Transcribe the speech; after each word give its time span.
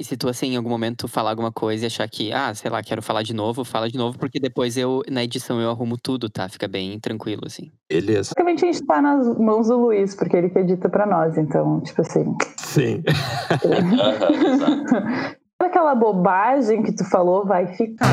E 0.00 0.04
se 0.04 0.16
tu, 0.16 0.30
assim, 0.30 0.54
em 0.54 0.56
algum 0.56 0.70
momento 0.70 1.06
falar 1.06 1.28
alguma 1.28 1.52
coisa 1.52 1.84
e 1.84 1.86
achar 1.86 2.08
que, 2.08 2.32
ah, 2.32 2.54
sei 2.54 2.70
lá, 2.70 2.82
quero 2.82 3.02
falar 3.02 3.22
de 3.22 3.34
novo, 3.34 3.66
fala 3.66 3.86
de 3.86 3.98
novo, 3.98 4.18
porque 4.18 4.40
depois 4.40 4.78
eu, 4.78 5.02
na 5.10 5.22
edição, 5.22 5.60
eu 5.60 5.68
arrumo 5.68 5.98
tudo, 5.98 6.30
tá? 6.30 6.48
Fica 6.48 6.66
bem 6.66 6.98
tranquilo, 6.98 7.42
assim. 7.44 7.70
Beleza. 7.86 8.30
Basicamente 8.30 8.64
a 8.64 8.72
gente 8.72 8.86
tá 8.86 9.02
nas 9.02 9.38
mãos 9.38 9.68
do 9.68 9.76
Luiz, 9.76 10.16
porque 10.16 10.38
ele 10.38 10.48
que 10.48 10.58
edita 10.58 10.88
pra 10.88 11.04
nós, 11.04 11.36
então, 11.36 11.82
tipo 11.82 12.00
assim. 12.00 12.34
Sim. 12.56 13.02
Aquela 15.60 15.94
bobagem 15.94 16.82
que 16.82 16.92
tu 16.92 17.04
falou 17.04 17.44
vai 17.44 17.66
ficar. 17.66 18.08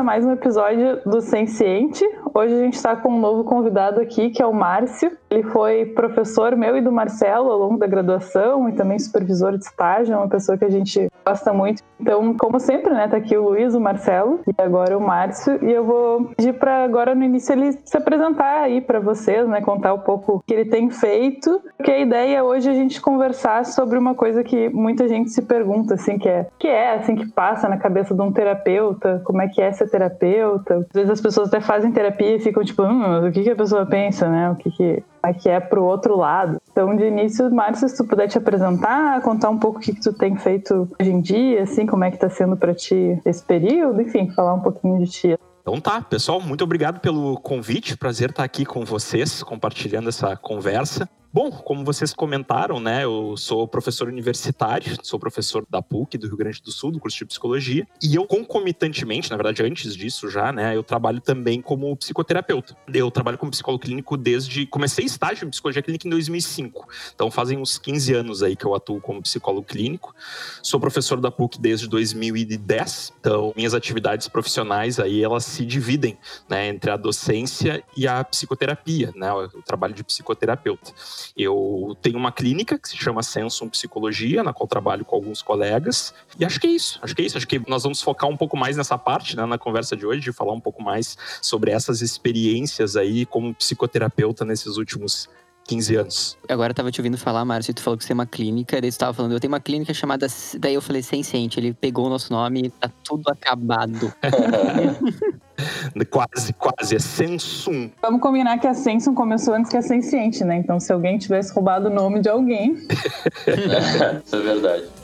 A 0.00 0.04
mais 0.04 0.24
um 0.24 0.32
episódio 0.32 1.02
do 1.04 1.20
Senciente. 1.20 2.02
Hoje 2.32 2.54
a 2.54 2.58
gente 2.58 2.74
está 2.74 2.94
com 2.94 3.08
um 3.08 3.18
novo 3.18 3.42
convidado 3.42 4.00
aqui, 4.00 4.30
que 4.30 4.40
é 4.40 4.46
o 4.46 4.52
Márcio. 4.52 5.10
Ele 5.28 5.42
foi 5.42 5.84
professor 5.84 6.54
meu 6.54 6.76
e 6.76 6.80
do 6.80 6.92
Marcelo 6.92 7.50
ao 7.50 7.58
longo 7.58 7.76
da 7.76 7.86
graduação 7.86 8.68
e 8.68 8.72
também 8.72 8.98
supervisor 8.98 9.56
de 9.56 9.64
estágio, 9.64 10.14
é 10.14 10.16
uma 10.16 10.28
pessoa 10.28 10.56
que 10.56 10.64
a 10.64 10.70
gente 10.70 11.10
gosta 11.26 11.52
muito. 11.52 11.82
Então, 12.00 12.34
como 12.34 12.58
sempre, 12.58 12.92
né, 12.92 13.08
tá 13.08 13.16
aqui 13.16 13.36
o 13.36 13.50
Luiz, 13.50 13.74
o 13.74 13.80
Marcelo 13.80 14.40
e 14.46 14.62
agora 14.62 14.96
o 14.96 15.00
Márcio. 15.00 15.58
E 15.62 15.70
eu 15.70 15.84
vou 15.84 16.30
pedir 16.36 16.54
para 16.54 16.84
agora 16.84 17.14
no 17.14 17.24
início 17.24 17.52
ele 17.52 17.72
se 17.84 17.96
apresentar 17.96 18.62
aí 18.62 18.80
para 18.80 19.00
vocês, 19.00 19.46
né, 19.48 19.60
contar 19.60 19.92
um 19.92 19.98
pouco 19.98 20.36
o 20.36 20.40
que 20.40 20.54
ele 20.54 20.64
tem 20.64 20.88
feito. 20.88 21.60
Porque 21.76 21.90
a 21.90 21.98
ideia 21.98 22.38
é 22.38 22.42
hoje 22.42 22.70
a 22.70 22.74
gente 22.74 23.00
conversar 23.00 23.64
sobre 23.64 23.98
uma 23.98 24.14
coisa 24.14 24.42
que 24.42 24.68
muita 24.70 25.08
gente 25.08 25.30
se 25.30 25.42
pergunta, 25.42 25.94
assim, 25.94 26.18
que 26.18 26.28
é, 26.28 26.46
que 26.58 26.68
é 26.68 26.94
assim 26.94 27.16
que 27.16 27.26
passa 27.30 27.68
na 27.68 27.76
cabeça 27.76 28.14
de 28.14 28.22
um 28.22 28.32
terapeuta, 28.32 29.20
como 29.24 29.42
é 29.42 29.48
que 29.48 29.60
é 29.60 29.72
ser 29.72 29.90
terapeuta. 29.90 30.86
Às 30.88 30.94
vezes 30.94 31.10
as 31.10 31.20
pessoas 31.20 31.48
até 31.48 31.60
fazem 31.60 31.92
terapia 31.92 32.19
e 32.24 32.38
ficam 32.38 32.64
tipo, 32.64 32.82
hum, 32.82 33.28
o 33.28 33.32
que, 33.32 33.42
que 33.42 33.50
a 33.50 33.56
pessoa 33.56 33.86
pensa, 33.86 34.28
né? 34.28 34.50
O 34.50 34.56
que 34.56 34.70
que 34.70 35.02
é 35.22 35.32
que 35.34 35.48
é 35.48 35.60
pro 35.60 35.84
outro 35.84 36.16
lado. 36.16 36.60
Então, 36.70 36.96
de 36.96 37.04
início, 37.04 37.52
Márcio, 37.52 37.88
se 37.88 37.96
tu 37.96 38.04
puder 38.04 38.28
te 38.28 38.38
apresentar, 38.38 39.20
contar 39.20 39.50
um 39.50 39.58
pouco 39.58 39.78
o 39.78 39.80
que, 39.80 39.94
que 39.94 40.00
tu 40.00 40.12
tem 40.12 40.36
feito 40.36 40.88
hoje 40.98 41.10
em 41.10 41.20
dia, 41.20 41.62
assim, 41.62 41.86
como 41.86 42.04
é 42.04 42.10
que 42.10 42.18
tá 42.18 42.30
sendo 42.30 42.56
para 42.56 42.74
ti 42.74 43.20
esse 43.24 43.42
período, 43.44 44.00
enfim, 44.00 44.30
falar 44.30 44.54
um 44.54 44.60
pouquinho 44.60 44.98
de 45.04 45.10
ti. 45.10 45.38
Então 45.62 45.78
tá, 45.78 46.00
pessoal, 46.00 46.40
muito 46.40 46.64
obrigado 46.64 47.00
pelo 47.00 47.36
convite. 47.38 47.96
Prazer 47.96 48.30
estar 48.30 48.44
aqui 48.44 48.64
com 48.64 48.84
vocês, 48.84 49.42
compartilhando 49.42 50.08
essa 50.08 50.34
conversa. 50.36 51.08
Bom, 51.32 51.48
como 51.48 51.84
vocês 51.84 52.12
comentaram, 52.12 52.80
né, 52.80 53.04
eu 53.04 53.36
sou 53.36 53.68
professor 53.68 54.08
universitário, 54.08 54.96
sou 55.00 55.16
professor 55.16 55.64
da 55.70 55.80
PUC 55.80 56.18
do 56.18 56.26
Rio 56.26 56.36
Grande 56.36 56.60
do 56.60 56.72
Sul, 56.72 56.90
do 56.90 56.98
curso 56.98 57.18
de 57.18 57.24
psicologia, 57.24 57.86
e 58.02 58.16
eu 58.16 58.26
concomitantemente, 58.26 59.30
na 59.30 59.36
verdade, 59.36 59.62
antes 59.62 59.94
disso 59.94 60.28
já, 60.28 60.50
né, 60.52 60.74
eu 60.74 60.82
trabalho 60.82 61.20
também 61.20 61.62
como 61.62 61.96
psicoterapeuta. 61.96 62.76
Eu 62.92 63.12
trabalho 63.12 63.38
como 63.38 63.52
psicólogo 63.52 63.84
clínico 63.84 64.16
desde 64.16 64.66
comecei 64.66 65.04
estágio 65.04 65.46
em 65.46 65.50
psicologia 65.50 65.80
clínica 65.80 66.08
em 66.08 66.10
2005. 66.10 66.88
Então 67.14 67.30
fazem 67.30 67.56
uns 67.58 67.78
15 67.78 68.12
anos 68.12 68.42
aí 68.42 68.56
que 68.56 68.64
eu 68.64 68.74
atuo 68.74 69.00
como 69.00 69.22
psicólogo 69.22 69.64
clínico. 69.64 70.12
Sou 70.60 70.80
professor 70.80 71.20
da 71.20 71.30
PUC 71.30 71.60
desde 71.60 71.86
2010. 71.86 73.12
Então 73.20 73.52
minhas 73.54 73.72
atividades 73.72 74.26
profissionais 74.26 74.98
aí 74.98 75.22
elas 75.22 75.44
se 75.44 75.64
dividem, 75.64 76.18
né, 76.48 76.66
entre 76.66 76.90
a 76.90 76.96
docência 76.96 77.84
e 77.96 78.08
a 78.08 78.24
psicoterapia, 78.24 79.12
né, 79.14 79.32
o 79.32 79.62
trabalho 79.62 79.94
de 79.94 80.02
psicoterapeuta. 80.02 80.92
Eu 81.36 81.96
tenho 82.00 82.16
uma 82.18 82.32
clínica 82.32 82.78
que 82.78 82.88
se 82.88 82.96
chama 82.96 83.22
Sensum 83.22 83.68
Psicologia, 83.68 84.42
na 84.42 84.52
qual 84.52 84.66
trabalho 84.66 85.04
com 85.04 85.16
alguns 85.16 85.42
colegas. 85.42 86.14
E 86.38 86.44
acho 86.44 86.60
que 86.60 86.66
é 86.66 86.70
isso. 86.70 86.98
Acho 87.02 87.14
que 87.14 87.22
é 87.22 87.24
isso. 87.24 87.36
Acho 87.36 87.46
que 87.46 87.60
nós 87.68 87.82
vamos 87.82 88.02
focar 88.02 88.28
um 88.28 88.36
pouco 88.36 88.56
mais 88.56 88.76
nessa 88.76 88.96
parte, 88.98 89.36
né, 89.36 89.44
na 89.46 89.58
conversa 89.58 89.96
de 89.96 90.06
hoje, 90.06 90.20
de 90.20 90.32
falar 90.32 90.52
um 90.52 90.60
pouco 90.60 90.82
mais 90.82 91.16
sobre 91.40 91.70
essas 91.70 92.00
experiências 92.00 92.96
aí 92.96 93.26
como 93.26 93.54
psicoterapeuta 93.54 94.44
nesses 94.44 94.76
últimos 94.76 95.28
15 95.66 95.96
anos. 95.96 96.38
Agora 96.48 96.70
eu 96.70 96.74
tava 96.74 96.90
te 96.90 97.00
ouvindo 97.00 97.16
falar, 97.16 97.44
Márcio, 97.44 97.72
tu 97.72 97.82
falou 97.82 97.96
que 97.96 98.04
você 98.04 98.08
tem 98.08 98.14
uma 98.14 98.26
clínica, 98.26 98.80
daí 98.80 98.90
você 98.90 98.98
tava 98.98 99.12
falando, 99.14 99.32
eu 99.32 99.40
tenho 99.40 99.52
uma 99.52 99.60
clínica 99.60 99.94
chamada. 99.94 100.26
Daí 100.58 100.74
eu 100.74 100.82
falei, 100.82 101.02
Senciente, 101.02 101.60
ele 101.60 101.72
pegou 101.72 102.06
o 102.06 102.08
nosso 102.08 102.32
nome 102.32 102.62
e 102.66 102.70
tá 102.70 102.90
tudo 103.04 103.28
acabado. 103.30 104.12
quase, 106.10 106.52
quase, 106.54 106.96
é 106.96 106.98
Sensum. 106.98 107.90
Vamos 108.02 108.20
combinar 108.20 108.58
que 108.58 108.66
a 108.66 108.74
Sensum 108.74 109.14
começou 109.14 109.54
antes 109.54 109.70
que 109.70 109.76
a 109.76 109.82
Senciente, 109.82 110.42
né? 110.44 110.56
Então 110.56 110.80
se 110.80 110.92
alguém 110.92 111.18
tivesse 111.18 111.52
roubado 111.52 111.88
o 111.88 111.90
nome 111.90 112.20
de 112.20 112.28
alguém. 112.28 112.72
Isso 114.24 114.36
é 114.36 114.40
verdade. 114.40 114.99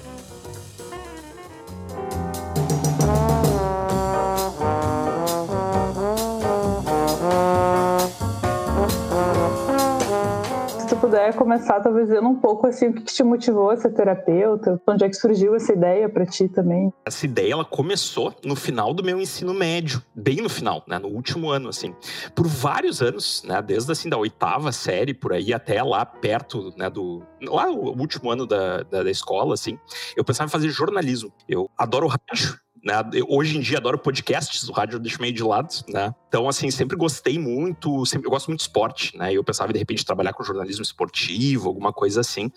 Puder 11.06 11.34
começar, 11.37 11.81
talvez 11.81 12.09
dizendo 12.09 12.28
um 12.28 12.34
pouco 12.34 12.67
assim, 12.67 12.89
o 12.89 12.93
que 12.93 13.05
te 13.05 13.22
motivou 13.22 13.71
a 13.71 13.77
ser 13.77 13.91
terapeuta, 13.91 14.81
onde 14.84 15.05
é 15.05 15.09
que 15.09 15.15
surgiu 15.15 15.55
essa 15.55 15.72
ideia 15.72 16.09
para 16.09 16.27
ti 16.27 16.49
também? 16.49 16.93
Essa 17.05 17.25
ideia, 17.27 17.53
ela 17.53 17.65
começou 17.65 18.34
no 18.44 18.56
final 18.56 18.93
do 18.93 19.05
meu 19.05 19.21
ensino 19.21 19.55
médio, 19.55 20.03
bem 20.12 20.39
no 20.39 20.49
final, 20.49 20.83
né, 20.89 20.99
no 20.99 21.06
último 21.06 21.49
ano, 21.49 21.69
assim. 21.69 21.94
Por 22.34 22.49
vários 22.49 23.00
anos, 23.00 23.44
né, 23.47 23.62
desde 23.62 23.93
assim 23.93 24.09
da 24.09 24.17
oitava 24.17 24.72
série, 24.72 25.15
por 25.15 25.33
aí, 25.33 25.55
até 25.55 25.81
lá 25.81 26.05
perto, 26.05 26.75
né, 26.77 26.91
do... 26.91 27.23
Lá 27.41 27.71
o 27.71 27.97
último 27.97 28.28
ano 28.28 28.44
da, 28.44 28.83
da, 28.83 29.05
da 29.05 29.11
escola, 29.11 29.55
assim, 29.55 29.78
eu 30.17 30.25
pensava 30.25 30.49
em 30.49 30.53
fazer 30.53 30.71
jornalismo. 30.71 31.33
Eu 31.49 31.71
adoro 31.78 32.09
rádio, 32.09 32.59
né? 32.86 32.94
Eu, 33.12 33.26
hoje 33.28 33.58
em 33.58 33.60
dia 33.60 33.78
adoro 33.78 33.98
podcasts, 33.98 34.69
o 34.69 34.72
rádio 34.72 34.94
eu 34.94 35.00
deixo 35.00 35.20
meio 35.20 35.34
de 35.34 35.42
lado, 35.42 35.74
né? 35.88 36.14
Então, 36.28 36.48
assim, 36.48 36.70
sempre 36.70 36.97
gostei 36.97 37.36
muito, 37.36 38.06
sempre, 38.06 38.28
eu 38.28 38.30
gosto 38.30 38.47
muito 38.47 38.60
de 38.60 38.64
esporte, 38.64 39.16
né? 39.16 39.32
Eu 39.32 39.42
pensava, 39.42 39.72
de 39.72 39.78
repente, 39.78 40.04
trabalhar 40.04 40.32
com 40.32 40.44
jornalismo 40.44 40.82
esportivo, 40.82 41.69
alguma 41.69 41.92
coisa 41.92 42.20
assim. 42.20 42.48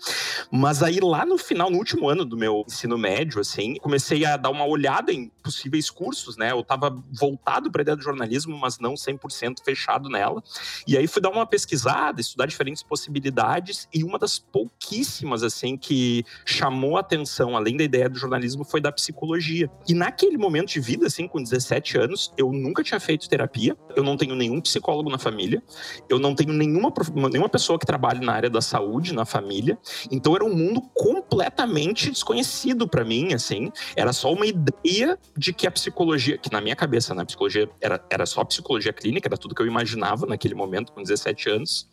Mas 0.50 0.84
aí, 0.84 1.00
lá 1.00 1.26
no 1.26 1.36
final, 1.36 1.68
no 1.68 1.78
último 1.78 2.08
ano 2.08 2.24
do 2.24 2.36
meu 2.36 2.64
ensino 2.68 2.96
médio, 2.96 3.40
assim, 3.40 3.74
comecei 3.76 4.24
a 4.24 4.36
dar 4.36 4.50
uma 4.50 4.64
olhada 4.64 5.12
em 5.12 5.28
possíveis 5.42 5.90
cursos, 5.90 6.36
né? 6.36 6.52
Eu 6.52 6.62
tava 6.62 6.96
voltado 7.12 7.70
para 7.70 7.80
a 7.80 7.82
ideia 7.82 7.96
do 7.96 8.02
jornalismo, 8.02 8.56
mas 8.56 8.78
não 8.78 8.94
100% 8.94 9.64
fechado 9.64 10.08
nela. 10.08 10.40
E 10.86 10.96
aí 10.96 11.08
fui 11.08 11.20
dar 11.20 11.30
uma 11.30 11.46
pesquisada, 11.46 12.20
estudar 12.20 12.46
diferentes 12.46 12.84
possibilidades, 12.84 13.88
e 13.92 14.04
uma 14.04 14.18
das 14.18 14.38
pouquíssimas, 14.38 15.42
assim, 15.42 15.76
que 15.76 16.24
chamou 16.44 16.96
a 16.96 17.00
atenção, 17.00 17.56
além 17.56 17.76
da 17.76 17.82
ideia 17.82 18.08
do 18.08 18.18
jornalismo, 18.18 18.62
foi 18.62 18.80
da 18.80 18.92
psicologia. 18.92 19.68
E 19.88 19.94
naquele 20.20 20.36
momento 20.36 20.68
de 20.68 20.80
vida, 20.80 21.06
assim, 21.06 21.26
com 21.26 21.42
17 21.42 21.96
anos, 21.96 22.32
eu 22.36 22.52
nunca 22.52 22.82
tinha 22.82 23.00
feito 23.00 23.28
terapia, 23.28 23.74
eu 23.96 24.02
não 24.02 24.18
tenho 24.18 24.34
nenhum 24.34 24.60
psicólogo 24.60 25.08
na 25.08 25.18
família, 25.18 25.62
eu 26.10 26.18
não 26.18 26.34
tenho 26.34 26.52
nenhuma, 26.52 26.92
nenhuma 27.30 27.48
pessoa 27.48 27.78
que 27.78 27.86
trabalhe 27.86 28.24
na 28.24 28.32
área 28.32 28.50
da 28.50 28.60
saúde 28.60 29.14
na 29.14 29.24
família, 29.24 29.78
então 30.10 30.34
era 30.34 30.44
um 30.44 30.54
mundo 30.54 30.82
completamente 30.94 32.10
desconhecido 32.10 32.86
para 32.86 33.02
mim, 33.02 33.32
assim, 33.32 33.72
era 33.96 34.12
só 34.12 34.30
uma 34.30 34.44
ideia 34.44 35.18
de 35.34 35.54
que 35.54 35.66
a 35.66 35.70
psicologia, 35.70 36.36
que 36.36 36.52
na 36.52 36.60
minha 36.60 36.76
cabeça, 36.76 37.14
né, 37.14 37.22
a 37.22 37.26
psicologia 37.26 37.70
era, 37.80 38.04
era 38.10 38.26
só 38.26 38.44
psicologia 38.44 38.92
clínica, 38.92 39.26
era 39.26 39.38
tudo 39.38 39.54
que 39.54 39.62
eu 39.62 39.66
imaginava 39.66 40.26
naquele 40.26 40.54
momento, 40.54 40.92
com 40.92 41.02
17 41.02 41.48
anos, 41.48 41.88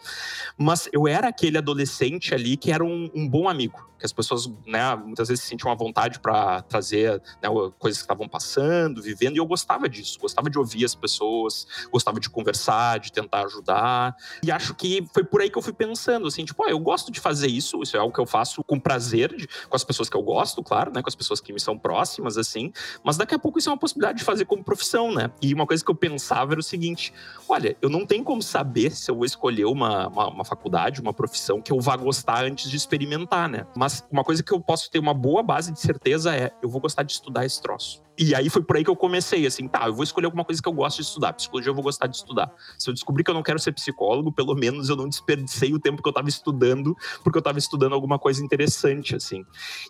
mas 0.58 0.90
eu 0.92 1.08
era 1.08 1.30
aquele 1.30 1.58
adolescente 1.58 2.34
ali 2.34 2.58
que 2.58 2.72
era 2.74 2.84
um, 2.84 3.10
um 3.16 3.28
bom 3.28 3.48
amigo, 3.48 3.88
que 3.98 4.06
as 4.06 4.14
pessoas, 4.14 4.48
né, 4.66 4.96
muitas 4.96 5.28
vezes 5.28 5.44
sentiam 5.44 5.72
a 5.72 5.76
vontade 5.76 6.20
para 6.20 6.62
trazer 6.64 7.22
né, 7.42 7.50
coisas 7.80 8.02
que 8.02 8.08
passando, 8.26 9.02
vivendo, 9.02 9.36
e 9.36 9.40
eu 9.40 9.46
gostava 9.46 9.90
disso, 9.90 10.18
gostava 10.18 10.50
de 10.50 10.58
ouvir 10.58 10.86
as 10.86 10.96
pessoas, 10.96 11.68
gostava 11.92 12.22
de 12.22 12.30
conversar, 12.30 13.00
de 13.00 13.12
tentar 13.12 13.46
ajudar, 13.46 14.16
e 14.42 14.50
acho 14.50 14.74
que 14.74 15.06
foi 15.14 15.26
por 15.26 15.42
aí 15.42 15.50
que 15.50 15.58
eu 15.58 15.62
fui 15.62 15.74
pensando, 15.74 16.26
assim, 16.28 16.46
tipo, 16.46 16.64
ah, 16.64 16.70
eu 16.70 16.80
gosto 16.80 17.12
de 17.12 17.20
fazer 17.20 17.48
isso, 17.48 17.82
isso 17.84 17.98
é 17.98 18.00
algo 18.00 18.14
que 18.14 18.20
eu 18.20 18.26
faço 18.26 18.64
com 18.64 18.80
prazer, 18.80 19.36
de, 19.36 19.48
com 19.68 19.76
as 19.76 19.84
pessoas 19.84 20.10
que 20.10 20.16
eu 20.16 20.24
gosto, 20.24 20.64
claro, 20.64 20.92
né, 20.94 21.02
com 21.02 21.10
as 21.10 21.16
pessoas 21.16 21.42
que 21.42 21.52
me 21.52 21.60
são 21.60 21.78
próximas, 21.78 22.38
assim, 22.38 22.72
mas 23.04 23.18
daqui 23.18 23.36
a 23.36 23.40
pouco 23.40 23.60
isso 23.60 23.70
é 23.70 23.72
uma 23.74 23.78
possibilidade 23.78 24.20
de 24.20 24.24
fazer 24.24 24.46
como 24.46 24.64
profissão, 24.64 25.14
né, 25.14 25.30
e 25.42 25.54
uma 25.54 25.68
coisa 25.68 25.84
que 25.84 25.92
eu 25.92 25.96
pensava 25.96 26.54
era 26.54 26.60
o 26.60 26.64
seguinte, 26.64 27.14
olha, 27.50 27.76
eu 27.82 27.90
não 27.90 28.06
tenho 28.06 28.24
como 28.24 28.42
saber 28.42 28.92
se 28.92 29.12
eu 29.12 29.16
vou 29.16 29.26
escolher 29.26 29.66
uma, 29.66 30.08
uma, 30.08 30.28
uma 30.30 30.46
faculdade, 30.46 31.02
uma 31.02 31.14
profissão 31.14 31.62
que 31.62 31.74
eu 31.74 31.80
vá 31.82 31.98
gostar 31.98 32.46
antes 32.46 32.70
de 32.70 32.78
experimentar, 32.78 33.50
né, 33.50 33.68
mas 33.76 34.06
uma 34.10 34.24
coisa 34.24 34.42
que 34.42 34.54
eu 34.54 34.62
posso 34.62 34.90
ter 34.90 35.00
uma 35.00 35.14
boa 35.14 35.44
base 35.44 35.72
de 35.72 35.80
certeza 35.80 36.36
é, 36.36 36.52
eu 36.62 36.70
vou 36.70 36.80
gostar 36.80 37.04
de 37.04 37.12
estudar 37.12 37.46
esse 37.46 37.62
troço. 37.62 38.07
E 38.18 38.34
aí 38.34 38.50
foi 38.50 38.64
por 38.64 38.78
aí 38.78 38.84
que 38.84 38.90
eu 38.90 38.96
comecei, 38.96 39.46
assim, 39.46 39.68
tá, 39.68 39.86
eu 39.86 39.94
vou 39.94 40.04
escolher 40.04 40.26
alguma 40.26 40.44
coisa 40.44 40.62
que 40.62 40.68
eu 40.68 40.74
gosto 40.74 40.98
de 40.98 41.04
estudar. 41.04 41.34
Psicologia 41.34 41.70
eu 41.70 41.76
vou 41.76 41.84
gostar 41.84 42.08
de 42.08 42.16
estudar. 42.16 42.52
Se 42.78 42.90
eu 42.90 42.94
descobrir 42.94 43.24
que 43.24 43.30
eu 43.30 43.36
não 43.36 43.44
quero 43.44 43.60
ser 43.60 43.72
psicólogo, 43.72 44.32
pelo 44.32 44.56
menos 44.56 44.90
eu 44.90 44.96
não 44.96 45.08
desperdicei 45.08 45.74
o 45.74 45.80
tempo 45.80 46.02
que 46.02 46.10
eu 46.10 46.14
tava 46.14 46.28
estudando, 46.28 46.96
porque 47.24 47.38
eu 47.38 47.42
tava 47.42 47.60
estudando 47.60 47.94
alguma 47.94 48.18
coisa 48.18 48.44
interessante, 48.44 49.16
assim. 49.16 49.46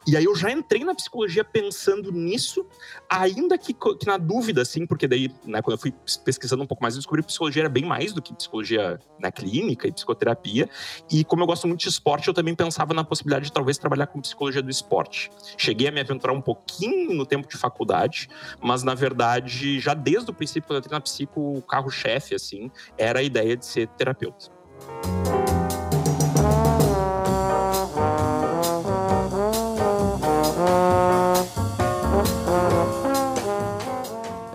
E 0.06 0.18
aí 0.18 0.26
eu 0.26 0.36
já 0.36 0.52
entrei 0.52 0.84
na 0.84 0.94
psicologia 0.94 1.44
pensando 1.44 2.12
nisso, 2.12 2.66
ainda 3.10 3.58
que, 3.58 3.74
que 3.74 4.06
na 4.06 4.18
dúvida, 4.18 4.62
assim, 4.62 4.86
porque 4.86 5.08
daí, 5.08 5.32
né, 5.46 5.62
quando 5.62 5.78
eu 5.78 5.82
fui 5.82 5.94
pesquisando 6.26 6.64
um 6.64 6.68
pouco 6.68 6.84
mais, 6.84 6.96
eu 6.96 7.00
descobri 7.00 7.22
que 7.22 7.28
psicologia 7.28 7.64
era 7.64 7.70
bem 7.70 7.86
mais 7.86 8.12
do 8.12 8.22
que 8.22 8.34
psicologia 8.34 9.00
na 9.20 9.32
clínica 9.32 9.88
e 9.88 9.92
psicoterapia. 9.92 10.70
E 11.10 11.24
como 11.24 11.44
eu 11.44 11.48
gosto 11.48 11.68
muito 11.68 11.82
de 11.82 11.90
esporte, 11.90 12.28
eu 12.28 12.34
também 12.34 12.56
pensava 12.56 12.94
na 12.94 13.04
possibilidade 13.04 13.46
de 13.46 13.54
talvez 13.54 13.78
trabalhar 13.78 14.08
com 14.08 14.20
psicologia 14.20 14.62
do 14.62 14.70
esporte. 14.70 15.32
Cheguei 15.58 15.88
a 15.88 15.92
me 15.92 16.02
aventurar 16.02 16.34
um 16.34 16.42
pouquinho 16.42 17.14
no 17.14 17.26
tempo 17.26 17.48
de 17.48 17.58
faculdade, 17.58 18.17
mas 18.62 18.84
na 18.84 18.94
verdade, 18.94 19.80
já 19.80 19.94
desde 19.94 20.32
o 20.32 20.34
princípio, 20.34 20.68
quando 20.68 20.78
eu 20.78 20.80
entrei 20.80 20.96
na 20.96 21.02
psico, 21.02 21.58
o 21.58 21.62
carro-chefe, 21.62 22.34
assim, 22.34 22.72
era 22.98 23.20
a 23.20 23.24
ideia 23.24 23.56
de 23.56 23.66
ser 23.66 23.88
terapeuta. 23.90 24.48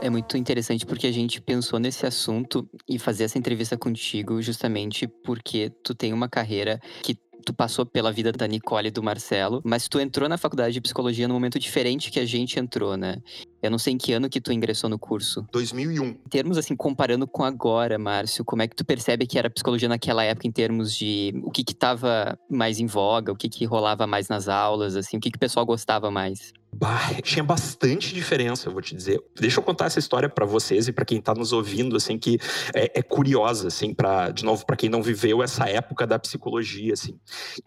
É 0.01 0.11
muito 0.11 0.37
interessante 0.37 0.85
porque 0.85 1.07
a 1.07 1.13
gente 1.13 1.41
pensou 1.41 1.79
nesse 1.79 2.05
assunto 2.05 2.69
e 2.89 2.99
fazer 2.99 3.23
essa 3.23 3.39
entrevista 3.39 3.79
contigo 3.79 4.43
justamente 4.43 5.07
porque 5.07 5.71
tu 5.85 5.95
tem 5.95 6.13
uma 6.13 6.29
carreira 6.29 6.81
que 7.05 7.17
tu 7.43 7.53
passou 7.53 7.85
pela 7.85 8.13
vida 8.13 8.33
da 8.33 8.47
Nicole 8.47 8.89
e 8.89 8.91
do 8.91 9.03
Marcelo, 9.03 9.61
mas 9.65 9.89
tu 9.89 10.01
entrou 10.01 10.29
na 10.29 10.39
faculdade 10.39 10.75
de 10.75 10.81
psicologia 10.81 11.29
num 11.29 11.35
momento 11.35 11.59
diferente 11.59 12.11
que 12.11 12.21
a 12.21 12.27
gente 12.27 12.59
entrou, 12.59 12.97
né? 12.97 13.17
Eu 13.63 13.71
não 13.71 13.79
sei 13.79 13.95
em 13.95 13.99
que 13.99 14.13
ano 14.13 14.29
que 14.29 14.41
tu 14.41 14.53
ingressou 14.53 14.91
no 14.91 14.99
curso. 14.99 15.47
2001. 15.53 16.05
Em 16.05 16.15
termos, 16.29 16.59
assim, 16.59 16.75
comparando 16.75 17.27
com 17.27 17.45
agora, 17.45 17.99
Márcio, 17.99 18.45
como 18.45 18.63
é 18.63 18.69
que 18.69 18.75
tu 18.75 18.85
percebe 18.85 19.27
que 19.27 19.39
era 19.39 19.49
psicologia 19.49 19.89
naquela 19.89 20.25
época 20.25 20.49
em 20.49 20.53
termos 20.53 20.95
de 20.95 21.33
o 21.45 21.51
que 21.51 21.63
que 21.63 21.75
tava 21.75 22.39
mais 22.51 22.81
em 22.81 22.87
voga, 22.87 23.33
o 23.33 23.37
que 23.37 23.49
que 23.49 23.65
rolava 23.65 24.07
mais 24.07 24.29
nas 24.29 24.49
aulas, 24.49 24.97
assim, 24.97 25.17
o 25.17 25.21
que 25.21 25.31
que 25.31 25.37
o 25.37 25.41
pessoal 25.41 25.65
gostava 25.65 26.11
mais? 26.11 26.53
Bah, 26.75 27.11
tinha 27.23 27.45
bastante 27.45 28.15
diferença, 28.15 28.67
eu 28.67 28.73
vou 28.73 28.81
te 28.81 28.97
dizer. 28.97 29.23
Deixa 29.39 29.61
eu 29.61 29.63
contar 29.63 29.85
essa 29.87 29.99
história 29.99 30.27
para 30.27 30.47
vocês 30.47 30.89
e 30.89 30.93
para 30.93 31.05
quem 31.05 31.21
tá 31.21 31.35
nos 31.35 31.53
ouvindo, 31.53 31.97
assim, 31.97 32.19
que 32.19 32.39
é, 32.75 32.99
é 32.99 33.03
curiosa, 33.03 33.69
assim, 33.69 33.93
para 33.93 34.31
de 34.31 34.43
novo, 34.43 34.65
para 34.65 34.75
quem 34.75 34.89
não 34.89 35.03
viveu 35.03 35.43
essa 35.43 35.69
época 35.69 36.07
da 36.07 36.19
psicologia, 36.19 36.95
assim. 36.95 37.21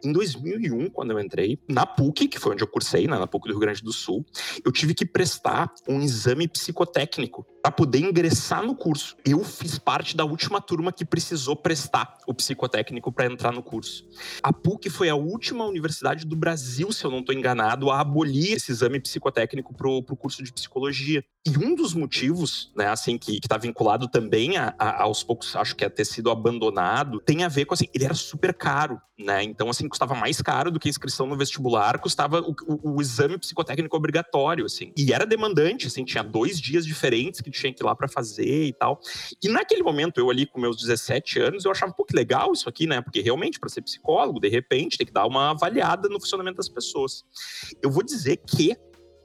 Em 0.04 0.12
2001, 0.12 0.90
quando 0.90 1.12
eu 1.12 1.20
entrei 1.20 1.60
na 1.70 1.86
PUC, 1.86 2.28
que 2.28 2.40
foi 2.40 2.54
onde 2.54 2.64
eu 2.64 2.68
cursei, 2.68 3.08
né, 3.08 3.18
na 3.18 3.28
PUC 3.28 3.48
do 3.48 3.52
Rio 3.52 3.60
Grande 3.60 3.84
do 3.84 3.94
Sul, 3.94 4.26
eu 4.66 4.72
tive 4.72 4.96
que 4.96 5.06
prestar 5.06 5.72
um 5.88 6.02
exame 6.02 6.48
psicotécnico 6.48 7.46
para 7.66 7.72
poder 7.72 7.98
ingressar 7.98 8.64
no 8.64 8.76
curso. 8.76 9.18
Eu 9.26 9.44
fiz 9.44 9.80
parte 9.80 10.16
da 10.16 10.24
última 10.24 10.62
turma 10.62 10.94
que 10.94 11.04
precisou 11.04 11.56
prestar 11.56 12.16
o 12.28 12.32
psicotécnico 12.32 13.12
para 13.12 13.26
entrar 13.26 13.52
no 13.52 13.64
curso. 13.64 14.08
A 14.44 14.54
PUC 14.54 14.88
foi 14.88 15.10
a 15.10 15.16
última 15.16 15.66
universidade 15.66 16.28
do 16.28 16.36
Brasil, 16.36 16.92
se 16.92 17.04
eu 17.04 17.10
não 17.10 17.22
estou 17.22 17.34
enganado, 17.34 17.90
a 17.90 18.00
abolir 18.00 18.54
esse 18.54 18.72
exame 18.72 19.00
psicotécnico 19.00 19.74
para 19.74 19.90
o 19.90 20.04
curso 20.16 20.44
de 20.44 20.54
psicologia. 20.54 21.26
E 21.44 21.58
um 21.58 21.74
dos 21.74 21.96
motivos, 21.96 22.72
né, 22.76 22.88
assim, 22.88 23.18
que 23.18 23.38
está 23.38 23.58
vinculado 23.58 24.08
também 24.08 24.58
a, 24.58 24.76
a, 24.78 25.04
aos 25.04 25.24
poucos, 25.24 25.56
acho 25.56 25.76
que 25.76 25.86
a 25.86 25.90
ter 25.90 26.06
sido 26.06 26.30
abandonado, 26.30 27.20
tem 27.20 27.44
a 27.44 27.48
ver 27.48 27.66
com 27.66 27.74
assim, 27.74 27.88
ele 27.94 28.06
era 28.06 28.16
super 28.16 28.54
caro, 28.54 29.00
né? 29.18 29.44
Então, 29.44 29.70
assim, 29.70 29.88
custava 29.88 30.14
mais 30.16 30.42
caro 30.42 30.72
do 30.72 30.80
que 30.80 30.88
a 30.88 30.92
inscrição 30.92 31.28
no 31.28 31.38
vestibular, 31.38 32.00
custava 32.00 32.42
o, 32.42 32.56
o, 32.68 32.96
o 32.96 33.02
exame 33.02 33.38
psicotécnico 33.38 33.96
obrigatório, 33.96 34.66
assim. 34.66 34.92
E 34.98 35.14
era 35.14 35.26
demandante, 35.26 35.88
assim, 35.88 36.04
tinha 36.04 36.24
dois 36.24 36.60
dias 36.60 36.86
diferentes 36.86 37.42
que 37.42 37.52
tinha 37.60 37.74
que 37.74 37.82
ir 37.82 37.86
lá 37.86 37.96
para 37.96 38.08
fazer 38.08 38.66
e 38.66 38.74
tal. 38.74 39.00
E 39.44 39.48
naquele 39.50 39.84
momento, 39.84 40.20
eu 40.20 40.30
ali 40.30 40.46
com 40.46 40.60
meus 40.60 40.78
17 40.78 41.40
anos, 41.40 41.66
eu 41.66 41.72
achava 41.72 41.92
um 41.92 41.96
pouco 41.96 42.16
legal 42.16 42.52
isso 42.54 42.68
aqui, 42.70 42.88
né? 42.88 43.02
Porque 43.02 43.22
realmente, 43.22 43.60
para 43.60 43.70
ser 43.70 43.82
psicólogo, 43.82 44.40
de 44.40 44.50
repente, 44.50 44.98
tem 44.98 45.08
que 45.08 45.14
dar 45.14 45.26
uma 45.26 45.52
avaliada 45.52 46.08
no 46.10 46.20
funcionamento 46.20 46.58
das 46.58 46.70
pessoas. 46.70 47.24
Eu 47.82 47.90
vou 47.90 48.04
dizer 48.04 48.38
que 48.38 48.76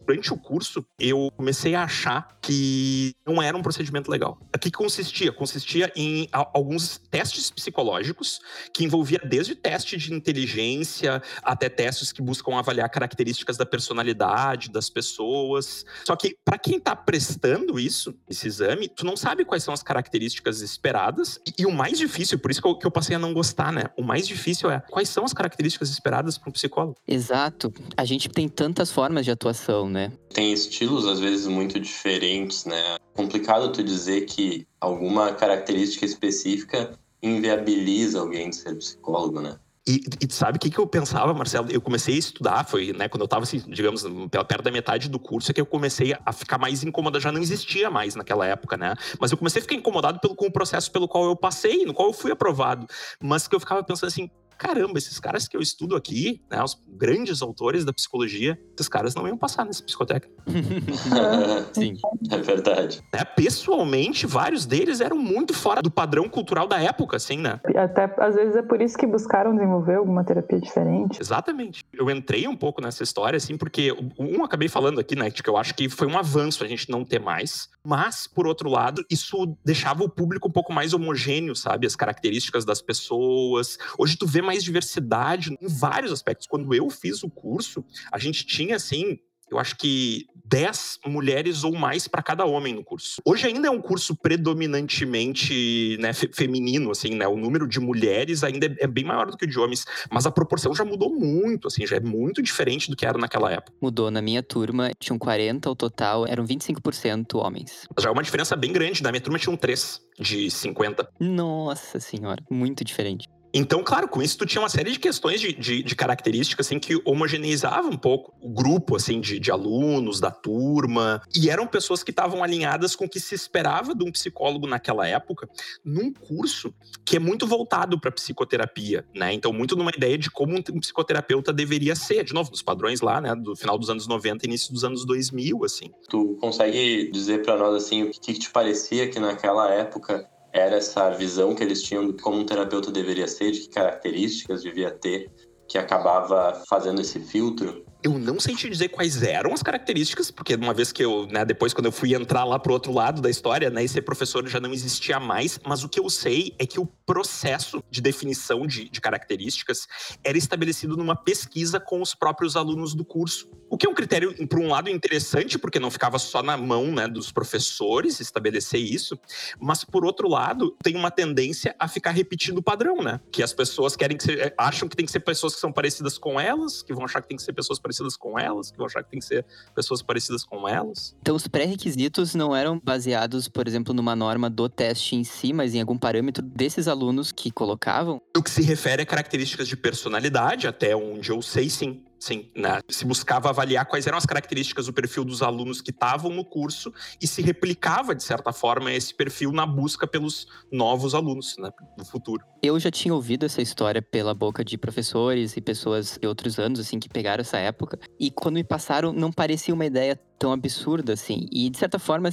durante 0.01 0.33
o 0.33 0.37
curso, 0.37 0.85
eu 0.99 1.31
comecei 1.37 1.75
a 1.75 1.85
achar 1.85 2.39
que 2.41 3.15
não 3.27 3.43
era 3.43 3.57
um 3.57 3.63
procedimento 3.63 4.11
legal. 4.11 4.39
O 4.55 4.59
que 4.59 4.71
consistia? 4.71 5.33
Consistia 5.33 5.93
em 5.95 6.29
alguns 6.33 6.99
testes 7.11 7.51
psicológicos 7.51 8.41
que 8.75 8.85
envolvia 8.85 9.21
desde 9.25 9.55
teste 9.55 9.97
de 9.97 10.13
inteligência 10.13 11.23
até 11.43 11.69
testes 11.69 12.13
que 12.13 12.23
buscam 12.23 12.57
avaliar 12.57 12.89
características 12.89 13.57
da 13.57 13.67
personalidade 13.67 14.71
das 14.71 14.89
pessoas. 14.89 15.85
Só 16.05 16.17
que 16.17 16.37
para 16.45 16.59
quem 16.59 16.77
está 16.77 16.97
prestando 16.97 17.79
isso, 17.79 18.15
esse 18.29 18.47
exame, 18.47 18.89
tu 18.89 19.05
não 19.05 19.17
sabe 19.17 19.45
quais 19.45 19.63
são 19.63 19.75
as 19.75 19.83
características 19.83 20.61
esperadas. 20.61 21.39
E, 21.47 21.63
e 21.63 21.67
o 21.67 21.71
mais 21.71 21.99
difícil, 21.99 22.39
por 22.39 22.51
isso 22.51 22.61
que 22.61 22.69
eu, 22.69 22.75
que 22.77 22.87
eu, 22.87 22.91
passei 22.91 23.17
a 23.17 23.19
não 23.19 23.33
gostar, 23.33 23.73
né? 23.73 23.85
O 23.97 24.03
mais 24.03 24.27
difícil 24.27 24.71
é 24.71 24.81
quais 24.91 25.09
são 25.09 25.25
as 25.25 25.33
características 25.33 25.91
esperadas 25.91 26.39
para 26.39 26.49
um 26.49 26.53
psicólogo. 26.53 26.97
Exato. 27.07 27.73
A 27.97 28.05
gente 28.05 28.29
tem 28.29 28.49
tantas 28.49 28.91
formas 28.91 29.25
de 29.25 29.31
atuação, 29.31 29.89
né? 29.91 30.13
Tem 30.33 30.53
estilos, 30.53 31.07
às 31.07 31.21
vezes, 31.21 31.47
muito 31.47 31.79
diferentes, 31.79 32.65
né? 32.65 32.97
Complicado 33.15 33.73
tu 33.73 33.83
dizer 33.83 34.23
que 34.23 34.67
alguma 34.81 35.33
característica 35.33 36.05
específica 36.05 36.99
inviabiliza 37.23 38.21
alguém 38.21 38.51
de 38.51 38.57
ser 38.57 38.75
psicólogo, 38.77 39.41
né? 39.41 39.59
E, 39.87 40.03
e, 40.21 40.33
sabe 40.33 40.57
o 40.57 40.61
que, 40.61 40.71
que 40.71 40.79
eu 40.79 40.87
pensava, 40.87 41.33
Marcelo? 41.33 41.69
Eu 41.71 41.81
comecei 41.81 42.15
a 42.15 42.19
estudar, 42.19 42.65
foi 42.65 42.93
né, 42.93 43.09
quando 43.09 43.23
eu 43.23 43.25
estava, 43.25 43.43
assim, 43.43 43.59
digamos, 43.67 44.05
perto 44.31 44.63
da 44.63 44.71
metade 44.71 45.09
do 45.09 45.19
curso, 45.19 45.51
é 45.51 45.55
que 45.55 45.61
eu 45.61 45.67
comecei 45.67 46.15
a 46.25 46.33
ficar 46.33 46.59
mais 46.59 46.85
incomodado. 46.85 47.21
Já 47.21 47.33
não 47.33 47.41
existia 47.41 47.91
mais 47.91 48.15
naquela 48.15 48.47
época, 48.47 48.77
né? 48.77 48.95
Mas 49.19 49.33
eu 49.33 49.39
comecei 49.39 49.61
a 49.61 49.63
ficar 49.63 49.75
incomodado 49.75 50.21
pelo, 50.21 50.37
com 50.37 50.47
o 50.47 50.53
processo 50.53 50.93
pelo 50.93 51.09
qual 51.09 51.25
eu 51.25 51.35
passei, 51.35 51.85
no 51.85 51.95
qual 51.95 52.09
eu 52.09 52.13
fui 52.13 52.31
aprovado. 52.31 52.87
Mas 53.21 53.49
que 53.49 53.57
eu 53.57 53.61
ficava 53.61 53.83
pensando 53.83 54.09
assim, 54.09 54.31
caramba, 54.61 54.99
esses 54.99 55.19
caras 55.19 55.49
que 55.49 55.57
eu 55.57 55.61
estudo 55.63 55.97
aqui, 55.97 56.43
né, 56.51 56.63
os 56.63 56.79
grandes 56.87 57.41
autores 57.41 57.83
da 57.83 57.95
psicologia, 57.95 58.61
esses 58.79 58.89
caras 58.89 59.15
não 59.15 59.27
iam 59.27 59.39
passar 59.39 59.65
nesse 59.65 59.83
psicotécnico. 59.83 60.37
Sim. 61.73 61.95
É 62.31 62.37
verdade. 62.37 63.01
É, 63.11 63.25
pessoalmente, 63.25 64.27
vários 64.27 64.67
deles 64.67 65.01
eram 65.01 65.17
muito 65.17 65.55
fora 65.55 65.81
do 65.81 65.91
padrão 65.91 66.29
cultural 66.29 66.69
da 66.69 66.79
época, 66.79 67.17
assim, 67.17 67.39
né? 67.39 67.59
Até 67.75 68.15
às 68.19 68.35
vezes 68.35 68.55
é 68.55 68.63
por 68.63 68.83
isso 68.83 68.99
que 68.99 69.07
buscaram 69.07 69.55
desenvolver 69.55 69.95
alguma 69.95 70.23
terapia 70.23 70.61
diferente. 70.61 71.19
Exatamente. 71.19 71.80
Eu 71.93 72.09
entrei 72.11 72.47
um 72.47 72.57
pouco 72.57 72.81
nessa 72.81 73.03
história, 73.03 73.37
assim, 73.37 73.57
porque 73.57 73.93
um 74.19 74.45
acabei 74.45 74.69
falando 74.69 75.01
aqui, 75.01 75.17
né, 75.17 75.31
que 75.31 75.49
eu 75.49 75.57
acho 75.57 75.75
que 75.75 75.89
foi 75.89 76.07
um 76.07 76.17
avanço 76.17 76.63
a 76.63 76.69
gente 76.69 76.89
não 76.89 77.05
ter 77.05 77.19
mais, 77.19 77.69
mas, 77.85 78.27
por 78.27 78.47
outro 78.47 78.69
lado, 78.69 79.05
isso 79.11 79.57
deixava 79.65 80.05
o 80.05 80.09
público 80.09 80.49
um 80.49 80.53
pouco 80.53 80.73
mais 80.73 80.93
homogêneo, 80.93 81.57
sabe? 81.57 81.87
As 81.87 81.97
características 81.97 82.65
das 82.65 82.83
pessoas. 82.83 83.79
Hoje 83.99 84.17
tu 84.17 84.27
vê 84.27 84.43
mais 84.43 84.63
diversidade 84.63 85.57
em 85.61 85.67
vários 85.67 86.13
aspectos. 86.13 86.47
Quando 86.47 86.75
eu 86.75 86.91
fiz 86.91 87.23
o 87.23 87.31
curso, 87.31 87.85
a 88.13 88.19
gente 88.19 88.45
tinha, 88.47 88.77
assim, 88.77 89.19
eu 89.51 89.59
acho 89.59 89.77
que 89.77 90.27
10 90.51 90.99
mulheres 91.07 91.63
ou 91.63 91.73
mais 91.73 92.09
para 92.09 92.23
cada 92.23 92.45
homem 92.45 92.75
no 92.75 92.85
curso. 92.85 93.23
Hoje 93.25 93.47
ainda 93.47 93.69
é 93.69 93.71
um 93.71 93.81
curso 93.81 94.17
predominantemente 94.17 95.97
né, 96.01 96.13
feminino, 96.13 96.91
assim, 96.91 97.15
né? 97.15 97.27
O 97.29 97.37
número 97.37 97.69
de 97.69 97.79
mulheres 97.79 98.43
ainda 98.43 98.67
é, 98.67 98.77
é 98.81 98.87
bem 98.87 99.05
maior 99.05 99.31
do 99.31 99.37
que 99.37 99.45
o 99.45 99.49
de 99.49 99.59
homens, 99.59 99.85
mas 100.11 100.27
a 100.27 100.31
proporção 100.31 100.75
já 100.75 100.85
mudou 100.85 101.15
muito, 101.15 101.69
assim, 101.69 101.87
já 101.87 101.97
é 101.97 102.01
muito 102.01 102.43
diferente 102.43 102.91
do 102.91 102.97
que 102.97 103.07
era 103.07 103.17
naquela 103.17 103.51
época. 103.53 103.73
Mudou. 103.81 104.11
Na 104.11 104.21
minha 104.21 104.43
turma, 104.43 104.91
tinham 104.99 105.19
40 105.19 105.69
ao 105.69 105.77
total, 105.77 106.27
eram 106.27 106.45
25% 106.45 107.37
homens. 107.37 107.87
Já 107.99 108.09
é 108.09 108.13
uma 108.13 108.23
diferença 108.23 108.57
bem 108.57 108.73
grande. 108.73 109.03
Na 109.03 109.13
minha 109.13 109.21
turma 109.21 109.39
tinham 109.39 109.57
3 109.57 110.01
de 110.19 110.51
50. 110.51 111.09
Nossa 111.21 112.01
senhora, 112.01 112.43
muito 112.51 112.85
diferente. 112.85 113.29
Então, 113.53 113.83
claro, 113.83 114.09
com 114.09 114.23
isso 114.23 114.39
tu 114.39 114.47
tinha 114.47 114.63
uma 114.63 114.69
série 114.69 114.93
de 114.93 114.99
questões 114.99 115.41
de, 115.41 115.53
de, 115.53 115.83
de 115.83 115.97
características 115.97 116.67
assim, 116.67 116.79
que 116.79 117.01
homogeneizavam 117.05 117.91
um 117.91 117.97
pouco 117.97 118.35
o 118.41 118.49
grupo 118.49 118.97
assim, 118.97 119.21
de, 119.21 119.39
de 119.39 119.51
alunos, 119.51 120.21
da 120.21 120.31
turma. 120.31 121.21
E 121.35 121.51
eram 121.51 121.67
pessoas 121.67 122.03
que 122.03 122.11
estavam 122.11 122.43
alinhadas 122.43 122.95
com 122.95 123.05
o 123.05 123.09
que 123.09 123.21
se 123.21 123.35
esperava 123.35 123.95
de 123.95 124.05
um 124.05 124.13
psicólogo 124.13 124.67
naquela 124.67 125.07
época, 125.07 125.49
num 125.85 126.13
curso 126.13 126.75
que 127.05 127.17
é 127.17 127.19
muito 127.19 127.47
voltado 127.47 128.01
para 128.01 128.11
psicoterapia, 128.11 129.05
né? 129.15 129.33
Então, 129.33 129.53
muito 129.53 129.75
numa 129.77 129.91
ideia 129.95 130.17
de 130.17 130.31
como 130.31 130.57
um 130.57 130.81
psicoterapeuta 130.81 131.53
deveria 131.53 131.95
ser, 131.95 132.25
de 132.25 132.33
novo, 132.33 132.51
nos 132.51 132.63
padrões 132.63 133.01
lá, 133.01 133.21
né, 133.21 133.35
do 133.35 133.57
final 133.57 133.79
dos 133.79 133.91
anos 133.91 134.07
90 134.07 134.47
início 134.47 134.73
dos 134.73 134.85
anos 134.85 135.05
2000, 135.05 135.65
assim. 135.65 135.91
Tu 136.09 136.37
consegue 136.41 137.11
dizer 137.11 137.43
para 137.43 137.57
nós 137.57 137.75
assim 137.75 138.05
o 138.05 138.11
que, 138.11 138.21
que 138.21 138.39
te 138.39 138.51
parecia 138.51 139.09
que 139.09 139.19
naquela 139.19 139.71
época 139.73 140.29
era 140.53 140.77
essa 140.77 141.11
visão 141.11 141.55
que 141.55 141.63
eles 141.63 141.83
tinham 141.83 142.11
de 142.11 142.23
como 142.23 142.39
um 142.39 142.45
terapeuta 142.45 142.91
deveria 142.91 143.29
ser, 143.29 143.53
de 143.53 143.61
que 143.61 143.69
características 143.69 144.63
devia 144.63 144.91
ter, 144.91 145.31
que 145.69 145.79
acabava 145.79 146.63
fazendo 146.69 147.01
esse 147.01 147.21
filtro? 147.21 147.85
Eu 148.03 148.19
não 148.19 148.41
sei 148.41 148.57
te 148.57 148.69
dizer 148.69 148.89
quais 148.89 149.23
eram 149.23 149.53
as 149.53 149.63
características, 149.63 150.31
porque 150.31 150.55
uma 150.55 150.75
vez 150.75 150.91
que 150.91 151.05
eu, 151.05 151.27
né, 151.27 151.45
depois 151.45 151.73
quando 151.73 151.87
eu 151.87 151.93
fui 151.93 152.15
entrar 152.15 152.45
lá 152.45 152.59
pro 152.59 152.73
outro 152.73 152.93
lado 152.93 153.21
da 153.21 153.31
história, 153.31 153.71
né, 153.71 153.85
e 153.85 153.89
ser 153.89 154.03
professor 154.03 154.47
já 154.49 154.59
não 154.59 154.73
existia 154.73 155.21
mais, 155.21 155.61
mas 155.65 155.85
o 155.85 155.89
que 155.89 156.01
eu 156.01 156.11
sei 156.11 156.55
é 156.59 156.67
que 156.67 156.81
o 156.81 156.87
processo 157.11 157.83
de 157.91 158.01
definição 158.01 158.65
de, 158.69 158.89
de 158.89 159.01
características 159.01 159.89
era 160.23 160.39
estabelecido 160.39 160.97
numa 160.97 161.17
pesquisa 161.17 161.81
com 161.81 162.01
os 162.01 162.15
próprios 162.15 162.55
alunos 162.55 162.95
do 162.95 163.05
curso. 163.05 163.51
O 163.69 163.77
que 163.77 163.85
é 163.85 163.91
um 163.91 163.95
critério, 163.95 164.33
por 164.47 164.61
um 164.61 164.69
lado, 164.69 164.89
interessante, 164.89 165.59
porque 165.59 165.81
não 165.81 165.91
ficava 165.91 166.21
só 166.21 166.41
na 166.41 166.57
mão 166.57 166.93
né, 166.93 167.09
dos 167.09 167.33
professores 167.33 168.21
estabelecer 168.21 168.81
isso, 168.81 169.19
mas 169.59 169.83
por 169.83 170.05
outro 170.05 170.29
lado, 170.29 170.77
tem 170.85 170.95
uma 170.95 171.11
tendência 171.11 171.75
a 171.81 171.89
ficar 171.89 172.13
repetindo 172.13 172.59
o 172.59 172.63
padrão, 172.63 173.03
né? 173.03 173.21
Que 173.33 173.43
as 173.43 173.53
pessoas 173.53 173.97
querem 173.97 174.17
que 174.17 174.23
se, 174.23 174.55
acham 174.57 174.89
que 174.89 174.97
tem 174.97 175.05
que 175.05 175.11
ser 175.11 175.21
pessoas 175.21 175.55
que 175.55 175.61
são 175.61 175.73
parecidas 175.73 176.17
com 176.17 176.39
elas, 176.39 176.81
que 176.81 176.95
vão 176.95 177.05
achar 177.05 177.23
que 177.23 177.29
tem 177.29 177.37
que 177.37 177.43
ser 177.43 177.53
pessoas 177.53 177.81
parecidas 177.81 178.17
com 178.17 178.39
elas, 178.39 178.71
que 178.71 178.77
vão 178.77 178.87
achar 178.87 179.03
que 179.03 179.11
tem 179.11 179.19
que 179.19 179.27
ser 179.27 179.45
pessoas 179.75 180.01
parecidas 180.01 180.45
com 180.45 180.69
elas. 180.69 181.17
Então, 181.21 181.35
os 181.35 181.49
pré-requisitos 181.49 182.37
não 182.37 182.55
eram 182.55 182.81
baseados, 182.83 183.49
por 183.49 183.67
exemplo, 183.67 183.93
numa 183.93 184.15
norma 184.15 184.49
do 184.49 184.69
teste 184.69 185.17
em 185.17 185.25
si, 185.25 185.53
mas 185.53 185.75
em 185.75 185.81
algum 185.81 185.99
parâmetro 185.99 186.45
desses 186.45 186.87
alunos 186.87 187.00
que 187.33 187.51
colocavam? 187.51 188.21
O 188.37 188.43
que 188.43 188.51
se 188.51 188.63
refere 188.63 189.03
a 189.03 189.07
características 189.07 189.69
de 189.69 189.77
personalidade, 189.77 190.67
até 190.67 190.95
onde 190.95 191.31
eu 191.31 191.41
sei 191.43 191.69
sim. 191.69 192.05
Sim, 192.21 192.51
né? 192.55 192.81
se 192.91 193.07
buscava 193.07 193.49
avaliar 193.49 193.87
quais 193.87 194.07
eram 194.07 194.19
as 194.19 194.27
características 194.27 194.85
do 194.85 194.93
perfil 194.93 195.25
dos 195.25 195.41
alunos 195.41 195.81
que 195.81 195.91
estavam 195.91 196.31
no 196.31 196.45
curso 196.45 196.93
e 197.19 197.27
se 197.27 197.41
replicava, 197.41 198.15
de 198.15 198.23
certa 198.23 198.53
forma, 198.53 198.93
esse 198.93 199.15
perfil 199.15 199.51
na 199.53 199.65
busca 199.65 200.07
pelos 200.07 200.47
novos 200.71 201.15
alunos 201.15 201.57
né, 201.59 201.71
no 201.97 202.05
futuro. 202.05 202.45
Eu 202.63 202.79
já 202.79 202.91
tinha 202.91 203.15
ouvido 203.15 203.47
essa 203.47 203.63
história 203.63 204.03
pela 204.03 204.35
boca 204.35 204.63
de 204.63 204.77
professores 204.77 205.57
e 205.57 205.63
pessoas 205.63 206.19
de 206.21 206.29
outros 206.29 206.59
anos, 206.59 206.79
assim, 206.79 207.01
que 207.01 207.09
pegaram 207.09 207.41
essa 207.41 207.57
época. 207.57 207.99
E 208.19 208.31
quando 208.31 208.57
me 208.57 208.65
passaram, 208.65 209.15
não 209.15 209.33
parecia 209.33 209.73
uma 209.73 209.87
ideia 209.87 210.21
tão 210.41 210.53
absurda, 210.53 211.13
assim. 211.13 211.47
E, 211.53 211.69
de 211.69 211.77
certa 211.77 211.99
forma, 211.99 212.31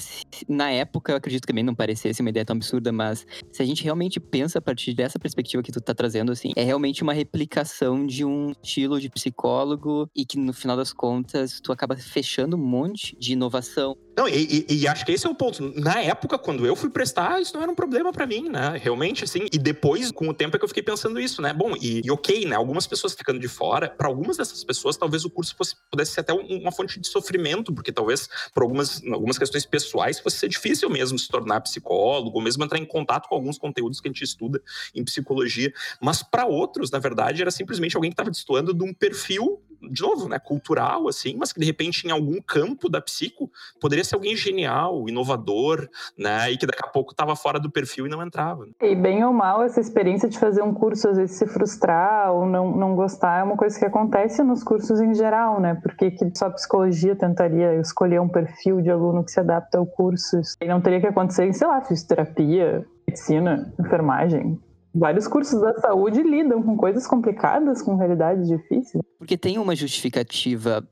na 0.48 0.72
época, 0.72 1.12
eu 1.12 1.18
acredito 1.18 1.42
que 1.42 1.48
também 1.48 1.64
não 1.64 1.76
parecesse 1.76 2.22
uma 2.22 2.30
ideia 2.30 2.46
tão 2.46 2.56
absurda, 2.56 2.90
mas 2.90 3.28
se 3.52 3.62
a 3.62 3.66
gente 3.66 3.84
realmente 3.84 4.18
pensa 4.18 4.60
a 4.60 4.62
partir 4.62 4.94
dessa 4.94 5.20
perspectiva 5.20 5.62
que 5.62 5.74
tu 5.74 5.82
tá 5.82 5.94
trazendo, 5.94 6.32
assim, 6.32 6.54
é 6.56 6.64
realmente 6.64 7.04
uma 7.04 7.12
replicação 7.12 8.08
de 8.08 8.24
um 8.24 8.52
estilo 8.52 9.00
de 9.02 9.10
psicólogo 9.10 10.10
e 10.16 10.26
que, 10.26 10.40
no 10.40 10.54
final 10.54 10.78
das 10.78 10.94
contas, 10.94 11.60
tu 11.62 11.74
acaba 11.74 11.98
fechando 11.98 12.56
um 12.56 12.60
monte 12.60 13.14
de 13.20 13.34
inovação 13.34 13.98
não, 14.18 14.28
e, 14.28 14.66
e, 14.68 14.82
e, 14.82 14.88
acho 14.88 15.06
que 15.06 15.12
esse 15.12 15.28
é 15.28 15.30
o 15.30 15.36
ponto. 15.36 15.72
Na 15.80 16.02
época, 16.02 16.40
quando 16.40 16.66
eu 16.66 16.76
fui 16.76 16.90
prestar, 16.90 17.40
isso 17.40 17.54
não 17.54 17.62
era 17.62 17.72
um 17.72 17.76
problema 17.76 18.12
para 18.12 18.26
mim, 18.26 18.50
né? 18.50 18.76
Realmente, 18.82 19.24
assim. 19.24 19.46
E 19.54 19.60
depois, 19.60 20.12
com 20.12 20.28
o 20.28 20.34
tempo, 20.34 20.56
é 20.56 20.60
que 20.60 20.66
eu 20.66 20.68
fiquei 20.68 20.82
pensando 20.82 21.20
isso, 21.20 21.40
né? 21.40 21.54
Bom, 21.54 21.76
e, 21.80 22.02
e 22.04 22.10
ok, 22.10 22.44
né? 22.46 22.56
Algumas 22.56 22.88
pessoas 22.88 23.14
ficando 23.14 23.40
de 23.40 23.48
fora, 23.48 23.88
para 23.88 24.08
algumas 24.08 24.38
dessas 24.38 24.64
pessoas, 24.64 24.98
talvez 24.98 25.24
o 25.24 25.30
curso 25.30 25.56
fosse, 25.56 25.76
pudesse 25.92 26.14
ser 26.14 26.22
até 26.22 26.34
uma 26.34 26.72
fonte 26.72 27.00
de 27.00 27.08
sofrimento, 27.08 27.72
porque 27.72 27.92
talvez, 27.92 28.28
por 28.56 28.64
algumas, 28.64 29.04
algumas 29.06 29.38
questões 29.38 29.68
pessoais, 29.68 30.20
fosse 30.20 30.38
ser 30.38 30.50
difícil 30.50 30.90
mesmo 30.90 31.20
se 31.20 31.28
tornar 31.28 31.62
psicólogo, 31.62 32.38
ou 32.38 32.42
mesmo 32.44 32.64
entrar 32.64 32.80
em 32.80 32.86
contato 32.86 33.30
com 33.30 33.36
alguns 33.36 33.60
conteúdos 33.60 34.02
que 34.02 34.08
a 34.08 34.12
gente 34.12 34.24
estuda 34.24 34.60
em 34.96 35.04
psicologia. 35.04 35.72
Mas 36.02 36.24
para 36.24 36.48
outros, 36.48 36.90
na 36.90 36.98
verdade, 36.98 37.44
era 37.44 37.52
simplesmente 37.52 37.96
alguém 37.96 38.10
que 38.10 38.16
estava 38.16 38.32
destoando 38.32 38.74
de 38.74 38.84
um 38.84 38.96
perfil 38.96 39.62
de 39.82 40.02
novo, 40.02 40.28
né, 40.28 40.40
cultural, 40.40 41.08
assim, 41.08 41.36
mas 41.38 41.52
que 41.52 41.60
de 41.60 41.66
repente 41.66 42.08
em 42.08 42.12
algum 42.12 42.42
campo 42.42 42.90
da 42.90 43.02
psico 43.02 43.50
poderia 43.80 44.04
ser 44.04 44.16
alguém 44.16 44.36
genial, 44.36 45.08
inovador, 45.08 45.88
né, 46.18 46.52
e 46.52 46.58
que 46.58 46.66
daqui 46.66 46.84
a 46.84 46.88
pouco 46.88 47.12
estava 47.12 47.36
fora 47.36 47.60
do 47.60 47.70
perfil 47.70 48.08
e 48.08 48.10
não 48.10 48.22
entrava. 48.22 48.66
Né? 48.66 48.72
E 48.82 48.96
bem 48.96 49.24
ou 49.24 49.34
mal, 49.34 49.64
essa 49.64 49.80
experiência 49.80 50.30
de 50.30 50.38
fazer 50.38 50.62
um 50.62 50.74
curso, 50.74 51.10
às 51.10 51.18
vezes 51.18 51.36
se 51.36 51.48
frustrar 51.48 52.32
ou 52.32 52.46
não, 52.46 52.76
não 52.76 52.96
gostar, 52.96 53.40
é 53.40 53.44
uma 53.44 53.58
coisa 53.58 53.78
que 53.78 53.86
acontece 53.86 54.44
nos 54.44 54.64
cursos 54.64 55.00
em 55.00 55.14
geral, 55.14 55.60
né, 55.60 55.80
porque 55.82 56.12
que 56.12 56.32
só 56.36 56.50
psicologia 56.50 57.16
tentaria 57.16 57.76
escolher 57.80 58.20
um 58.20 58.30
perfil 58.30 58.82
de 58.82 58.90
aluno 58.90 59.24
que 59.24 59.32
se 59.32 59.40
adapta 59.40 59.78
ao 59.78 59.86
curso, 59.86 60.42
e 60.62 60.68
não 60.68 60.82
teria 60.82 61.00
que 61.00 61.08
acontecer 61.08 61.46
em, 61.46 61.54
sei 61.54 61.68
lá, 61.68 61.82
fisioterapia, 61.82 62.86
medicina, 63.08 63.74
enfermagem, 63.80 64.60
vários 64.98 65.27
cursos 65.27 65.62
da 65.62 65.74
saúde 65.80 66.22
lidam 66.22 66.62
com 66.62 66.75
coisas 66.75 67.08
complicadas, 67.08 67.82
com 67.82 67.96
realidades 67.96 68.48
difíceis. 68.48 69.04
Porque 69.18 69.38
tem 69.38 69.58
uma 69.58 69.75
justificativa 69.75 70.88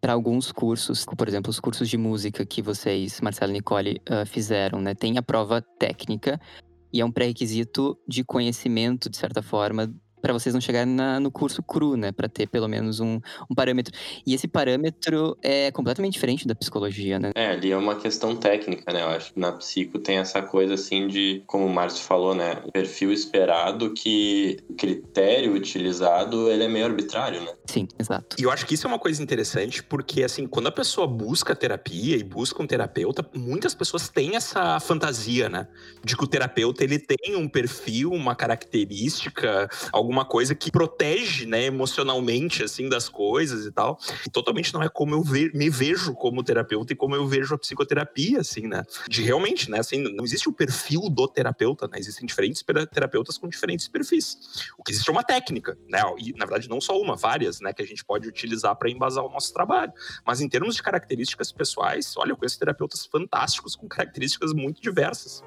para 0.00 0.12
alguns 0.12 0.52
cursos, 0.52 1.04
por 1.04 1.26
exemplo, 1.26 1.50
os 1.50 1.58
cursos 1.58 1.88
de 1.88 1.98
música 1.98 2.46
que 2.46 2.62
vocês, 2.62 3.20
Marcelo 3.20 3.50
e 3.50 3.54
Nicole, 3.54 4.00
uh, 4.08 4.24
fizeram, 4.24 4.80
né? 4.80 4.94
Tem 4.94 5.18
a 5.18 5.22
prova 5.22 5.60
técnica 5.60 6.40
e 6.92 7.00
é 7.00 7.04
um 7.04 7.10
pré-requisito 7.10 7.98
de 8.06 8.22
conhecimento, 8.22 9.10
de 9.10 9.16
certa 9.16 9.42
forma, 9.42 9.92
para 10.26 10.32
vocês 10.32 10.52
não 10.52 10.60
chegarem 10.60 10.92
na, 10.92 11.20
no 11.20 11.30
curso 11.30 11.62
cru, 11.62 11.96
né? 11.96 12.10
Para 12.10 12.28
ter 12.28 12.48
pelo 12.48 12.66
menos 12.66 12.98
um, 12.98 13.20
um, 13.48 13.54
parâmetro. 13.54 13.94
E 14.26 14.34
esse 14.34 14.48
parâmetro 14.48 15.38
é 15.40 15.70
completamente 15.70 16.14
diferente 16.14 16.48
da 16.48 16.54
psicologia, 16.54 17.20
né? 17.20 17.30
É, 17.36 17.52
ali 17.52 17.70
é 17.70 17.76
uma 17.76 17.94
questão 17.94 18.34
técnica, 18.34 18.92
né? 18.92 19.02
Eu 19.02 19.10
acho 19.10 19.32
que 19.32 19.38
na 19.38 19.52
psico 19.52 20.00
tem 20.00 20.18
essa 20.18 20.42
coisa 20.42 20.74
assim 20.74 21.06
de, 21.06 21.44
como 21.46 21.64
o 21.64 21.72
Márcio 21.72 22.02
falou, 22.02 22.34
né? 22.34 22.60
O 22.64 22.72
perfil 22.72 23.12
esperado 23.12 23.94
que 23.94 24.56
o 24.68 24.74
critério 24.74 25.52
utilizado 25.52 26.50
ele 26.50 26.64
é 26.64 26.68
meio 26.68 26.86
arbitrário, 26.86 27.42
né? 27.42 27.52
Sim, 27.64 27.86
exato. 27.96 28.34
E 28.36 28.42
eu 28.42 28.50
acho 28.50 28.66
que 28.66 28.74
isso 28.74 28.84
é 28.84 28.88
uma 28.88 28.98
coisa 28.98 29.22
interessante 29.22 29.80
porque, 29.80 30.24
assim, 30.24 30.48
quando 30.48 30.66
a 30.66 30.72
pessoa 30.72 31.06
busca 31.06 31.54
terapia 31.54 32.16
e 32.16 32.24
busca 32.24 32.60
um 32.60 32.66
terapeuta, 32.66 33.24
muitas 33.32 33.76
pessoas 33.76 34.08
têm 34.08 34.34
essa 34.34 34.80
fantasia, 34.80 35.48
né? 35.48 35.68
De 36.02 36.16
que 36.16 36.24
o 36.24 36.26
terapeuta 36.26 36.82
ele 36.82 36.98
tem 36.98 37.36
um 37.36 37.48
perfil, 37.48 38.10
uma 38.10 38.34
característica, 38.34 39.68
alguma 39.92 40.15
coisa 40.24 40.54
que 40.54 40.70
protege, 40.70 41.46
né, 41.46 41.64
emocionalmente, 41.64 42.62
assim, 42.62 42.88
das 42.88 43.08
coisas 43.08 43.66
e 43.66 43.72
tal. 43.72 43.98
E 44.26 44.30
totalmente 44.30 44.72
não 44.72 44.82
é 44.82 44.88
como 44.88 45.14
eu 45.14 45.22
ve 45.22 45.50
me 45.54 45.70
vejo 45.70 46.14
como 46.14 46.42
terapeuta 46.42 46.92
e 46.92 46.96
como 46.96 47.14
eu 47.14 47.26
vejo 47.26 47.54
a 47.54 47.58
psicoterapia, 47.58 48.40
assim, 48.40 48.66
né? 48.66 48.82
De 49.08 49.22
realmente, 49.22 49.70
né, 49.70 49.78
assim, 49.78 49.98
não 49.98 50.24
existe 50.24 50.48
o 50.48 50.52
perfil 50.52 51.08
do 51.10 51.28
terapeuta, 51.28 51.86
né? 51.88 51.98
Existem 51.98 52.26
diferentes 52.26 52.64
terapeutas 52.92 53.38
com 53.38 53.48
diferentes 53.48 53.88
perfis. 53.88 54.38
O 54.78 54.82
que 54.82 54.92
existe 54.92 55.08
é 55.08 55.12
uma 55.12 55.22
técnica, 55.22 55.76
né? 55.88 56.00
E, 56.18 56.32
na 56.32 56.46
verdade, 56.46 56.68
não 56.68 56.80
só 56.80 57.00
uma, 57.00 57.16
várias, 57.16 57.60
né, 57.60 57.72
que 57.72 57.82
a 57.82 57.86
gente 57.86 58.04
pode 58.04 58.28
utilizar 58.28 58.74
para 58.76 58.90
embasar 58.90 59.24
o 59.24 59.30
nosso 59.30 59.52
trabalho. 59.52 59.92
Mas 60.26 60.40
em 60.40 60.48
termos 60.48 60.74
de 60.74 60.82
características 60.82 61.52
pessoais, 61.52 62.14
olha, 62.16 62.32
eu 62.32 62.36
conheço 62.36 62.58
terapeutas 62.58 63.06
fantásticos 63.06 63.76
com 63.76 63.88
características 63.88 64.52
muito 64.52 64.80
diversas. 64.80 65.42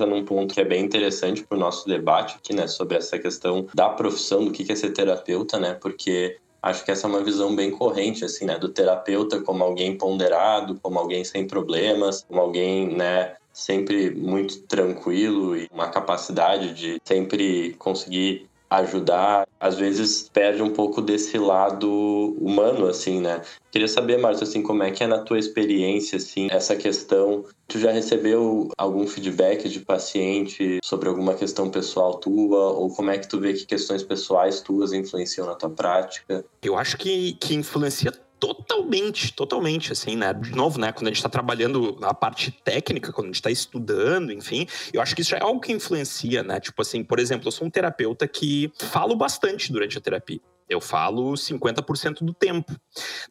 Entra 0.00 0.06
num 0.06 0.24
ponto 0.24 0.54
que 0.54 0.60
é 0.60 0.64
bem 0.64 0.84
interessante 0.84 1.42
para 1.42 1.56
o 1.56 1.60
nosso 1.60 1.86
debate 1.86 2.36
aqui, 2.36 2.54
né, 2.54 2.66
sobre 2.66 2.96
essa 2.96 3.18
questão 3.18 3.66
da 3.74 3.88
profissão, 3.88 4.44
do 4.44 4.50
que 4.50 4.70
é 4.70 4.74
ser 4.74 4.90
terapeuta, 4.90 5.58
né, 5.58 5.74
porque 5.74 6.38
acho 6.62 6.84
que 6.84 6.90
essa 6.90 7.06
é 7.06 7.10
uma 7.10 7.22
visão 7.22 7.54
bem 7.54 7.70
corrente, 7.70 8.24
assim, 8.24 8.46
né, 8.46 8.58
do 8.58 8.68
terapeuta 8.68 9.40
como 9.40 9.62
alguém 9.62 9.96
ponderado, 9.96 10.78
como 10.82 10.98
alguém 10.98 11.24
sem 11.24 11.46
problemas, 11.46 12.24
como 12.26 12.40
alguém, 12.40 12.88
né, 12.96 13.34
sempre 13.52 14.10
muito 14.10 14.62
tranquilo 14.62 15.56
e 15.56 15.68
uma 15.72 15.88
capacidade 15.88 16.72
de 16.72 17.00
sempre 17.04 17.74
conseguir 17.78 18.48
ajudar, 18.70 19.46
às 19.58 19.76
vezes 19.76 20.30
perde 20.32 20.62
um 20.62 20.70
pouco 20.70 21.02
desse 21.02 21.36
lado 21.36 21.90
humano, 22.40 22.86
assim, 22.86 23.20
né? 23.20 23.42
Queria 23.72 23.88
saber, 23.88 24.16
Márcio, 24.18 24.44
assim, 24.44 24.62
como 24.62 24.82
é 24.82 24.90
que 24.90 25.02
é 25.02 25.06
na 25.06 25.18
tua 25.18 25.38
experiência, 25.38 26.16
assim, 26.16 26.48
essa 26.50 26.76
questão. 26.76 27.44
Tu 27.66 27.78
já 27.78 27.90
recebeu 27.90 28.68
algum 28.78 29.06
feedback 29.06 29.68
de 29.68 29.80
paciente 29.80 30.78
sobre 30.84 31.08
alguma 31.08 31.34
questão 31.34 31.68
pessoal 31.68 32.14
tua? 32.14 32.72
Ou 32.72 32.94
como 32.94 33.10
é 33.10 33.18
que 33.18 33.28
tu 33.28 33.40
vê 33.40 33.52
que 33.52 33.66
questões 33.66 34.02
pessoais 34.02 34.60
tuas 34.60 34.92
influenciam 34.92 35.46
na 35.46 35.54
tua 35.54 35.70
prática? 35.70 36.44
Eu 36.62 36.76
acho 36.76 36.96
que, 36.96 37.34
que 37.34 37.54
influencia 37.54 38.12
totalmente, 38.40 39.32
totalmente, 39.34 39.92
assim, 39.92 40.16
né? 40.16 40.32
De 40.32 40.52
novo, 40.52 40.80
né? 40.80 40.90
Quando 40.90 41.08
a 41.08 41.10
gente 41.10 41.18
está 41.18 41.28
trabalhando 41.28 41.98
a 42.02 42.14
parte 42.14 42.50
técnica, 42.50 43.12
quando 43.12 43.26
a 43.26 43.28
gente 43.28 43.36
está 43.36 43.50
estudando, 43.50 44.32
enfim, 44.32 44.66
eu 44.92 45.02
acho 45.02 45.14
que 45.14 45.20
isso 45.20 45.34
é 45.34 45.40
algo 45.40 45.60
que 45.60 45.70
influencia, 45.70 46.42
né? 46.42 46.58
Tipo 46.58 46.80
assim, 46.80 47.04
por 47.04 47.18
exemplo, 47.20 47.46
eu 47.46 47.52
sou 47.52 47.66
um 47.66 47.70
terapeuta 47.70 48.26
que 48.26 48.72
falo 48.78 49.14
bastante 49.14 49.70
durante 49.70 49.98
a 49.98 50.00
terapia. 50.00 50.40
Eu 50.70 50.80
falo 50.80 51.32
50% 51.32 52.22
do 52.22 52.32
tempo. 52.32 52.72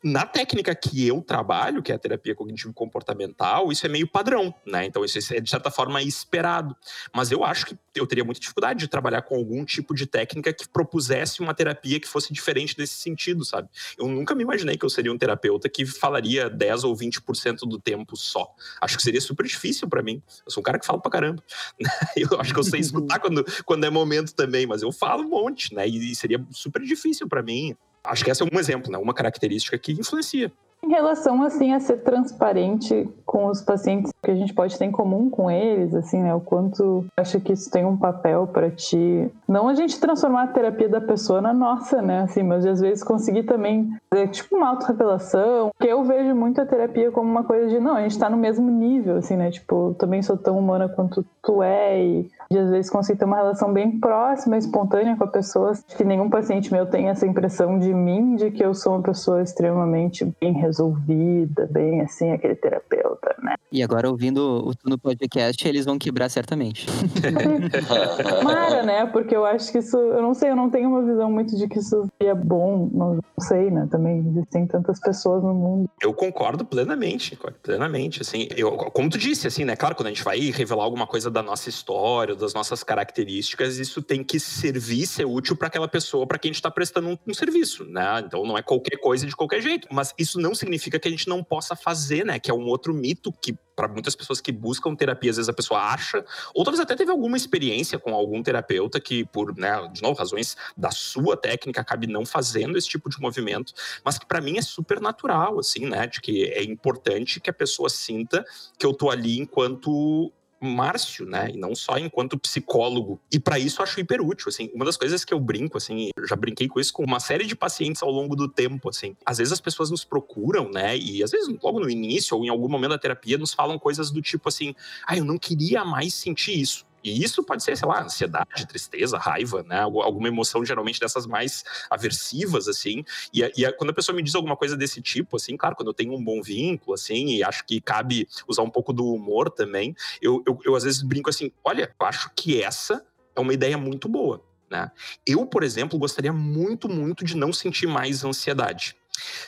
Na 0.03 0.25
técnica 0.25 0.75
que 0.75 1.07
eu 1.07 1.21
trabalho, 1.21 1.81
que 1.81 1.89
é 1.89 1.95
a 1.95 1.97
terapia 1.97 2.35
cognitivo-comportamental, 2.35 3.71
isso 3.71 3.85
é 3.85 3.89
meio 3.89 4.05
padrão, 4.05 4.53
né? 4.65 4.85
Então 4.85 5.05
isso 5.05 5.33
é 5.33 5.39
de 5.39 5.49
certa 5.49 5.71
forma 5.71 6.03
esperado. 6.03 6.75
Mas 7.15 7.31
eu 7.31 7.45
acho 7.45 7.67
que 7.67 7.77
eu 7.95 8.05
teria 8.05 8.25
muita 8.25 8.41
dificuldade 8.41 8.79
de 8.79 8.89
trabalhar 8.89 9.21
com 9.21 9.35
algum 9.35 9.63
tipo 9.63 9.95
de 9.95 10.05
técnica 10.05 10.51
que 10.51 10.67
propusesse 10.67 11.39
uma 11.39 11.53
terapia 11.53 11.97
que 11.97 12.09
fosse 12.09 12.33
diferente 12.33 12.75
desse 12.75 12.95
sentido, 12.95 13.45
sabe? 13.45 13.69
Eu 13.97 14.09
nunca 14.09 14.35
me 14.35 14.43
imaginei 14.43 14.77
que 14.77 14.85
eu 14.85 14.89
seria 14.89 15.11
um 15.11 15.17
terapeuta 15.17 15.69
que 15.69 15.85
falaria 15.85 16.49
10 16.49 16.83
ou 16.83 16.93
20% 16.93 17.59
do 17.59 17.79
tempo 17.79 18.17
só. 18.17 18.53
Acho 18.81 18.97
que 18.97 19.03
seria 19.03 19.21
super 19.21 19.45
difícil 19.45 19.87
para 19.87 20.03
mim. 20.03 20.21
Eu 20.45 20.51
sou 20.51 20.59
um 20.59 20.63
cara 20.63 20.77
que 20.77 20.85
fala 20.85 20.99
pra 20.99 21.09
caramba. 21.09 21.41
Eu 22.17 22.39
acho 22.39 22.53
que 22.53 22.59
eu 22.59 22.63
sei 22.63 22.79
escutar 22.81 23.19
quando, 23.19 23.45
quando 23.63 23.85
é 23.85 23.89
momento 23.89 24.33
também, 24.33 24.65
mas 24.65 24.81
eu 24.81 24.91
falo 24.91 25.23
um 25.23 25.29
monte, 25.29 25.73
né? 25.73 25.87
E 25.87 26.13
seria 26.15 26.43
super 26.51 26.81
difícil 26.81 27.28
para 27.29 27.41
mim. 27.43 27.75
Acho 28.03 28.23
que 28.23 28.31
esse 28.31 28.41
é 28.41 28.45
um 28.45 28.59
exemplo, 28.59 28.91
né? 28.91 28.97
Uma 28.97 29.13
característica 29.13 29.77
que 29.77 29.93
influencia. 29.93 30.51
Em 30.81 30.89
relação, 30.89 31.43
assim, 31.43 31.73
a 31.73 31.79
ser 31.79 31.97
transparente 31.97 33.07
com 33.25 33.45
os 33.47 33.61
pacientes 33.61 34.11
que 34.23 34.31
a 34.31 34.35
gente 34.35 34.53
pode 34.53 34.77
ter 34.77 34.85
em 34.85 34.91
comum 34.91 35.29
com 35.29 35.51
eles, 35.51 35.93
assim, 35.93 36.21
né? 36.21 36.33
O 36.33 36.39
quanto 36.39 37.05
acha 37.15 37.39
que 37.39 37.53
isso 37.53 37.69
tem 37.69 37.85
um 37.85 37.97
papel 37.97 38.47
para 38.47 38.71
ti. 38.71 39.29
Não 39.47 39.67
a 39.67 39.75
gente 39.75 39.99
transformar 39.99 40.43
a 40.43 40.47
terapia 40.47 40.89
da 40.89 41.01
pessoa 41.01 41.41
na 41.41 41.53
nossa, 41.53 42.01
né? 42.01 42.21
Assim, 42.21 42.43
mas 42.43 42.65
às 42.65 42.79
vezes 42.79 43.03
conseguir 43.03 43.43
também 43.43 43.89
fazer, 44.09 44.29
tipo, 44.29 44.55
uma 44.55 44.69
autorrevelação. 44.69 45.69
Porque 45.77 45.91
eu 45.91 46.03
vejo 46.03 46.33
muito 46.33 46.61
a 46.61 46.65
terapia 46.65 47.11
como 47.11 47.29
uma 47.29 47.43
coisa 47.43 47.67
de, 47.67 47.79
não, 47.79 47.95
a 47.95 48.01
gente 48.01 48.17
tá 48.17 48.29
no 48.29 48.37
mesmo 48.37 48.69
nível, 48.71 49.17
assim, 49.17 49.35
né? 49.35 49.51
Tipo, 49.51 49.89
eu 49.89 49.93
também 49.95 50.21
sou 50.21 50.37
tão 50.37 50.57
humana 50.57 50.87
quanto 50.89 51.25
tu 51.43 51.61
é 51.61 52.01
e 52.01 52.29
de 52.49 52.57
às 52.57 52.69
vezes 52.69 52.89
conseguir 52.89 53.19
ter 53.19 53.25
uma 53.25 53.37
relação 53.37 53.71
bem 53.71 53.99
próxima, 53.99 54.57
espontânea 54.57 55.15
com 55.15 55.23
a 55.23 55.27
pessoa. 55.27 55.73
Que 55.95 56.03
nenhum 56.03 56.29
paciente 56.29 56.71
meu 56.71 56.85
tem 56.85 57.09
essa 57.09 57.27
impressão 57.27 57.77
de 57.77 57.93
mim, 57.93 58.35
de 58.35 58.49
que 58.49 58.63
eu 58.63 58.73
sou 58.73 58.93
uma 58.93 59.03
pessoa 59.03 59.41
extremamente 59.41 60.25
bem 60.41 60.53
resolvida, 60.69 61.67
bem 61.67 62.01
assim, 62.01 62.31
aquele 62.31 62.55
terapeuta, 62.55 63.35
né? 63.41 63.55
E 63.71 63.83
agora, 63.83 64.09
ouvindo 64.09 64.65
o 64.65 64.73
Tu 64.73 64.89
no 64.89 64.97
podcast, 64.97 65.67
eles 65.67 65.85
vão 65.85 65.99
quebrar 65.99 66.29
certamente. 66.29 66.87
Mara, 68.43 68.83
né? 68.83 69.05
Porque 69.07 69.35
eu 69.35 69.45
acho 69.45 69.71
que 69.71 69.79
isso, 69.79 69.97
eu 69.97 70.21
não 70.21 70.33
sei, 70.33 70.51
eu 70.51 70.55
não 70.55 70.69
tenho 70.69 70.89
uma 70.89 71.03
visão 71.03 71.31
muito 71.31 71.55
de 71.55 71.67
que 71.67 71.79
isso 71.79 72.07
seria 72.17 72.33
bom, 72.33 72.89
não 72.91 73.19
sei, 73.39 73.69
né? 73.69 73.87
Também 73.91 74.19
existem 74.19 74.65
tantas 74.65 74.99
pessoas 74.99 75.43
no 75.43 75.53
mundo. 75.53 75.89
Eu 76.01 76.13
concordo 76.13 76.65
plenamente, 76.65 77.37
plenamente, 77.61 78.21
assim, 78.21 78.47
eu, 78.55 78.71
como 78.71 79.09
tu 79.09 79.17
disse, 79.17 79.47
assim, 79.47 79.65
né? 79.65 79.75
Claro, 79.75 79.95
quando 79.95 80.07
a 80.07 80.09
gente 80.09 80.23
vai 80.23 80.39
revelar 80.39 80.83
alguma 80.83 81.05
coisa 81.05 81.29
da 81.29 81.43
nossa 81.43 81.69
história, 81.69 82.35
das 82.35 82.53
nossas 82.53 82.83
características, 82.83 83.77
isso 83.77 84.01
tem 84.01 84.23
que 84.23 84.39
servir, 84.39 85.05
ser 85.05 85.25
útil 85.25 85.55
para 85.55 85.67
aquela 85.67 85.87
pessoa, 85.87 86.25
para 86.25 86.37
quem 86.37 86.49
a 86.49 86.51
gente 86.51 86.59
está 86.59 86.71
prestando 86.71 87.09
um, 87.09 87.17
um, 87.27 87.33
serviço, 87.33 87.85
né? 87.85 88.23
Então 88.25 88.43
não 88.43 88.57
é 88.57 88.61
qualquer 88.61 88.97
coisa 88.97 89.25
de 89.25 89.35
qualquer 89.35 89.61
jeito. 89.61 89.87
Mas 89.91 90.13
isso 90.17 90.39
não 90.39 90.53
significa 90.59 90.99
que 90.99 91.07
a 91.07 91.11
gente 91.11 91.27
não 91.27 91.43
possa 91.43 91.75
fazer, 91.75 92.25
né? 92.25 92.39
Que 92.39 92.51
é 92.51 92.53
um 92.53 92.65
outro 92.65 92.93
mito 92.93 93.31
que 93.31 93.57
para 93.75 93.87
muitas 93.87 94.13
pessoas 94.13 94.41
que 94.41 94.51
buscam 94.51 94.93
terapia, 94.93 95.31
às 95.31 95.37
vezes 95.37 95.47
a 95.47 95.53
pessoa 95.53 95.79
acha, 95.79 96.23
ou 96.53 96.65
talvez 96.65 96.81
até 96.81 96.97
teve 96.97 97.11
alguma 97.11 97.37
experiência 97.37 97.97
com 97.97 98.13
algum 98.13 98.43
terapeuta 98.43 98.99
que, 98.99 99.23
por, 99.23 99.57
né, 99.57 99.89
de 99.93 100.01
novo, 100.01 100.19
razões 100.19 100.57
da 100.75 100.91
sua 100.91 101.37
técnica, 101.37 101.79
acabe 101.79 102.05
não 102.05 102.25
fazendo 102.25 102.77
esse 102.77 102.89
tipo 102.89 103.09
de 103.09 103.17
movimento, 103.21 103.71
mas 104.03 104.19
que 104.19 104.25
para 104.25 104.41
mim 104.41 104.57
é 104.57 104.61
super 104.61 104.99
natural, 104.99 105.59
assim, 105.59 105.85
né, 105.85 106.07
de 106.07 106.19
que 106.19 106.43
é 106.43 106.61
importante 106.61 107.39
que 107.39 107.49
a 107.49 107.53
pessoa 107.53 107.89
sinta 107.89 108.43
que 108.77 108.85
eu 108.85 108.93
tô 108.93 109.09
ali 109.09 109.39
enquanto 109.39 110.29
Márcio, 110.59 111.25
né? 111.25 111.49
E 111.53 111.57
não 111.57 111.73
só 111.75 111.97
enquanto 111.97 112.37
psicólogo. 112.37 113.19
E 113.31 113.39
para 113.39 113.57
isso 113.57 113.81
eu 113.81 113.83
acho 113.83 113.99
hiper 113.99 114.21
útil, 114.21 114.49
assim. 114.49 114.69
Uma 114.73 114.85
das 114.85 114.97
coisas 114.97 115.23
que 115.23 115.33
eu 115.33 115.39
brinco, 115.39 115.77
assim, 115.77 116.09
eu 116.15 116.27
já 116.27 116.35
brinquei 116.35 116.67
com 116.67 116.79
isso 116.79 116.91
com 116.93 117.03
uma 117.03 117.19
série 117.19 117.45
de 117.45 117.55
pacientes 117.55 118.03
ao 118.03 118.11
longo 118.11 118.35
do 118.35 118.47
tempo, 118.47 118.89
assim. 118.89 119.15
Às 119.25 119.37
vezes 119.37 119.53
as 119.53 119.61
pessoas 119.61 119.89
nos 119.89 120.03
procuram, 120.03 120.69
né? 120.69 120.97
E 120.97 121.23
às 121.23 121.31
vezes 121.31 121.47
logo 121.61 121.79
no 121.79 121.89
início 121.89 122.35
ou 122.35 122.45
em 122.45 122.49
algum 122.49 122.67
momento 122.67 122.91
da 122.91 122.97
terapia 122.99 123.37
nos 123.37 123.53
falam 123.53 123.79
coisas 123.79 124.11
do 124.11 124.21
tipo 124.21 124.49
assim: 124.49 124.75
"Ah, 125.07 125.17
eu 125.17 125.23
não 125.25 125.37
queria 125.37 125.85
mais 125.85 126.13
sentir 126.13 126.59
isso". 126.59 126.85
E 127.03 127.23
isso 127.23 127.43
pode 127.43 127.63
ser, 127.63 127.77
sei 127.77 127.87
lá, 127.87 128.03
ansiedade, 128.03 128.67
tristeza, 128.67 129.17
raiva, 129.17 129.63
né? 129.63 129.81
Alguma 129.81 130.27
emoção, 130.27 130.65
geralmente 130.65 130.99
dessas 130.99 131.25
mais 131.25 131.63
aversivas, 131.89 132.67
assim. 132.67 133.03
E, 133.33 133.41
e 133.41 133.71
quando 133.73 133.91
a 133.91 133.93
pessoa 133.93 134.15
me 134.15 134.23
diz 134.23 134.35
alguma 134.35 134.55
coisa 134.55 134.75
desse 134.75 135.01
tipo, 135.01 135.37
assim, 135.37 135.55
claro, 135.55 135.75
quando 135.75 135.89
eu 135.89 135.93
tenho 135.93 136.13
um 136.13 136.23
bom 136.23 136.41
vínculo, 136.41 136.93
assim, 136.93 137.35
e 137.35 137.43
acho 137.43 137.65
que 137.65 137.79
cabe 137.79 138.27
usar 138.47 138.63
um 138.63 138.69
pouco 138.69 138.91
do 138.91 139.05
humor 139.13 139.49
também, 139.49 139.95
eu, 140.21 140.43
eu, 140.45 140.59
eu 140.65 140.75
às 140.75 140.83
vezes 140.83 141.01
brinco 141.01 141.29
assim: 141.29 141.51
olha, 141.63 141.93
eu 141.99 142.05
acho 142.05 142.31
que 142.35 142.61
essa 142.61 143.05
é 143.35 143.39
uma 143.39 143.53
ideia 143.53 143.77
muito 143.77 144.07
boa. 144.07 144.43
Né? 144.69 144.91
Eu, 145.25 145.45
por 145.45 145.63
exemplo, 145.63 145.97
gostaria 145.97 146.31
muito, 146.31 146.87
muito 146.87 147.25
de 147.25 147.35
não 147.35 147.51
sentir 147.51 147.87
mais 147.87 148.23
ansiedade. 148.23 148.95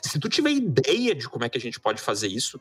Se 0.01 0.19
tu 0.19 0.27
tiver 0.27 0.51
ideia 0.51 1.13
de 1.13 1.29
como 1.29 1.45
é 1.45 1.49
que 1.49 1.57
a 1.57 1.61
gente 1.61 1.79
pode 1.79 2.01
fazer 2.01 2.27
isso, 2.27 2.59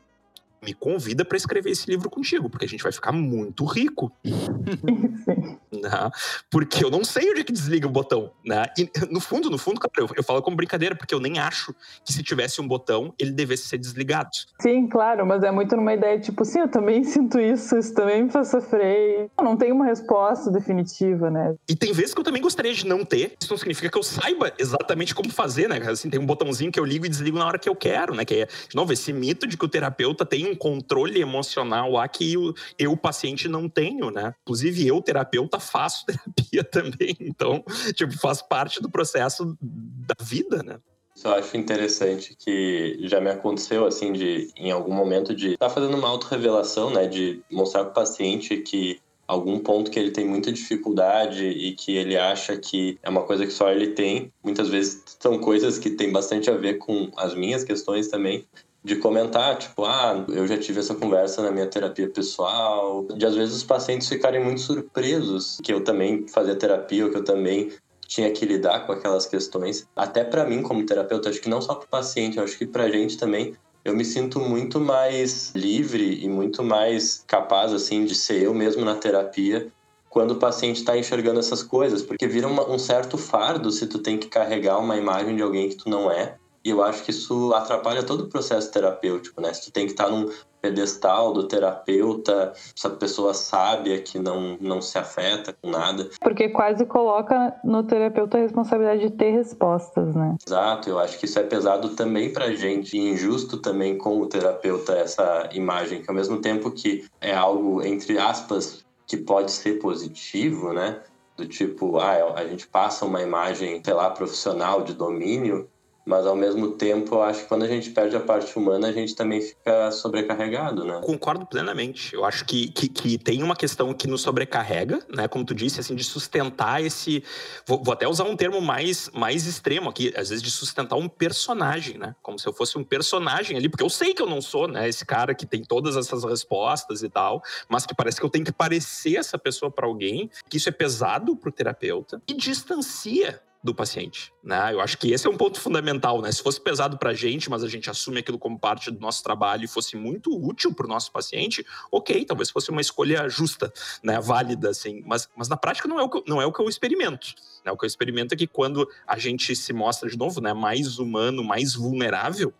me 0.63 0.73
convida 0.73 1.25
para 1.25 1.35
escrever 1.35 1.71
esse 1.71 1.89
livro 1.89 2.09
contigo, 2.09 2.49
porque 2.49 2.65
a 2.65 2.67
gente 2.67 2.83
vai 2.83 2.91
ficar 2.91 3.11
muito 3.11 3.65
rico. 3.65 4.11
né? 5.71 6.11
Porque 6.51 6.85
eu 6.85 6.91
não 6.91 7.03
sei 7.03 7.31
onde 7.31 7.41
é 7.41 7.43
que 7.43 7.51
desliga 7.51 7.87
o 7.87 7.89
botão. 7.89 8.31
Né? 8.45 8.65
E, 8.77 8.89
no 9.09 9.19
fundo, 9.19 9.49
no 9.49 9.57
fundo, 9.57 9.79
cara, 9.79 9.91
eu, 9.97 10.09
eu 10.15 10.23
falo 10.23 10.41
como 10.41 10.55
brincadeira, 10.55 10.95
porque 10.95 11.15
eu 11.15 11.19
nem 11.19 11.39
acho 11.39 11.73
que 12.05 12.13
se 12.13 12.21
tivesse 12.21 12.61
um 12.61 12.67
botão, 12.67 13.13
ele 13.17 13.31
devesse 13.31 13.67
ser 13.67 13.79
desligado. 13.79 14.29
Sim, 14.59 14.87
claro, 14.87 15.25
mas 15.25 15.41
é 15.43 15.49
muito 15.49 15.75
numa 15.75 15.93
ideia 15.93 16.19
tipo, 16.19 16.45
sim, 16.45 16.59
eu 16.59 16.67
também 16.67 17.03
sinto 17.05 17.39
isso, 17.39 17.75
isso 17.77 17.93
também 17.95 18.23
me 18.23 18.29
faz 18.29 18.49
sofrer. 18.49 19.29
Não 19.41 19.57
tem 19.57 19.71
uma 19.71 19.85
resposta 19.85 20.51
definitiva, 20.51 21.31
né? 21.31 21.55
E 21.67 21.75
tem 21.75 21.91
vezes 21.91 22.13
que 22.13 22.19
eu 22.19 22.23
também 22.23 22.41
gostaria 22.41 22.73
de 22.73 22.85
não 22.85 23.03
ter. 23.03 23.33
Isso 23.41 23.49
não 23.49 23.57
significa 23.57 23.89
que 23.89 23.97
eu 23.97 24.03
saiba 24.03 24.53
exatamente 24.59 25.15
como 25.15 25.31
fazer, 25.31 25.67
né? 25.67 25.77
Assim, 25.89 26.09
tem 26.09 26.19
um 26.19 26.25
botãozinho 26.25 26.71
que 26.71 26.79
eu 26.79 26.85
ligo 26.85 27.05
e 27.05 27.09
desligo 27.09 27.39
na 27.39 27.47
hora 27.47 27.57
que 27.57 27.67
eu 27.67 27.75
quero, 27.75 28.13
né? 28.13 28.23
Que 28.23 28.41
é, 28.41 28.45
de 28.45 28.75
novo, 28.75 28.93
esse 28.93 29.11
mito 29.11 29.47
de 29.47 29.57
que 29.57 29.65
o 29.65 29.67
terapeuta 29.67 30.23
tem 30.23 30.50
um 30.51 30.55
controle 30.55 31.19
emocional 31.19 31.91
lá 31.91 32.07
que 32.07 32.33
eu, 32.33 32.53
eu, 32.77 32.95
paciente, 32.97 33.47
não 33.47 33.67
tenho, 33.67 34.11
né? 34.11 34.33
Inclusive, 34.43 34.85
eu, 34.87 35.01
terapeuta, 35.01 35.59
faço 35.59 36.05
terapia 36.07 36.63
também. 36.63 37.15
Então, 37.19 37.63
tipo, 37.93 38.17
faz 38.17 38.41
parte 38.41 38.81
do 38.81 38.89
processo 38.89 39.57
da 39.61 40.15
vida, 40.21 40.61
né? 40.63 40.79
Eu 41.23 41.33
acho 41.35 41.55
interessante 41.55 42.35
que 42.35 42.97
já 43.01 43.21
me 43.21 43.29
aconteceu, 43.29 43.85
assim, 43.85 44.11
de 44.11 44.49
em 44.55 44.71
algum 44.71 44.93
momento 44.93 45.35
de 45.35 45.53
estar 45.53 45.67
tá 45.67 45.73
fazendo 45.73 45.95
uma 45.95 46.07
autorrevelação, 46.07 46.89
né? 46.89 47.05
De 47.07 47.41
mostrar 47.51 47.83
para 47.83 47.91
o 47.91 47.93
paciente 47.93 48.57
que 48.57 48.99
algum 49.31 49.59
ponto 49.59 49.89
que 49.89 49.97
ele 49.97 50.11
tem 50.11 50.25
muita 50.25 50.51
dificuldade 50.51 51.45
e 51.45 51.73
que 51.73 51.95
ele 51.95 52.17
acha 52.17 52.57
que 52.57 52.99
é 53.01 53.09
uma 53.09 53.23
coisa 53.23 53.45
que 53.45 53.53
só 53.53 53.71
ele 53.71 53.91
tem. 53.91 54.31
Muitas 54.43 54.67
vezes 54.67 55.01
são 55.19 55.39
coisas 55.39 55.77
que 55.79 55.91
têm 55.91 56.11
bastante 56.11 56.49
a 56.49 56.57
ver 56.57 56.79
com 56.79 57.09
as 57.15 57.33
minhas 57.33 57.63
questões 57.63 58.09
também, 58.09 58.45
de 58.83 58.95
comentar, 58.95 59.57
tipo, 59.57 59.85
ah, 59.85 60.25
eu 60.29 60.47
já 60.47 60.57
tive 60.57 60.79
essa 60.79 60.95
conversa 60.95 61.41
na 61.41 61.51
minha 61.51 61.67
terapia 61.67 62.09
pessoal, 62.09 63.05
de 63.15 63.25
às 63.25 63.35
vezes 63.35 63.55
os 63.55 63.63
pacientes 63.63 64.09
ficarem 64.09 64.43
muito 64.43 64.61
surpresos 64.61 65.59
que 65.63 65.71
eu 65.71 65.83
também 65.83 66.27
fazia 66.27 66.55
terapia, 66.55 67.05
ou 67.05 67.11
que 67.11 67.17
eu 67.17 67.23
também 67.23 67.71
tinha 68.07 68.31
que 68.31 68.45
lidar 68.45 68.85
com 68.85 68.91
aquelas 68.91 69.25
questões. 69.25 69.87
Até 69.95 70.23
para 70.23 70.45
mim 70.45 70.61
como 70.61 70.85
terapeuta, 70.85 71.29
acho 71.29 71.39
que 71.39 71.49
não 71.49 71.61
só 71.61 71.75
para 71.75 71.85
o 71.85 71.89
paciente, 71.89 72.39
acho 72.39 72.57
que 72.57 72.65
para 72.65 72.83
a 72.83 72.89
gente 72.89 73.17
também, 73.17 73.53
eu 73.85 73.95
me 73.95 74.03
sinto 74.03 74.39
muito 74.39 74.79
mais 74.79 75.51
livre 75.55 76.23
e 76.23 76.27
muito 76.27 76.63
mais 76.63 77.23
capaz 77.25 77.71
assim 77.71 78.03
de 78.03 78.15
ser 78.15 78.41
eu 78.43 78.53
mesmo 78.53 78.83
na 78.83 78.95
terapia 78.95 79.71
quando 80.09 80.31
o 80.31 80.35
paciente 80.35 80.77
está 80.77 80.97
enxergando 80.97 81.39
essas 81.39 81.63
coisas, 81.63 82.03
porque 82.03 82.27
vira 82.27 82.45
uma, 82.45 82.69
um 82.69 82.77
certo 82.77 83.17
fardo 83.17 83.71
se 83.71 83.87
tu 83.87 83.97
tem 83.97 84.17
que 84.17 84.27
carregar 84.27 84.77
uma 84.77 84.97
imagem 84.97 85.37
de 85.37 85.41
alguém 85.41 85.69
que 85.69 85.77
tu 85.77 85.89
não 85.89 86.11
é 86.11 86.35
e 86.63 86.69
eu 86.69 86.83
acho 86.83 87.03
que 87.03 87.11
isso 87.11 87.53
atrapalha 87.53 88.03
todo 88.03 88.25
o 88.25 88.29
processo 88.29 88.71
terapêutico, 88.71 89.41
né? 89.41 89.53
Se 89.53 89.65
tu 89.65 89.71
tem 89.71 89.85
que 89.85 89.93
estar 89.93 90.09
num 90.09 90.29
pedestal 90.61 91.33
do 91.33 91.47
terapeuta, 91.47 92.53
essa 92.77 92.89
pessoa 92.89 93.33
sábia 93.33 93.99
que 93.99 94.19
não, 94.19 94.57
não 94.61 94.79
se 94.79 94.97
afeta 94.97 95.55
com 95.59 95.69
nada. 95.71 96.07
Porque 96.21 96.49
quase 96.49 96.85
coloca 96.85 97.59
no 97.63 97.81
terapeuta 97.83 98.37
a 98.37 98.41
responsabilidade 98.41 99.09
de 99.09 99.09
ter 99.09 99.31
respostas, 99.31 100.15
né? 100.15 100.35
Exato, 100.45 100.87
eu 100.87 100.99
acho 100.99 101.17
que 101.17 101.25
isso 101.25 101.39
é 101.39 101.43
pesado 101.43 101.89
também 101.89 102.31
pra 102.31 102.51
gente 102.51 102.95
e 102.95 103.09
injusto 103.09 103.57
também 103.57 103.97
com 103.97 104.19
o 104.19 104.27
terapeuta 104.27 104.93
essa 104.93 105.49
imagem, 105.51 106.03
que 106.03 106.09
ao 106.09 106.15
mesmo 106.15 106.39
tempo 106.39 106.69
que 106.69 107.05
é 107.19 107.33
algo, 107.33 107.83
entre 107.83 108.19
aspas, 108.19 108.85
que 109.07 109.17
pode 109.17 109.51
ser 109.51 109.79
positivo, 109.79 110.73
né? 110.73 111.01
Do 111.35 111.47
tipo, 111.47 111.97
ah, 111.97 112.35
a 112.35 112.45
gente 112.45 112.67
passa 112.67 113.03
uma 113.03 113.21
imagem, 113.21 113.81
sei 113.83 113.93
lá, 113.93 114.11
profissional 114.11 114.83
de 114.83 114.93
domínio, 114.93 115.67
mas 116.05 116.25
ao 116.25 116.35
mesmo 116.35 116.71
tempo, 116.71 117.15
eu 117.15 117.21
acho 117.21 117.41
que 117.41 117.47
quando 117.47 117.63
a 117.63 117.67
gente 117.67 117.91
perde 117.91 118.15
a 118.15 118.19
parte 118.19 118.57
humana, 118.57 118.87
a 118.87 118.91
gente 118.91 119.15
também 119.15 119.41
fica 119.41 119.91
sobrecarregado, 119.91 120.83
né? 120.83 120.99
Concordo 121.03 121.45
plenamente. 121.45 122.13
Eu 122.13 122.25
acho 122.25 122.43
que, 122.45 122.69
que, 122.71 122.87
que 122.89 123.17
tem 123.17 123.43
uma 123.43 123.55
questão 123.55 123.93
que 123.93 124.07
nos 124.07 124.21
sobrecarrega, 124.21 124.99
né? 125.13 125.27
Como 125.27 125.45
tu 125.45 125.53
disse, 125.53 125.79
assim, 125.79 125.95
de 125.95 126.03
sustentar 126.03 126.83
esse. 126.83 127.23
Vou, 127.65 127.83
vou, 127.83 127.93
até 127.93 128.07
usar 128.07 128.23
um 128.23 128.35
termo 128.35 128.59
mais, 128.61 129.09
mais 129.13 129.45
extremo 129.45 129.89
aqui, 129.89 130.11
às 130.15 130.29
vezes 130.29 130.41
de 130.41 130.49
sustentar 130.49 130.95
um 130.95 131.07
personagem, 131.07 131.97
né? 131.97 132.15
Como 132.21 132.39
se 132.39 132.47
eu 132.47 132.53
fosse 132.53 132.77
um 132.77 132.83
personagem 132.83 133.55
ali, 133.57 133.69
porque 133.69 133.83
eu 133.83 133.89
sei 133.89 134.13
que 134.13 134.21
eu 134.21 134.27
não 134.27 134.41
sou, 134.41 134.67
né? 134.67 134.89
Esse 134.89 135.05
cara 135.05 135.35
que 135.35 135.45
tem 135.45 135.63
todas 135.63 135.95
essas 135.95 136.23
respostas 136.23 137.03
e 137.03 137.09
tal, 137.09 137.43
mas 137.69 137.85
que 137.85 137.93
parece 137.93 138.19
que 138.19 138.25
eu 138.25 138.29
tenho 138.29 138.45
que 138.45 138.51
parecer 138.51 139.17
essa 139.17 139.37
pessoa 139.37 139.69
para 139.69 139.85
alguém, 139.85 140.29
que 140.49 140.57
isso 140.57 140.67
é 140.67 140.71
pesado 140.71 141.35
pro 141.35 141.51
terapeuta 141.51 142.21
e 142.27 142.33
distancia 142.33 143.41
do 143.63 143.75
paciente, 143.75 144.33
né? 144.43 144.73
Eu 144.73 144.81
acho 144.81 144.97
que 144.97 145.11
esse 145.11 145.27
é 145.27 145.29
um 145.29 145.37
ponto 145.37 145.59
fundamental, 145.59 146.19
né? 146.21 146.31
Se 146.31 146.41
fosse 146.41 146.59
pesado 146.59 146.97
para 146.97 147.11
a 147.11 147.13
gente, 147.13 147.49
mas 147.49 147.63
a 147.63 147.67
gente 147.67 147.89
assume 147.89 148.19
aquilo 148.19 148.39
como 148.39 148.59
parte 148.59 148.89
do 148.89 148.99
nosso 148.99 149.21
trabalho 149.23 149.63
e 149.63 149.67
fosse 149.67 149.95
muito 149.95 150.35
útil 150.35 150.73
para 150.73 150.85
o 150.85 150.89
nosso 150.89 151.11
paciente, 151.11 151.65
ok, 151.91 152.25
talvez 152.25 152.49
fosse 152.49 152.71
uma 152.71 152.81
escolha 152.81 153.29
justa, 153.29 153.71
né? 154.03 154.19
Válida, 154.19 154.69
assim. 154.69 155.03
Mas, 155.05 155.29
mas 155.35 155.47
na 155.47 155.57
prática 155.57 155.87
não 155.87 155.99
é 155.99 156.03
o 156.03 156.09
que, 156.09 156.23
não 156.27 156.41
é 156.41 156.45
o 156.45 156.51
que 156.51 156.61
eu 156.61 156.67
experimento. 156.67 157.35
Né? 157.63 157.71
O 157.71 157.77
que 157.77 157.85
eu 157.85 157.87
experimento 157.87 158.33
é 158.33 158.37
que 158.37 158.47
quando 158.47 158.89
a 159.05 159.17
gente 159.19 159.55
se 159.55 159.73
mostra 159.73 160.09
de 160.09 160.17
novo, 160.17 160.41
né? 160.41 160.53
Mais 160.53 160.97
humano, 160.97 161.43
mais 161.43 161.75
vulnerável, 161.75 162.51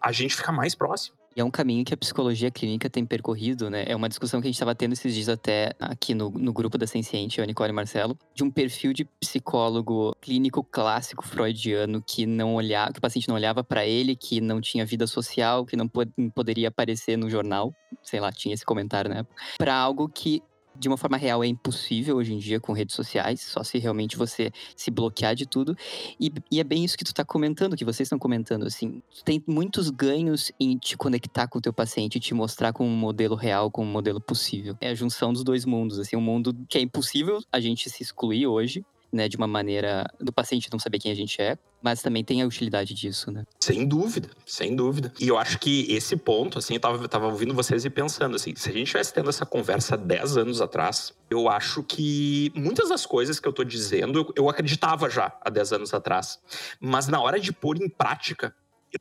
a 0.00 0.10
gente 0.10 0.34
fica 0.34 0.50
mais 0.50 0.74
próximo 0.74 1.16
É 1.38 1.44
um 1.44 1.52
caminho 1.52 1.84
que 1.84 1.94
a 1.94 1.96
psicologia 1.96 2.50
clínica 2.50 2.90
tem 2.90 3.06
percorrido, 3.06 3.70
né? 3.70 3.84
É 3.86 3.94
uma 3.94 4.08
discussão 4.08 4.40
que 4.40 4.48
a 4.48 4.50
gente 4.50 4.56
estava 4.56 4.74
tendo 4.74 4.94
esses 4.94 5.14
dias 5.14 5.28
até 5.28 5.72
aqui 5.78 6.12
no, 6.12 6.30
no 6.30 6.52
grupo 6.52 6.76
da 6.76 6.84
Senciente, 6.84 7.38
eu, 7.38 7.46
Nicole 7.46 7.70
e 7.70 7.72
Marcelo, 7.72 8.18
de 8.34 8.42
um 8.42 8.50
perfil 8.50 8.92
de 8.92 9.04
psicólogo 9.04 10.16
clínico 10.20 10.64
clássico 10.64 11.24
freudiano 11.24 12.02
que 12.04 12.26
não 12.26 12.56
olhava, 12.56 12.92
que 12.92 12.98
o 12.98 13.00
paciente 13.00 13.28
não 13.28 13.36
olhava 13.36 13.62
para 13.62 13.86
ele, 13.86 14.16
que 14.16 14.40
não 14.40 14.60
tinha 14.60 14.84
vida 14.84 15.06
social, 15.06 15.64
que 15.64 15.76
não, 15.76 15.86
pod 15.86 16.10
poderia 16.34 16.66
aparecer 16.66 17.16
no 17.16 17.30
jornal, 17.30 17.72
sei 18.02 18.18
lá, 18.18 18.32
tinha 18.32 18.52
esse 18.52 18.64
comentário 18.64 19.08
né? 19.08 19.24
para 19.56 19.76
algo 19.76 20.08
que 20.08 20.42
de 20.78 20.88
uma 20.88 20.96
forma 20.96 21.16
real 21.16 21.42
é 21.42 21.46
impossível 21.46 22.16
hoje 22.16 22.32
em 22.32 22.38
dia 22.38 22.60
com 22.60 22.72
redes 22.72 22.94
sociais, 22.94 23.40
só 23.40 23.62
se 23.62 23.78
realmente 23.78 24.16
você 24.16 24.50
se 24.76 24.90
bloquear 24.90 25.34
de 25.34 25.46
tudo. 25.46 25.76
E, 26.20 26.32
e 26.50 26.60
é 26.60 26.64
bem 26.64 26.84
isso 26.84 26.96
que 26.96 27.04
tu 27.04 27.12
tá 27.12 27.24
comentando, 27.24 27.76
que 27.76 27.84
vocês 27.84 28.06
estão 28.06 28.18
comentando, 28.18 28.66
assim. 28.66 29.02
Tu 29.14 29.24
tem 29.24 29.42
muitos 29.46 29.90
ganhos 29.90 30.52
em 30.60 30.76
te 30.76 30.96
conectar 30.96 31.48
com 31.48 31.58
o 31.58 31.62
teu 31.62 31.72
paciente, 31.72 32.20
te 32.20 32.34
mostrar 32.34 32.72
com 32.72 32.86
um 32.86 32.96
modelo 32.96 33.34
real, 33.34 33.70
com 33.70 33.82
um 33.82 33.90
modelo 33.90 34.20
possível. 34.20 34.76
É 34.80 34.90
a 34.90 34.94
junção 34.94 35.32
dos 35.32 35.42
dois 35.42 35.64
mundos, 35.64 35.98
assim, 35.98 36.16
um 36.16 36.20
mundo 36.20 36.54
que 36.68 36.78
é 36.78 36.80
impossível 36.80 37.40
a 37.52 37.60
gente 37.60 37.90
se 37.90 38.02
excluir 38.02 38.46
hoje, 38.46 38.84
né, 39.12 39.28
de 39.28 39.36
uma 39.36 39.46
maneira 39.46 40.06
do 40.20 40.32
paciente 40.32 40.68
não 40.70 40.78
saber 40.78 40.98
quem 40.98 41.10
a 41.10 41.14
gente 41.14 41.40
é, 41.40 41.56
mas 41.82 42.02
também 42.02 42.24
tem 42.24 42.42
a 42.42 42.46
utilidade 42.46 42.94
disso, 42.94 43.30
né? 43.30 43.44
Sem 43.60 43.86
dúvida, 43.86 44.30
sem 44.44 44.74
dúvida. 44.74 45.12
E 45.18 45.28
eu 45.28 45.38
acho 45.38 45.58
que 45.58 45.90
esse 45.92 46.16
ponto, 46.16 46.58
assim, 46.58 46.74
eu 46.74 46.80
tava, 46.80 47.08
tava 47.08 47.26
ouvindo 47.26 47.54
vocês 47.54 47.84
e 47.84 47.90
pensando, 47.90 48.36
assim, 48.36 48.54
se 48.54 48.68
a 48.68 48.72
gente 48.72 48.84
estivesse 48.84 49.14
tendo 49.14 49.30
essa 49.30 49.46
conversa 49.46 49.96
10 49.96 50.36
anos 50.38 50.60
atrás, 50.60 51.12
eu 51.30 51.48
acho 51.48 51.82
que 51.82 52.52
muitas 52.54 52.88
das 52.88 53.06
coisas 53.06 53.38
que 53.38 53.48
eu 53.48 53.52
tô 53.52 53.64
dizendo, 53.64 54.18
eu, 54.18 54.44
eu 54.44 54.48
acreditava 54.50 55.08
já 55.08 55.36
há 55.40 55.48
10 55.48 55.72
anos 55.72 55.94
atrás. 55.94 56.38
Mas 56.80 57.06
na 57.08 57.20
hora 57.20 57.38
de 57.38 57.52
pôr 57.52 57.76
em 57.76 57.88
prática, 57.88 58.54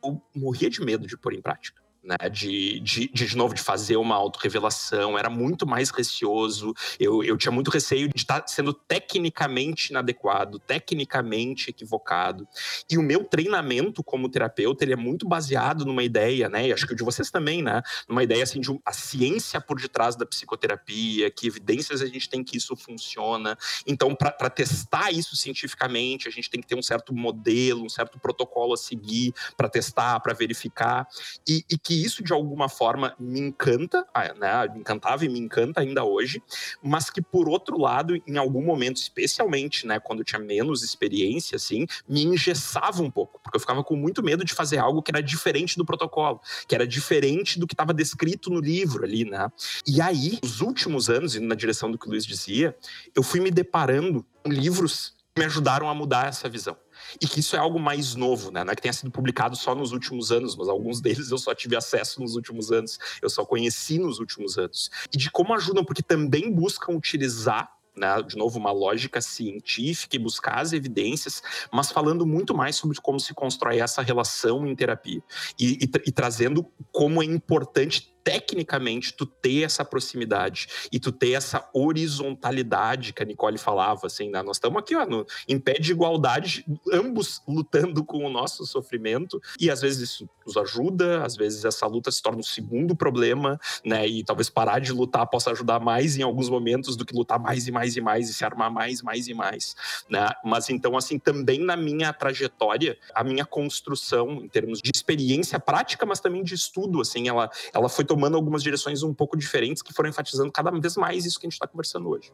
eu 0.04 0.22
morria 0.36 0.70
de 0.70 0.82
medo 0.82 1.08
de 1.08 1.18
pôr 1.18 1.34
em 1.34 1.42
prática 1.42 1.87
né, 2.08 2.30
de, 2.30 2.80
de, 2.80 3.10
de, 3.10 3.36
novo, 3.36 3.54
de 3.54 3.62
fazer 3.62 3.98
uma 3.98 4.16
autorrevelação, 4.16 5.18
era 5.18 5.30
muito 5.30 5.68
mais 5.68 5.90
receoso, 5.90 6.74
eu, 6.98 7.22
eu 7.22 7.38
tinha 7.38 7.52
muito 7.52 7.70
receio 7.70 8.08
de 8.08 8.16
estar 8.16 8.48
sendo 8.48 8.74
tecnicamente 8.74 9.90
inadequado, 9.90 10.58
tecnicamente 10.58 11.70
equivocado, 11.70 12.48
e 12.90 12.98
o 12.98 13.04
meu 13.04 13.26
treinamento 13.26 14.02
como 14.02 14.30
terapeuta, 14.30 14.86
ele 14.86 14.94
é 14.94 14.96
muito 14.96 15.28
baseado 15.28 15.86
numa 15.86 16.02
ideia, 16.02 16.48
né, 16.48 16.70
e 16.70 16.74
acho 16.74 16.88
que 16.88 16.94
o 16.94 16.96
de 16.96 17.04
vocês 17.04 17.30
também, 17.30 17.62
né, 17.62 17.82
numa 18.08 18.24
ideia, 18.24 18.44
assim, 18.44 18.62
de 18.62 18.68
a 18.86 18.94
ciência 18.94 19.60
por 19.60 19.78
detrás 19.78 20.16
da 20.16 20.26
psicoterapia, 20.26 21.30
que 21.30 21.46
evidências 21.46 22.02
a 22.02 22.06
gente 22.06 22.30
tem 22.30 22.42
que 22.42 22.56
isso 22.56 22.74
funciona, 22.78 23.58
então, 23.86 24.16
para 24.16 24.50
testar 24.50 25.12
isso 25.12 25.36
cientificamente, 25.36 26.28
a 26.28 26.32
gente 26.32 26.50
tem 26.50 26.62
que 26.62 26.68
ter 26.68 26.76
um 26.76 26.82
certo 26.82 27.14
modelo, 27.14 27.84
um 27.84 27.90
certo 27.90 28.18
protocolo 28.18 28.74
a 28.74 28.78
seguir 28.78 29.34
para 29.58 29.68
testar, 29.68 30.22
para 30.22 30.34
verificar, 30.34 31.06
e, 31.46 31.66
e 31.70 31.78
que 31.78 31.97
isso 32.04 32.24
de 32.24 32.34
alguma 32.34 32.70
forma 32.70 33.16
me 33.20 33.40
encanta, 33.40 34.06
ah, 34.14 34.34
né? 34.34 34.74
Me 34.74 34.80
encantava 34.80 35.26
e 35.26 35.30
me 35.30 35.40
encanta 35.40 35.82
ainda 35.82 36.04
hoje, 36.04 36.42
mas 36.82 37.10
que 37.10 37.22
por 37.22 37.48
outro 37.50 37.80
lado, 37.80 38.16
em 38.28 38.38
algum 38.38 38.62
momento, 38.62 38.98
especialmente, 38.98 39.86
né, 39.86 40.00
quando 40.00 40.20
eu 40.20 40.26
tinha 40.26 40.40
menos 40.40 40.84
experiência, 40.84 41.56
assim, 41.56 41.86
me 42.08 42.24
engessava 42.24 43.02
um 43.02 43.12
pouco, 43.12 43.40
porque 43.42 43.58
eu 43.58 43.60
ficava 43.60 43.84
com 43.84 43.96
muito 43.96 44.24
medo 44.24 44.44
de 44.44 44.54
fazer 44.54 44.78
algo 44.78 45.02
que 45.02 45.12
era 45.12 45.22
diferente 45.22 45.78
do 45.78 45.86
protocolo, 45.86 46.42
que 46.68 46.76
era 46.76 46.88
diferente 46.88 47.60
do 47.60 47.68
que 47.68 47.74
estava 47.74 47.94
descrito 47.94 48.50
no 48.50 48.60
livro 48.60 49.04
ali, 49.04 49.26
né? 49.26 49.50
E 49.86 50.02
aí, 50.02 50.40
nos 50.42 50.62
últimos 50.62 51.10
anos, 51.10 51.36
indo 51.36 51.48
na 51.48 51.56
direção 51.56 51.92
do 51.92 51.98
que 51.98 52.08
o 52.08 52.10
Luiz 52.10 52.26
dizia, 52.26 52.76
eu 53.16 53.24
fui 53.24 53.40
me 53.40 53.52
deparando 53.52 54.26
com 54.44 54.52
livros 54.52 55.16
que 55.34 55.42
me 55.42 55.46
ajudaram 55.46 55.90
a 55.90 55.94
mudar 55.94 56.28
essa 56.28 56.50
visão 56.50 56.76
e 57.22 57.28
que 57.28 57.40
isso 57.40 57.56
é 57.56 57.60
algo 57.60 57.80
mais 57.80 58.16
novo, 58.16 58.52
né? 58.52 58.64
Não 58.64 58.72
é 58.72 58.76
que 58.76 58.82
tenha 58.82 58.94
sido 58.94 59.12
publicado 59.12 59.56
só 59.56 59.74
nos 59.74 59.92
últimos 59.92 60.32
anos, 60.32 60.56
mas 60.56 60.68
alguns 60.68 61.02
deles 61.02 61.32
eu 61.32 61.38
só 61.38 61.54
tive 61.54 61.76
acesso 61.76 62.22
nos 62.22 62.36
últimos 62.36 62.72
anos, 62.72 62.98
eu 63.22 63.30
só 63.30 63.46
conheci 63.46 64.00
nos 64.00 64.20
últimos 64.20 64.58
anos. 64.58 64.90
E 65.14 65.18
de 65.18 65.32
como 65.32 65.54
ajudam, 65.54 65.84
porque 65.84 66.04
também 66.04 66.52
buscam 66.52 66.94
utilizar 66.94 67.78
né, 67.98 68.22
de 68.22 68.38
novo, 68.38 68.60
uma 68.60 68.72
lógica 68.72 69.20
científica 69.20 70.16
e 70.16 70.20
buscar 70.20 70.60
as 70.60 70.72
evidências, 70.72 71.42
mas 71.72 71.92
falando 71.92 72.26
muito 72.26 72.56
mais 72.56 72.76
sobre 72.76 73.02
como 73.02 73.20
se 73.20 73.34
constrói 73.34 73.80
essa 73.80 74.02
relação 74.02 74.68
em 74.68 74.76
terapia 74.76 75.22
e, 75.60 75.84
e, 75.84 75.92
e 76.06 76.12
trazendo 76.12 76.66
como 76.92 77.22
é 77.24 77.26
importante 77.26 78.16
tecnicamente 78.28 79.14
tu 79.14 79.26
ter 79.26 79.64
essa 79.64 79.86
proximidade 79.86 80.68
e 80.92 81.00
tu 81.00 81.14
ter 81.14 81.32
essa 81.32 81.70
horizontalidade 81.74 83.14
que 83.14 83.24
a 83.24 83.26
Nicole 83.26 83.58
falava, 83.58 84.06
assim, 84.06 84.30
né? 84.30 84.44
nós 84.44 84.58
estamos 84.58 84.78
aqui, 84.80 84.98
ó, 84.98 85.06
no, 85.06 85.26
em 85.48 85.58
pé 85.58 85.76
de 85.76 85.94
igualdade, 85.94 86.66
ambos 86.92 87.42
lutando 87.48 88.04
com 88.04 88.26
o 88.26 88.30
nosso 88.30 88.66
sofrimento 88.66 89.42
e 89.58 89.72
às 89.72 89.80
vezes 89.80 90.10
isso 90.10 90.30
nos 90.46 90.58
ajuda, 90.58 91.24
às 91.24 91.38
vezes 91.38 91.64
essa 91.64 91.88
luta 91.88 92.12
se 92.12 92.22
torna 92.22 92.40
um 92.40 92.44
segundo 92.44 92.98
problema, 92.98 93.58
né? 93.86 94.06
E 94.06 94.26
talvez 94.26 94.50
parar 94.50 94.80
de 94.80 94.92
lutar 94.92 95.26
possa 95.28 95.52
ajudar 95.52 95.80
mais 95.80 96.18
em 96.18 96.22
alguns 96.22 96.50
momentos 96.50 96.98
do 96.98 97.06
que 97.06 97.16
lutar 97.16 97.40
mais 97.40 97.66
e 97.66 97.72
mais 97.72 97.96
e 97.96 98.02
mais 98.02 98.30
e 98.30 98.34
se 98.34 98.44
armar 98.44 98.70
mais, 98.70 99.02
mais 99.02 99.30
e 99.30 99.34
mais, 99.34 99.74
né? 100.10 100.28
Mas 100.44 100.70
então, 100.70 100.98
assim, 100.98 101.18
também 101.18 101.60
na 101.60 101.78
minha 101.78 102.12
trajetória, 102.12 102.98
a 103.16 103.24
minha 103.24 103.46
construção 103.46 104.44
em 104.44 104.50
termos 104.50 104.82
de 104.82 104.92
experiência 104.94 105.60
prática, 105.60 106.06
mas 106.06 106.20
também 106.20 106.44
de 106.44 106.56
estudo, 106.56 107.00
assim, 107.00 107.30
ela, 107.30 107.50
ela 107.74 107.88
foi 107.88 108.04
tomando 108.04 108.17
algumas 108.36 108.64
direções 108.64 109.04
um 109.04 109.14
pouco 109.14 109.38
diferentes 109.38 109.82
que 109.82 109.94
foram 109.94 110.10
enfatizando 110.10 110.52
cada 110.52 110.72
vez 110.72 110.96
mais 110.96 111.26
isso 111.26 111.40
que 111.40 111.46
a 111.46 111.48
gente 111.48 111.54
está 111.54 111.68
conversando 111.68 112.10
hoje. 112.10 112.32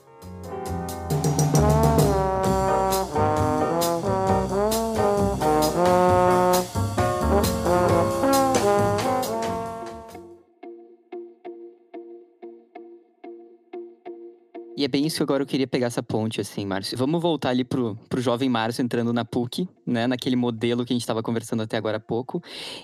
E 14.84 14.86
é 14.86 14.90
bem 14.90 15.06
isso 15.06 15.16
que 15.16 15.24
agora 15.24 15.42
eu 15.42 15.48
queria 15.48 15.66
pegar 15.66 15.88
essa 15.88 16.04
ponte, 16.04 16.42
assim, 16.42 16.66
Márcio. 16.66 16.98
Vamos 16.98 17.22
voltar 17.22 17.52
ali 17.52 17.64
pro, 17.64 17.98
pro 18.10 18.20
jovem 18.20 18.50
Márcio 18.50 18.84
entrando 18.84 19.14
na 19.14 19.24
PUC, 19.24 19.66
né? 19.88 20.08
Naquele 20.08 20.36
modelo 20.36 20.84
que 20.84 20.92
a 20.92 20.96
gente 20.96 21.04
estava 21.04 21.24
conversando 21.24 21.64
até 21.64 21.78
agora 21.78 21.96
há 21.96 22.00
pouco. 22.02 22.44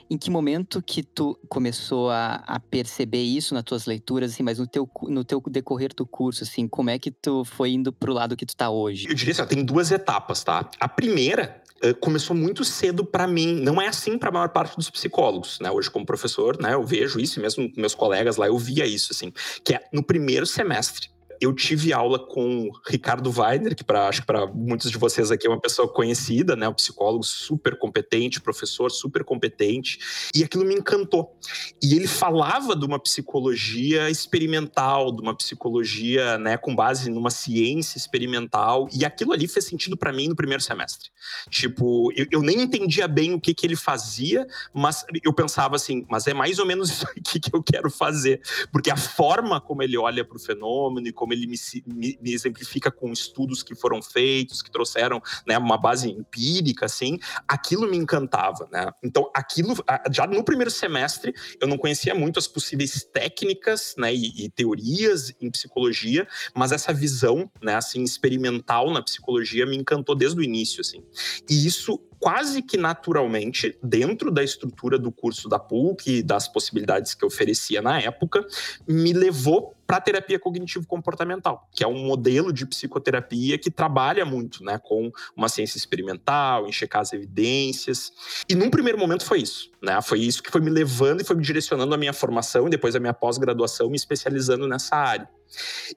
Em 0.10 0.18
que 0.18 0.32
momento 0.32 0.82
que 0.82 1.04
tu 1.04 1.38
começou 1.50 2.10
a, 2.10 2.36
a, 2.48 2.58
perceber 2.58 3.22
isso 3.22 3.54
nas 3.54 3.66
tuas 3.66 3.86
leituras, 3.86 4.32
assim, 4.32 4.44
mas 4.44 4.60
no 4.60 4.66
teu, 4.66 4.90
no 5.10 5.26
teu 5.26 5.44
decorrer 5.50 5.94
do 5.94 6.06
curso, 6.06 6.46
assim, 6.46 6.70
como 6.70 6.90
é 6.90 6.98
que 6.98 7.12
tu 7.12 7.44
foi 7.44 7.72
indo 7.72 7.92
pro 7.92 8.14
lado 8.14 8.38
que 8.38 8.46
tu 8.46 8.56
tá 8.56 8.70
hoje? 8.70 9.06
Eu 9.10 9.14
diria 9.14 9.34
assim, 9.34 9.46
tem 9.46 9.66
duas 9.66 9.92
etapas, 9.92 10.42
tá? 10.42 10.72
A 10.80 10.88
primeira 10.88 11.62
começou 12.00 12.34
muito 12.34 12.64
cedo 12.64 13.04
para 13.04 13.28
mim. 13.28 13.56
Não 13.56 13.82
é 13.82 13.90
assim 13.90 14.18
para 14.18 14.30
a 14.30 14.32
maior 14.32 14.50
parte 14.50 14.78
dos 14.78 14.90
psicólogos, 14.90 15.60
né? 15.60 15.70
Hoje 15.70 15.92
como 15.92 16.06
professor, 16.06 16.58
né, 16.62 16.76
eu 16.76 16.86
vejo 16.86 17.20
isso, 17.20 17.40
e 17.40 17.42
mesmo 17.42 17.70
meus 17.76 17.94
colegas 17.94 18.38
lá 18.38 18.48
eu 18.48 18.58
via 18.58 18.86
isso 18.86 19.10
assim, 19.12 19.34
que 19.66 19.74
é 19.74 19.84
no 19.92 20.02
primeiro 20.02 20.46
semestre 20.46 21.10
eu 21.42 21.54
tive 21.54 21.94
aula 21.94 22.20
com 22.20 22.70
Ricardo 22.88 23.34
Weiner, 23.36 23.76
que 23.76 23.84
pra, 23.84 24.08
acho 24.08 24.22
que 24.22 24.28
para 24.28 24.46
muitos 24.48 24.92
de 24.92 24.98
vocês 24.98 25.32
aqui 25.32 25.48
é 25.48 25.50
uma 25.50 25.60
pessoa 25.60 25.88
conhecida, 25.88 26.56
né? 26.56 26.68
Um 26.68 26.74
psicólogo 26.74 27.24
super 27.24 27.78
competente, 27.78 28.42
professor 28.42 28.92
super 28.92 29.24
competente, 29.24 30.00
e 30.36 30.44
aquilo 30.44 30.66
me 30.66 30.76
encantou. 30.76 31.38
E 31.82 31.96
ele 31.96 32.08
falava 32.08 32.76
de 32.76 32.86
uma 32.86 33.00
psicologia 33.00 34.10
experimental, 34.10 35.12
de 35.12 35.22
uma 35.22 35.36
psicologia, 35.36 36.38
né, 36.38 36.58
com 36.58 36.76
base 36.76 37.10
numa 37.10 37.30
ciência 37.30 37.98
experimental, 37.98 38.88
e 38.94 39.06
aquilo 39.06 39.34
ali 39.34 39.48
fez 39.48 39.66
sentido 39.66 39.96
para 39.96 40.12
mim 40.12 40.28
no 40.28 40.36
primeiro 40.36 40.62
semestre. 40.62 41.10
Tipo, 41.50 42.12
eu, 42.16 42.26
eu, 42.32 42.42
nem 42.42 42.62
entendia 42.62 43.08
bem 43.08 43.34
o 43.34 43.40
que, 43.40 43.54
que 43.54 43.66
ele 43.66 43.76
fazia, 43.76 44.48
mas 44.74 45.06
eu 45.24 45.34
pensava 45.34 45.76
assim, 45.76 46.06
mas 46.10 46.28
é 46.28 46.34
mais 46.34 46.60
ou 46.60 46.66
menos 46.66 46.90
isso 46.90 47.06
aqui 47.06 47.40
que 47.40 47.56
eu 47.56 47.64
quero 47.64 47.90
fazer, 47.90 48.42
porque 48.72 48.90
a 48.90 48.98
forma 48.98 49.62
como 49.62 49.84
ele 49.84 49.98
olha 49.98 50.26
para 50.26 50.38
o 50.38 50.40
fenômeno 50.40 51.08
e 51.08 51.14
como 51.14 51.29
como 51.30 51.34
ele 51.34 51.46
me, 51.46 51.58
me, 51.86 52.20
me, 52.22 52.34
exemplifica 52.34 52.90
com 52.90 53.12
estudos 53.12 53.62
que 53.62 53.76
foram 53.76 54.02
feitos, 54.02 54.62
que 54.62 54.72
trouxeram 54.72 55.22
né, 55.48 55.58
uma 55.58 55.78
base 55.78 56.10
empírica, 56.10 56.86
assim, 56.88 57.20
aquilo 57.48 57.90
me 57.90 57.98
encantava, 57.98 58.68
né? 58.72 58.92
Então, 59.04 59.30
aquilo, 59.36 59.76
já 60.12 60.26
no 60.26 60.44
primeiro 60.44 60.72
semestre, 60.72 61.34
eu 61.62 61.68
não 61.68 61.78
conhecia 61.78 62.16
muito 62.16 62.40
as 62.40 62.48
possíveis 62.48 63.04
técnicas, 63.04 63.94
né, 63.98 64.14
e, 64.14 64.46
e 64.46 64.50
teorias 64.50 65.34
em 65.40 65.52
psicologia, 65.52 66.28
mas 66.56 66.72
essa 66.72 66.92
visão, 66.92 67.50
né, 67.62 67.76
assim, 67.76 68.04
experimental 68.04 68.92
na 68.92 69.02
psicologia 69.02 69.66
me 69.66 69.78
encantou 69.78 70.16
desde 70.16 70.40
o 70.40 70.44
início, 70.44 70.82
assim. 70.82 71.04
E 71.50 71.68
isso 71.68 72.00
quase 72.20 72.62
que 72.62 72.78
naturalmente, 72.78 73.78
dentro 73.82 74.30
da 74.30 74.44
estrutura 74.44 75.00
do 75.00 75.12
curso 75.12 75.48
da 75.48 75.58
PUC 75.58 76.18
e 76.18 76.24
das 76.24 76.48
possibilidades 76.48 77.14
que 77.14 77.26
oferecia 77.26 77.82
na 77.82 78.00
época, 78.02 78.46
me 78.86 79.14
levou 79.14 79.79
para 79.90 80.00
terapia 80.00 80.38
cognitivo-comportamental, 80.38 81.68
que 81.74 81.84
é 81.84 81.88
um 81.88 82.06
modelo 82.06 82.54
de 82.54 82.64
psicoterapia 82.64 83.58
que 83.58 83.72
trabalha 83.72 84.24
muito 84.24 84.64
né, 84.64 84.78
com 84.78 85.12
uma 85.36 85.50
ciência 85.50 85.80
experimental, 85.80 86.68
em 86.68 86.72
checar 86.72 87.02
as 87.02 87.12
evidências. 87.12 88.12
E 88.48 88.54
num 88.54 88.70
primeiro 88.70 89.00
momento 89.00 89.26
foi 89.26 89.42
isso. 89.42 89.72
Né? 89.82 90.00
Foi 90.04 90.20
isso 90.20 90.44
que 90.44 90.52
foi 90.52 90.62
me 90.62 90.70
levando 90.70 91.22
e 91.22 91.24
foi 91.24 91.36
me 91.36 91.42
direcionando 91.42 91.92
a 91.96 91.98
minha 91.98 92.14
formação 92.14 92.68
e 92.68 92.70
depois 92.70 92.96
a 92.96 93.00
minha 93.00 93.16
pós-graduação, 93.16 93.90
me 93.90 93.96
especializando 93.96 94.68
nessa 94.68 94.96
área. 94.96 95.28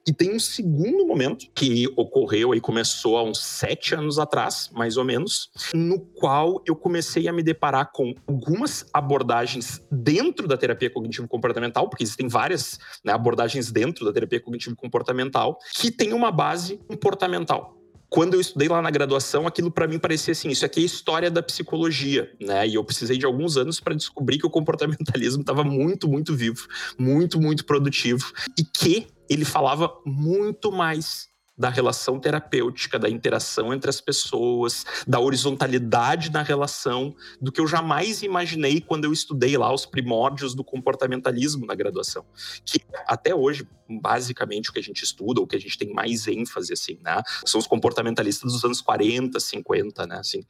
E 0.07 0.11
tem 0.11 0.35
um 0.35 0.39
segundo 0.39 1.05
momento 1.05 1.45
que 1.53 1.87
ocorreu 1.95 2.55
e 2.55 2.59
começou 2.59 3.17
há 3.17 3.23
uns 3.23 3.39
sete 3.39 3.93
anos 3.93 4.17
atrás, 4.17 4.69
mais 4.73 4.97
ou 4.97 5.03
menos, 5.03 5.51
no 5.73 5.99
qual 5.99 6.61
eu 6.65 6.75
comecei 6.75 7.27
a 7.27 7.33
me 7.33 7.43
deparar 7.43 7.91
com 7.91 8.13
algumas 8.27 8.85
abordagens 8.93 9.81
dentro 9.91 10.47
da 10.47 10.57
terapia 10.57 10.89
cognitivo-comportamental, 10.89 11.87
porque 11.87 12.03
existem 12.03 12.27
várias 12.27 12.79
né, 13.03 13.13
abordagens 13.13 13.71
dentro 13.71 13.82
da 13.91 14.13
terapia 14.13 14.39
cognitivo-comportamental, 14.39 15.57
que 15.73 15.91
tem 15.91 16.13
uma 16.13 16.31
base 16.31 16.77
comportamental 16.87 17.83
quando 18.13 18.35
eu 18.35 18.39
estudei 18.39 18.67
lá 18.67 18.79
na 18.79 18.91
graduação, 18.91 19.47
aquilo 19.47 19.71
para 19.71 19.87
mim 19.87 19.97
parecia 19.97 20.33
assim, 20.33 20.49
isso 20.49 20.63
aqui 20.63 20.81
é 20.81 20.83
história 20.83 21.31
da 21.31 21.41
psicologia, 21.41 22.31
né? 22.39 22.67
E 22.67 22.75
eu 22.75 22.83
precisei 22.83 23.17
de 23.17 23.25
alguns 23.25 23.57
anos 23.57 23.79
para 23.79 23.95
descobrir 23.95 24.37
que 24.37 24.45
o 24.45 24.51
comportamentalismo 24.51 25.41
estava 25.41 25.63
muito, 25.63 26.07
muito 26.07 26.35
vivo, 26.35 26.67
muito, 26.95 27.41
muito 27.41 27.65
produtivo 27.65 28.31
e 28.55 28.63
que 28.63 29.07
ele 29.27 29.43
falava 29.43 29.91
muito 30.05 30.71
mais 30.71 31.27
da 31.57 31.69
relação 31.69 32.19
terapêutica, 32.19 32.97
da 32.97 33.09
interação 33.09 33.73
entre 33.73 33.89
as 33.89 34.01
pessoas, 34.01 34.85
da 35.07 35.19
horizontalidade 35.19 36.31
na 36.31 36.41
relação, 36.41 37.15
do 37.39 37.51
que 37.51 37.61
eu 37.61 37.67
jamais 37.67 38.23
imaginei 38.23 38.81
quando 38.81 39.05
eu 39.05 39.13
estudei 39.13 39.57
lá 39.57 39.73
os 39.73 39.85
primórdios 39.85 40.55
do 40.55 40.63
comportamentalismo 40.63 41.65
na 41.65 41.75
graduação. 41.75 42.25
Que 42.65 42.81
até 43.05 43.35
hoje, 43.35 43.67
basicamente, 43.87 44.69
o 44.69 44.73
que 44.73 44.79
a 44.79 44.83
gente 44.83 45.03
estuda, 45.03 45.41
o 45.41 45.47
que 45.47 45.55
a 45.55 45.59
gente 45.59 45.77
tem 45.77 45.93
mais 45.93 46.27
ênfase, 46.27 46.73
assim, 46.73 46.97
né? 47.03 47.21
São 47.45 47.59
os 47.59 47.67
comportamentalistas 47.67 48.51
dos 48.51 48.65
anos 48.65 48.81
40, 48.81 49.39
50, 49.39 50.07
né? 50.07 50.17
Assim. 50.17 50.43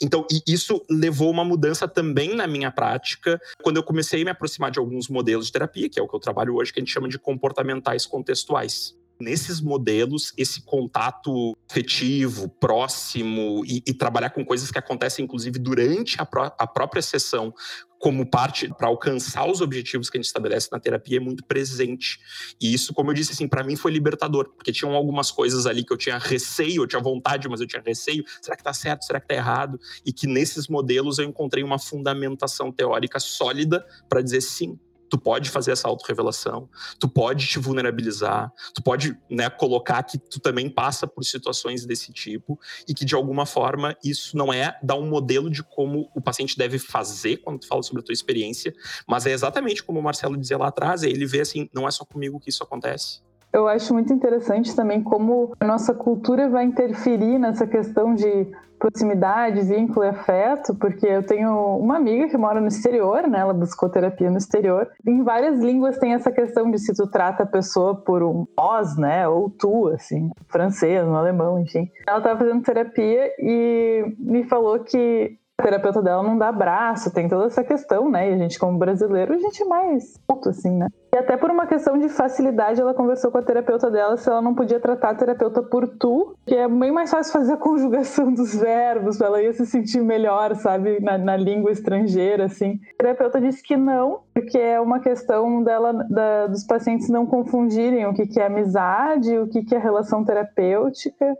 Então, 0.00 0.26
isso 0.46 0.84
levou 0.90 1.30
uma 1.30 1.44
mudança 1.44 1.88
também 1.88 2.34
na 2.34 2.46
minha 2.46 2.70
prática, 2.70 3.40
quando 3.62 3.78
eu 3.78 3.82
comecei 3.82 4.20
a 4.22 4.24
me 4.24 4.30
aproximar 4.30 4.70
de 4.70 4.78
alguns 4.78 5.08
modelos 5.08 5.46
de 5.46 5.52
terapia, 5.52 5.88
que 5.88 5.98
é 5.98 6.02
o 6.02 6.08
que 6.08 6.14
eu 6.14 6.20
trabalho 6.20 6.56
hoje, 6.56 6.72
que 6.72 6.80
a 6.80 6.82
gente 6.82 6.92
chama 6.92 7.08
de 7.08 7.18
comportamentais 7.18 8.04
contextuais 8.04 8.99
nesses 9.20 9.60
modelos 9.60 10.32
esse 10.36 10.62
contato 10.62 11.56
afetivo, 11.70 12.48
próximo 12.48 13.62
e, 13.64 13.82
e, 13.86 13.94
trabalhar 13.94 14.30
com 14.30 14.44
coisas 14.44 14.70
que 14.70 14.78
acontecem 14.78 15.24
inclusive 15.24 15.58
durante 15.58 16.20
a, 16.20 16.26
pró 16.26 16.54
a 16.58 16.66
própria 16.66 17.02
sessão 17.02 17.54
como 18.00 18.24
parte 18.24 18.66
para 18.66 18.88
alcançar 18.88 19.46
os 19.46 19.60
objetivos 19.60 20.08
que 20.08 20.16
a 20.16 20.18
gente 20.18 20.26
estabelece 20.26 20.70
na 20.72 20.80
terapia 20.80 21.18
é 21.18 21.20
muito 21.20 21.44
presente. 21.44 22.18
E 22.58 22.72
isso, 22.72 22.94
como 22.94 23.10
eu 23.10 23.14
disse, 23.14 23.32
assim, 23.32 23.46
para 23.46 23.62
mim 23.62 23.76
foi 23.76 23.92
libertador, 23.92 24.48
porque 24.54 24.72
tinham 24.72 24.94
algumas 24.94 25.30
coisas 25.30 25.66
ali 25.66 25.84
que 25.84 25.92
eu 25.92 25.98
tinha 25.98 26.16
receio, 26.16 26.82
eu 26.82 26.86
tinha 26.86 27.02
vontade, 27.02 27.46
mas 27.46 27.60
eu 27.60 27.66
tinha 27.66 27.82
receio. 27.84 28.24
Será 28.40 28.56
que 28.56 28.62
está 28.62 28.72
certo? 28.72 29.04
Será 29.04 29.20
que 29.20 29.26
está 29.26 29.34
errado? 29.34 29.78
E 30.04 30.14
que 30.14 30.26
nesses 30.26 30.66
modelos 30.66 31.18
eu 31.18 31.26
encontrei 31.26 31.62
uma 31.62 31.78
fundamentação 31.78 32.72
teórica 32.72 33.20
sólida 33.20 33.86
para 34.08 34.22
dizer 34.22 34.40
sim, 34.40 34.78
tu 35.10 35.18
pode 35.18 35.50
fazer 35.50 35.72
essa 35.72 35.88
autorrevelação, 35.88 36.68
tu 36.98 37.08
pode 37.08 37.46
te 37.46 37.58
vulnerabilizar, 37.58 38.52
tu 38.72 38.82
pode 38.82 39.18
né, 39.28 39.50
colocar 39.50 40.02
que 40.04 40.16
tu 40.16 40.38
também 40.38 40.70
passa 40.70 41.06
por 41.06 41.24
situações 41.24 41.84
desse 41.84 42.12
tipo 42.12 42.58
e 42.88 42.94
que 42.94 43.04
de 43.04 43.14
alguma 43.14 43.44
forma 43.44 43.96
isso 44.04 44.36
não 44.36 44.52
é 44.52 44.78
dar 44.82 44.94
um 44.94 45.08
modelo 45.08 45.50
de 45.50 45.62
como 45.62 46.10
o 46.14 46.20
paciente 46.20 46.56
deve 46.56 46.78
fazer 46.78 47.38
quando 47.38 47.58
tu 47.60 47.66
fala 47.66 47.82
sobre 47.82 48.02
a 48.02 48.04
tua 48.04 48.12
experiência, 48.12 48.72
mas 49.06 49.26
é 49.26 49.32
exatamente 49.32 49.82
como 49.82 49.98
o 49.98 50.02
Marcelo 50.02 50.36
dizia 50.36 50.56
lá 50.56 50.68
atrás, 50.68 51.02
é 51.02 51.08
ele 51.08 51.26
vê 51.26 51.40
assim, 51.40 51.68
não 51.74 51.88
é 51.88 51.90
só 51.90 52.04
comigo 52.04 52.38
que 52.38 52.50
isso 52.50 52.62
acontece. 52.62 53.20
Eu 53.52 53.66
acho 53.66 53.92
muito 53.92 54.12
interessante 54.12 54.74
também 54.74 55.02
como 55.02 55.52
a 55.58 55.66
nossa 55.66 55.92
cultura 55.92 56.48
vai 56.48 56.64
interferir 56.64 57.38
nessa 57.38 57.66
questão 57.66 58.14
de 58.14 58.46
proximidade, 58.78 59.60
vínculo 59.60 60.06
e 60.06 60.08
afeto, 60.08 60.74
porque 60.74 61.06
eu 61.06 61.22
tenho 61.22 61.76
uma 61.76 61.96
amiga 61.96 62.28
que 62.28 62.36
mora 62.38 62.60
no 62.60 62.68
exterior, 62.68 63.28
né? 63.28 63.40
Ela 63.40 63.52
buscou 63.52 63.90
terapia 63.90 64.30
no 64.30 64.38
exterior. 64.38 64.88
Em 65.06 65.22
várias 65.22 65.60
línguas 65.60 65.98
tem 65.98 66.14
essa 66.14 66.32
questão 66.32 66.70
de 66.70 66.78
se 66.78 66.94
tu 66.94 67.06
trata 67.06 67.42
a 67.42 67.46
pessoa 67.46 67.94
por 67.94 68.22
um 68.22 68.46
nós, 68.56 68.96
né? 68.96 69.28
Ou 69.28 69.50
tu, 69.50 69.88
assim, 69.88 70.30
francês, 70.48 71.04
no 71.04 71.14
alemão, 71.14 71.60
enfim. 71.60 71.90
Ela 72.08 72.18
estava 72.18 72.38
fazendo 72.38 72.62
terapia 72.62 73.30
e 73.38 74.14
me 74.18 74.44
falou 74.44 74.78
que 74.80 75.38
terapeuta 75.60 76.02
dela 76.02 76.22
não 76.22 76.36
dá 76.36 76.48
abraço, 76.48 77.12
tem 77.12 77.28
toda 77.28 77.46
essa 77.46 77.62
questão, 77.62 78.10
né? 78.10 78.30
E 78.30 78.34
a 78.34 78.38
gente, 78.38 78.58
como 78.58 78.78
brasileiro, 78.78 79.34
a 79.34 79.38
gente 79.38 79.62
é 79.62 79.66
mais 79.66 80.18
puto, 80.26 80.48
assim, 80.48 80.70
né? 80.70 80.86
E 81.12 81.16
até 81.16 81.36
por 81.36 81.50
uma 81.50 81.66
questão 81.66 81.98
de 81.98 82.08
facilidade, 82.08 82.80
ela 82.80 82.94
conversou 82.94 83.30
com 83.30 83.38
a 83.38 83.42
terapeuta 83.42 83.90
dela 83.90 84.16
se 84.16 84.28
ela 84.28 84.40
não 84.40 84.54
podia 84.54 84.78
tratar 84.78 85.10
a 85.10 85.14
terapeuta 85.14 85.62
por 85.62 85.88
tu, 85.88 86.36
que 86.46 86.54
é 86.54 86.68
bem 86.68 86.92
mais 86.92 87.10
fácil 87.10 87.32
fazer 87.32 87.54
a 87.54 87.56
conjugação 87.58 88.32
dos 88.32 88.54
verbos, 88.54 89.20
ela 89.20 89.42
ia 89.42 89.52
se 89.52 89.66
sentir 89.66 90.02
melhor, 90.02 90.54
sabe? 90.54 91.00
Na, 91.00 91.18
na 91.18 91.36
língua 91.36 91.72
estrangeira, 91.72 92.44
assim. 92.44 92.80
A 92.94 93.02
terapeuta 93.02 93.40
disse 93.40 93.62
que 93.62 93.76
não, 93.76 94.20
porque 94.32 94.58
é 94.58 94.80
uma 94.80 95.00
questão 95.00 95.62
dela, 95.62 95.92
da, 95.92 96.46
dos 96.46 96.64
pacientes 96.64 97.08
não 97.08 97.26
confundirem 97.26 98.06
o 98.06 98.14
que, 98.14 98.26
que 98.26 98.40
é 98.40 98.46
amizade, 98.46 99.36
o 99.36 99.48
que, 99.48 99.64
que 99.64 99.74
é 99.74 99.78
relação 99.78 100.24
terapêutica, 100.24 101.36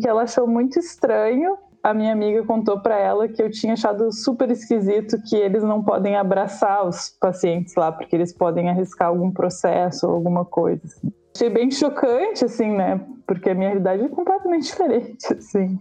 que 0.00 0.08
ela 0.08 0.22
achou 0.22 0.46
muito 0.46 0.78
estranho 0.78 1.58
a 1.82 1.94
minha 1.94 2.12
amiga 2.12 2.44
contou 2.44 2.80
para 2.80 2.98
ela 2.98 3.28
que 3.28 3.42
eu 3.42 3.50
tinha 3.50 3.72
achado 3.72 4.12
super 4.12 4.50
esquisito 4.50 5.20
que 5.28 5.36
eles 5.36 5.62
não 5.62 5.82
podem 5.82 6.16
abraçar 6.16 6.86
os 6.86 7.08
pacientes 7.20 7.74
lá, 7.74 7.90
porque 7.90 8.14
eles 8.14 8.32
podem 8.32 8.68
arriscar 8.68 9.08
algum 9.08 9.30
processo 9.30 10.06
ou 10.06 10.14
alguma 10.14 10.44
coisa. 10.44 10.80
Assim. 10.84 11.12
Achei 11.34 11.48
bem 11.48 11.70
chocante, 11.70 12.44
assim, 12.44 12.72
né? 12.72 13.00
Porque 13.26 13.50
a 13.50 13.54
minha 13.54 13.68
realidade 13.68 14.04
é 14.04 14.08
completamente 14.08 14.64
diferente, 14.70 15.32
assim. 15.32 15.78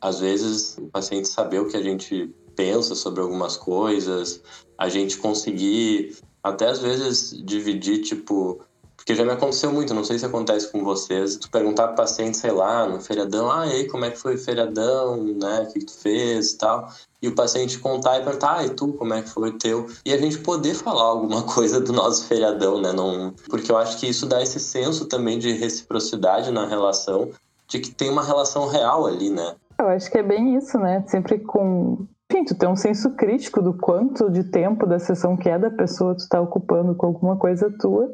Às 0.00 0.20
vezes, 0.20 0.76
o 0.78 0.86
paciente 0.88 1.28
saber 1.28 1.60
o 1.60 1.68
que 1.68 1.76
a 1.76 1.82
gente 1.82 2.34
pensa 2.54 2.94
sobre 2.94 3.20
algumas 3.20 3.56
coisas, 3.56 4.42
a 4.76 4.88
gente 4.88 5.16
conseguir 5.16 6.16
até 6.42 6.66
às 6.68 6.80
vezes 6.80 7.30
dividir, 7.44 8.02
tipo, 8.02 8.60
porque 9.08 9.16
já 9.16 9.24
me 9.24 9.32
aconteceu 9.32 9.72
muito, 9.72 9.94
não 9.94 10.04
sei 10.04 10.18
se 10.18 10.26
acontece 10.26 10.70
com 10.70 10.84
vocês, 10.84 11.36
tu 11.36 11.50
perguntar 11.50 11.86
pro 11.86 11.96
paciente, 11.96 12.36
sei 12.36 12.50
lá, 12.50 12.86
no 12.86 13.00
feriadão, 13.00 13.50
ah, 13.50 13.66
e 13.66 13.72
aí, 13.72 13.88
como 13.88 14.04
é 14.04 14.10
que 14.10 14.18
foi 14.18 14.34
o 14.34 14.38
feriadão, 14.38 15.24
né, 15.24 15.62
o 15.62 15.72
que, 15.72 15.82
tu 15.82 15.94
fez 15.94 16.52
e 16.52 16.58
tal, 16.58 16.92
e 17.22 17.26
o 17.26 17.34
paciente 17.34 17.78
contar 17.78 18.18
e 18.18 18.22
perguntar, 18.22 18.58
ah, 18.58 18.66
e 18.66 18.68
tu, 18.68 18.92
como 18.92 19.14
é 19.14 19.22
que 19.22 19.30
foi 19.30 19.48
o 19.48 19.58
teu? 19.58 19.86
E 20.04 20.12
a 20.12 20.18
gente 20.18 20.40
poder 20.40 20.74
falar 20.74 21.04
alguma 21.04 21.40
coisa 21.48 21.80
do 21.80 21.90
nosso 21.90 22.26
feriadão, 22.26 22.82
né, 22.82 22.92
não... 22.92 23.32
porque 23.48 23.72
eu 23.72 23.78
acho 23.78 23.96
que 23.96 24.06
isso 24.06 24.26
dá 24.26 24.42
esse 24.42 24.60
senso 24.60 25.06
também 25.06 25.38
de 25.38 25.52
reciprocidade 25.52 26.50
na 26.50 26.66
relação, 26.66 27.30
de 27.66 27.78
que 27.78 27.90
tem 27.90 28.10
uma 28.10 28.22
relação 28.22 28.68
real 28.68 29.06
ali, 29.06 29.30
né. 29.30 29.54
Eu 29.78 29.88
acho 29.88 30.10
que 30.10 30.18
é 30.18 30.22
bem 30.22 30.54
isso, 30.54 30.78
né, 30.78 31.02
sempre 31.06 31.38
com 31.38 32.06
enfim, 32.30 32.44
tu 32.44 32.54
tem 32.54 32.68
um 32.68 32.76
senso 32.76 33.12
crítico 33.12 33.62
do 33.62 33.72
quanto 33.72 34.30
de 34.30 34.44
tempo 34.44 34.86
da 34.86 34.98
sessão 34.98 35.34
que 35.34 35.48
é 35.48 35.58
da 35.58 35.70
pessoa 35.70 36.14
tu 36.14 36.28
tá 36.28 36.38
ocupando 36.38 36.94
com 36.94 37.06
alguma 37.06 37.38
coisa 37.38 37.72
tua, 37.80 38.12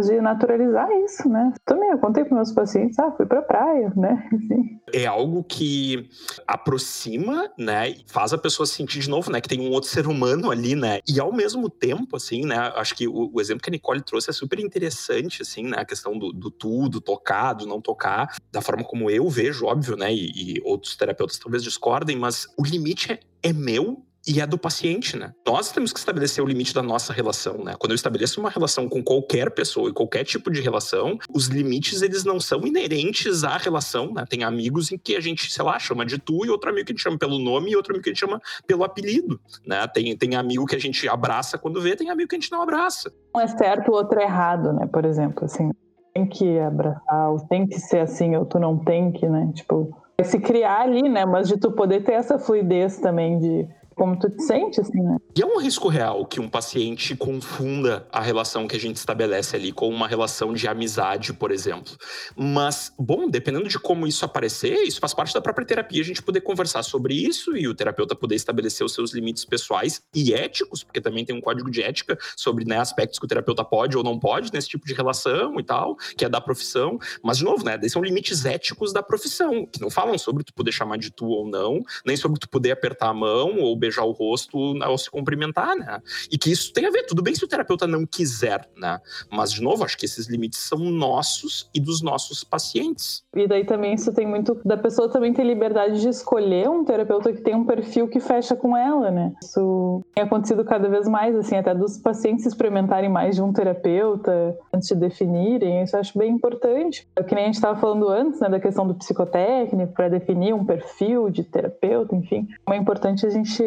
de 0.00 0.20
naturalizar 0.20 0.88
isso, 1.04 1.28
né? 1.28 1.52
Também 1.64 1.90
eu 1.90 1.98
contei 1.98 2.24
para 2.24 2.36
meus 2.36 2.52
pacientes, 2.52 2.98
ah, 2.98 3.12
fui 3.12 3.26
para 3.26 3.42
praia, 3.42 3.92
né? 3.96 4.28
É 4.92 5.06
algo 5.06 5.42
que 5.42 6.08
aproxima, 6.46 7.50
né? 7.58 7.90
E 7.90 8.04
faz 8.06 8.32
a 8.32 8.38
pessoa 8.38 8.64
sentir 8.64 9.00
de 9.00 9.10
novo, 9.10 9.32
né? 9.32 9.40
Que 9.40 9.48
tem 9.48 9.60
um 9.60 9.70
outro 9.70 9.90
ser 9.90 10.06
humano 10.06 10.52
ali, 10.52 10.76
né? 10.76 11.00
E 11.08 11.18
ao 11.18 11.32
mesmo 11.32 11.68
tempo, 11.68 12.16
assim, 12.16 12.44
né? 12.44 12.56
Acho 12.76 12.94
que 12.94 13.08
o, 13.08 13.30
o 13.32 13.40
exemplo 13.40 13.62
que 13.62 13.70
a 13.70 13.72
Nicole 13.72 14.02
trouxe 14.02 14.30
é 14.30 14.32
super 14.32 14.60
interessante, 14.60 15.42
assim, 15.42 15.64
né? 15.64 15.78
A 15.78 15.84
questão 15.84 16.16
do, 16.16 16.32
do 16.32 16.48
tudo, 16.48 17.00
tocar, 17.00 17.54
do 17.54 17.66
não 17.66 17.80
tocar, 17.80 18.36
da 18.52 18.60
forma 18.60 18.84
como 18.84 19.10
eu 19.10 19.28
vejo, 19.28 19.66
óbvio, 19.66 19.96
né? 19.96 20.14
E, 20.14 20.58
e 20.58 20.62
outros 20.64 20.94
terapeutas 20.96 21.38
talvez 21.38 21.64
discordem, 21.64 22.16
mas 22.16 22.46
o 22.56 22.64
limite 22.64 23.12
é, 23.12 23.20
é 23.42 23.52
meu 23.52 24.04
e 24.26 24.40
é 24.40 24.46
do 24.46 24.56
paciente, 24.56 25.16
né? 25.16 25.32
Nós 25.46 25.70
temos 25.70 25.92
que 25.92 25.98
estabelecer 25.98 26.42
o 26.42 26.46
limite 26.46 26.74
da 26.74 26.82
nossa 26.82 27.12
relação, 27.12 27.58
né? 27.58 27.74
Quando 27.78 27.92
eu 27.92 27.96
estabeleço 27.96 28.40
uma 28.40 28.50
relação 28.50 28.88
com 28.88 29.02
qualquer 29.02 29.50
pessoa 29.50 29.90
e 29.90 29.92
qualquer 29.92 30.24
tipo 30.24 30.50
de 30.50 30.60
relação, 30.60 31.18
os 31.32 31.46
limites 31.46 32.02
eles 32.02 32.24
não 32.24 32.40
são 32.40 32.66
inerentes 32.66 33.44
à 33.44 33.56
relação, 33.56 34.12
né? 34.12 34.24
Tem 34.28 34.42
amigos 34.42 34.90
em 34.90 34.98
que 34.98 35.16
a 35.16 35.20
gente, 35.20 35.52
sei 35.52 35.64
lá, 35.64 35.78
chama 35.78 36.06
de 36.06 36.18
tu 36.18 36.44
e 36.44 36.50
outro 36.50 36.70
amigo 36.70 36.86
que 36.86 36.92
a 36.92 36.94
gente 36.94 37.02
chama 37.02 37.18
pelo 37.18 37.38
nome 37.38 37.70
e 37.70 37.76
outro 37.76 37.92
amigo 37.92 38.04
que 38.04 38.10
a 38.10 38.12
gente 38.12 38.20
chama 38.20 38.40
pelo 38.66 38.84
apelido, 38.84 39.38
né? 39.66 39.86
Tem, 39.88 40.16
tem 40.16 40.34
amigo 40.36 40.66
que 40.66 40.76
a 40.76 40.80
gente 40.80 41.08
abraça 41.08 41.58
quando 41.58 41.80
vê, 41.80 41.94
tem 41.94 42.10
amigo 42.10 42.28
que 42.28 42.36
a 42.36 42.40
gente 42.40 42.52
não 42.52 42.62
abraça. 42.62 43.12
Um 43.36 43.40
é 43.40 43.46
certo, 43.46 43.90
o 43.90 43.94
outro 43.94 44.18
é 44.18 44.24
errado, 44.24 44.72
né? 44.72 44.86
Por 44.86 45.04
exemplo, 45.04 45.44
assim, 45.44 45.70
tem 46.14 46.26
que 46.26 46.58
abraçar, 46.58 47.30
ou 47.30 47.40
tem 47.40 47.66
que 47.66 47.78
ser 47.78 47.98
assim, 47.98 48.36
ou 48.36 48.46
tu 48.46 48.58
não 48.58 48.78
tem 48.78 49.12
que, 49.12 49.28
né? 49.28 49.50
Tipo, 49.54 49.94
se 50.22 50.38
criar 50.38 50.82
ali, 50.82 51.08
né? 51.08 51.24
Mas 51.24 51.48
de 51.48 51.58
tu 51.58 51.72
poder 51.72 52.04
ter 52.04 52.12
essa 52.12 52.38
fluidez 52.38 52.98
também 52.98 53.38
de 53.38 53.68
como 53.94 54.18
tu 54.18 54.28
te 54.28 54.42
sente, 54.42 54.80
assim, 54.80 55.00
né? 55.00 55.16
E 55.36 55.42
é 55.42 55.46
um 55.46 55.58
risco 55.58 55.88
real 55.88 56.24
que 56.26 56.40
um 56.40 56.48
paciente 56.48 57.16
confunda 57.16 58.06
a 58.12 58.20
relação 58.20 58.66
que 58.66 58.76
a 58.76 58.80
gente 58.80 58.96
estabelece 58.96 59.56
ali 59.56 59.72
com 59.72 59.88
uma 59.88 60.06
relação 60.06 60.52
de 60.52 60.66
amizade, 60.68 61.32
por 61.32 61.50
exemplo. 61.50 61.92
Mas, 62.36 62.92
bom, 62.98 63.28
dependendo 63.28 63.68
de 63.68 63.78
como 63.78 64.06
isso 64.06 64.24
aparecer, 64.24 64.74
isso 64.82 65.00
faz 65.00 65.14
parte 65.14 65.34
da 65.34 65.40
própria 65.40 65.66
terapia, 65.66 66.00
a 66.00 66.04
gente 66.04 66.22
poder 66.22 66.40
conversar 66.40 66.82
sobre 66.82 67.14
isso 67.14 67.56
e 67.56 67.66
o 67.68 67.74
terapeuta 67.74 68.14
poder 68.14 68.34
estabelecer 68.34 68.84
os 68.84 68.94
seus 68.94 69.12
limites 69.12 69.44
pessoais 69.44 70.02
e 70.14 70.32
éticos, 70.32 70.82
porque 70.82 71.00
também 71.00 71.24
tem 71.24 71.36
um 71.36 71.40
código 71.40 71.70
de 71.70 71.82
ética 71.82 72.18
sobre 72.36 72.64
né, 72.64 72.78
aspectos 72.78 73.18
que 73.18 73.24
o 73.24 73.28
terapeuta 73.28 73.64
pode 73.64 73.96
ou 73.96 74.02
não 74.02 74.18
pode 74.18 74.52
nesse 74.52 74.68
tipo 74.68 74.86
de 74.86 74.94
relação 74.94 75.58
e 75.58 75.62
tal, 75.62 75.96
que 76.16 76.24
é 76.24 76.28
da 76.28 76.40
profissão. 76.40 76.98
Mas, 77.22 77.38
de 77.38 77.44
novo, 77.44 77.64
né, 77.64 77.78
são 77.88 78.02
limites 78.02 78.44
éticos 78.44 78.92
da 78.92 79.02
profissão, 79.02 79.66
que 79.66 79.80
não 79.80 79.90
falam 79.90 80.16
sobre 80.18 80.44
tu 80.44 80.52
poder 80.54 80.72
chamar 80.72 80.98
de 80.98 81.10
tu 81.10 81.26
ou 81.26 81.48
não, 81.48 81.82
nem 82.04 82.16
sobre 82.16 82.38
tu 82.38 82.48
poder 82.48 82.72
apertar 82.72 83.08
a 83.08 83.14
mão 83.14 83.58
ou 83.58 83.76
beijar 83.84 84.04
o 84.04 84.12
rosto 84.12 84.58
ao 84.82 84.96
se 84.96 85.10
cumprimentar, 85.10 85.76
né? 85.76 86.00
E 86.30 86.38
que 86.38 86.50
isso 86.50 86.72
tem 86.72 86.86
a 86.86 86.90
ver, 86.90 87.04
tudo 87.04 87.22
bem 87.22 87.34
se 87.34 87.44
o 87.44 87.48
terapeuta 87.48 87.86
não 87.86 88.06
quiser, 88.06 88.66
né? 88.76 88.98
Mas, 89.30 89.52
de 89.52 89.62
novo, 89.62 89.84
acho 89.84 89.98
que 89.98 90.06
esses 90.06 90.26
limites 90.26 90.60
são 90.60 90.78
nossos 90.78 91.68
e 91.74 91.80
dos 91.80 92.00
nossos 92.00 92.42
pacientes. 92.42 93.22
E 93.34 93.46
daí 93.46 93.64
também 93.64 93.94
isso 93.94 94.12
tem 94.12 94.26
muito 94.26 94.58
da 94.64 94.76
pessoa 94.76 95.08
também 95.08 95.32
ter 95.32 95.44
liberdade 95.44 96.00
de 96.00 96.08
escolher 96.08 96.68
um 96.68 96.84
terapeuta 96.84 97.32
que 97.32 97.42
tem 97.42 97.54
um 97.54 97.64
perfil 97.64 98.08
que 98.08 98.20
fecha 98.20 98.56
com 98.56 98.76
ela, 98.76 99.10
né? 99.10 99.32
Isso 99.42 100.02
tem 100.14 100.24
acontecido 100.24 100.64
cada 100.64 100.88
vez 100.88 101.06
mais, 101.06 101.36
assim, 101.36 101.56
até 101.56 101.74
dos 101.74 101.98
pacientes 101.98 102.46
experimentarem 102.46 103.10
mais 103.10 103.36
de 103.36 103.42
um 103.42 103.52
terapeuta 103.52 104.56
antes 104.72 104.88
de 104.88 104.94
definirem, 104.94 105.82
isso 105.82 105.96
eu 105.96 106.00
acho 106.00 106.18
bem 106.18 106.32
importante. 106.32 107.06
É 107.16 107.22
que 107.22 107.34
nem 107.34 107.44
a 107.44 107.46
gente 107.46 107.56
estava 107.56 107.78
falando 107.78 108.08
antes, 108.08 108.40
né, 108.40 108.48
da 108.48 108.60
questão 108.60 108.86
do 108.86 108.94
psicotécnico, 108.94 109.92
para 109.92 110.08
definir 110.08 110.54
um 110.54 110.64
perfil 110.64 111.28
de 111.30 111.42
terapeuta, 111.42 112.14
enfim. 112.14 112.48
É 112.70 112.76
importante 112.76 113.26
a 113.26 113.30
gente 113.30 113.62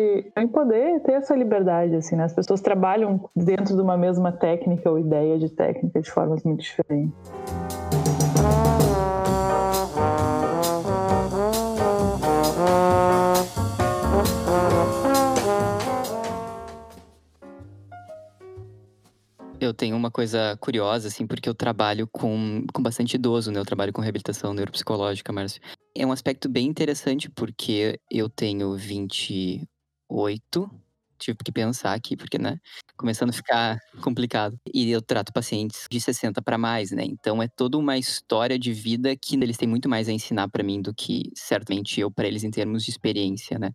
poder 0.48 1.02
ter 1.02 1.14
essa 1.14 1.36
liberdade, 1.36 1.96
assim, 1.96 2.16
né? 2.16 2.24
As 2.24 2.34
pessoas 2.34 2.62
trabalham 2.62 3.30
dentro 3.36 3.76
de 3.76 3.82
uma 3.82 3.98
mesma 3.98 4.32
técnica 4.32 4.90
ou 4.90 4.98
ideia 5.00 5.38
de 5.38 5.50
técnica 5.50 6.02
de 6.02 6.10
formas 6.10 6.44
muito 6.44 6.62
diferentes. 6.62 7.14
Eu 19.60 19.74
tenho 19.74 19.98
uma 19.98 20.10
coisa 20.10 20.56
curiosa, 20.62 21.08
assim, 21.08 21.28
porque 21.28 21.50
eu 21.50 21.54
trabalho 21.54 22.08
com, 22.08 22.66
com 22.74 22.82
bastante 22.82 23.16
idoso, 23.16 23.52
né? 23.52 23.60
Eu 23.60 23.66
trabalho 23.66 23.92
com 23.92 24.02
reabilitação 24.02 24.54
neuropsicológica, 24.54 25.34
Márcio. 25.34 25.62
É 25.96 26.06
um 26.06 26.12
aspecto 26.12 26.48
bem 26.48 26.68
interessante, 26.68 27.30
porque 27.30 28.00
eu 28.10 28.30
tenho 28.30 28.78
28, 30.10 30.70
tive 31.18 31.38
que 31.44 31.52
pensar 31.52 31.94
aqui, 31.94 32.16
porque, 32.18 32.38
né? 32.38 32.60
Começando 32.98 33.30
a 33.30 33.34
ficar 33.34 33.78
complicado. 34.02 34.58
E 34.74 34.90
eu 34.90 35.02
trato 35.02 35.32
pacientes 35.34 35.86
de 35.92 36.00
60 36.02 36.42
para 36.42 36.58
mais, 36.58 36.92
né? 36.92 37.04
Então 37.06 37.42
é 37.42 37.48
toda 37.48 37.78
uma 37.78 37.98
história 37.98 38.58
de 38.58 38.74
vida 38.74 39.16
que 39.16 39.36
eles 39.36 39.58
têm 39.58 39.68
muito 39.68 39.88
mais 39.90 40.10
a 40.10 40.12
ensinar 40.14 40.50
para 40.50 40.64
mim 40.64 40.82
do 40.82 40.94
que 40.94 41.32
certamente 41.36 42.00
eu 42.00 42.10
para 42.12 42.28
eles 42.28 42.44
em 42.44 42.52
termos 42.52 42.84
de 42.84 42.92
experiência, 42.92 43.60
né? 43.60 43.72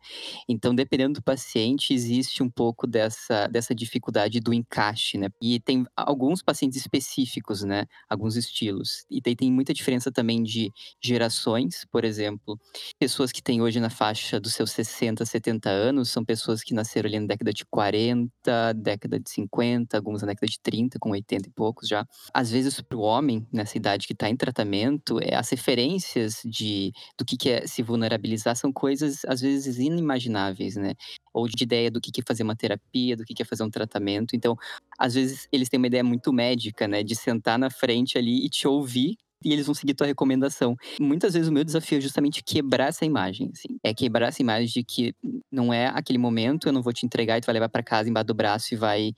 Então, 0.48 0.74
dependendo 0.74 1.14
do 1.14 1.22
paciente, 1.22 1.92
existe 1.94 2.42
um 2.42 2.50
pouco 2.50 2.86
dessa, 2.86 3.46
dessa 3.48 3.74
dificuldade 3.74 4.40
do 4.40 4.52
encaixe, 4.52 5.18
né? 5.18 5.28
E 5.40 5.60
tem 5.60 5.84
alguns 5.96 6.42
pacientes 6.42 6.78
específicos, 6.80 7.62
né? 7.62 7.86
Alguns 8.08 8.36
estilos. 8.36 9.04
E 9.10 9.20
tem, 9.20 9.34
tem 9.36 9.52
muita 9.52 9.72
diferença 9.74 10.10
também 10.12 10.42
de 10.42 10.70
gerações, 11.02 11.84
por 11.90 12.04
exemplo. 12.04 12.58
Pessoas 12.98 13.32
que 13.32 13.42
têm 13.42 13.60
hoje 13.62 13.80
na 13.80 13.90
faixa 13.90 14.40
dos 14.40 14.54
seus 14.54 14.70
60, 14.72 15.24
70 15.24 15.68
anos 15.70 16.10
são 16.10 16.24
pessoas 16.24 16.62
que 16.62 16.74
nasceram 16.74 17.08
ali 17.08 17.18
na 17.20 17.26
década 17.32 17.52
de 17.52 17.64
40, 17.66 18.72
década 18.74 19.18
de 19.18 19.30
50, 19.30 19.96
alguns 19.96 20.22
na 20.22 20.28
década 20.28 20.46
de 20.46 20.60
30, 20.60 20.98
com 20.98 21.10
80 21.10 21.48
e 21.48 21.52
poucos 21.52 21.88
já. 21.88 22.06
Às 22.32 22.50
vezes, 22.50 22.80
para 22.80 22.96
o 22.96 23.00
homem, 23.00 23.46
nessa 23.52 23.76
idade 23.76 24.06
que 24.06 24.12
está 24.12 24.28
em 24.28 24.36
tratamento, 24.36 25.18
é, 25.20 25.34
as 25.34 25.48
referências 25.50 26.40
de, 26.44 26.92
do 27.18 27.24
que, 27.24 27.36
que 27.36 27.50
é 27.50 27.66
se 27.66 27.82
vulnerabilizar 27.82 28.56
são 28.56 28.72
coisas, 28.72 29.24
às 29.26 29.40
vezes, 29.40 29.78
inimagináveis, 29.78 30.76
né? 30.76 30.94
Ou 31.34 31.48
de 31.48 31.62
ideia 31.62 31.90
do 31.90 32.00
que, 32.00 32.10
que 32.12 32.20
é 32.20 32.24
fazer 32.26 32.42
uma 32.42 32.56
terapia, 32.56 33.16
do 33.16 33.24
que, 33.24 33.34
que 33.34 33.42
é 33.42 33.44
fazer 33.44 33.62
um 33.62 33.70
tratamento. 33.70 34.36
Então, 34.36 34.56
às 34.98 35.14
vezes, 35.14 35.48
eles 35.50 35.68
têm 35.68 35.78
uma 35.78 35.86
ideia 35.86 36.04
muito 36.04 36.32
médica, 36.32 36.86
né? 36.86 37.02
De 37.02 37.16
sentar 37.16 37.58
na 37.58 37.70
frente 37.70 38.18
ali 38.18 38.44
e 38.44 38.48
te 38.48 38.68
ouvir 38.68 39.16
e 39.44 39.52
eles 39.52 39.66
vão 39.66 39.74
seguir 39.74 39.94
tua 39.94 40.06
recomendação. 40.06 40.76
Muitas 41.00 41.34
vezes 41.34 41.48
o 41.48 41.52
meu 41.52 41.64
desafio 41.64 41.98
é 41.98 42.00
justamente 42.00 42.42
quebrar 42.42 42.88
essa 42.88 43.04
imagem, 43.04 43.50
assim. 43.52 43.78
É 43.82 43.94
quebrar 43.94 44.28
essa 44.28 44.42
imagem 44.42 44.66
de 44.66 44.84
que 44.84 45.14
não 45.50 45.72
é 45.72 45.86
aquele 45.86 46.18
momento, 46.18 46.68
eu 46.68 46.72
não 46.72 46.82
vou 46.82 46.92
te 46.92 47.04
entregar 47.06 47.38
e 47.38 47.40
tu 47.40 47.46
vai 47.46 47.54
levar 47.54 47.68
para 47.68 47.82
casa 47.82 48.08
embaixo 48.08 48.26
do 48.26 48.34
braço 48.34 48.74
e 48.74 48.76
vai 48.76 49.12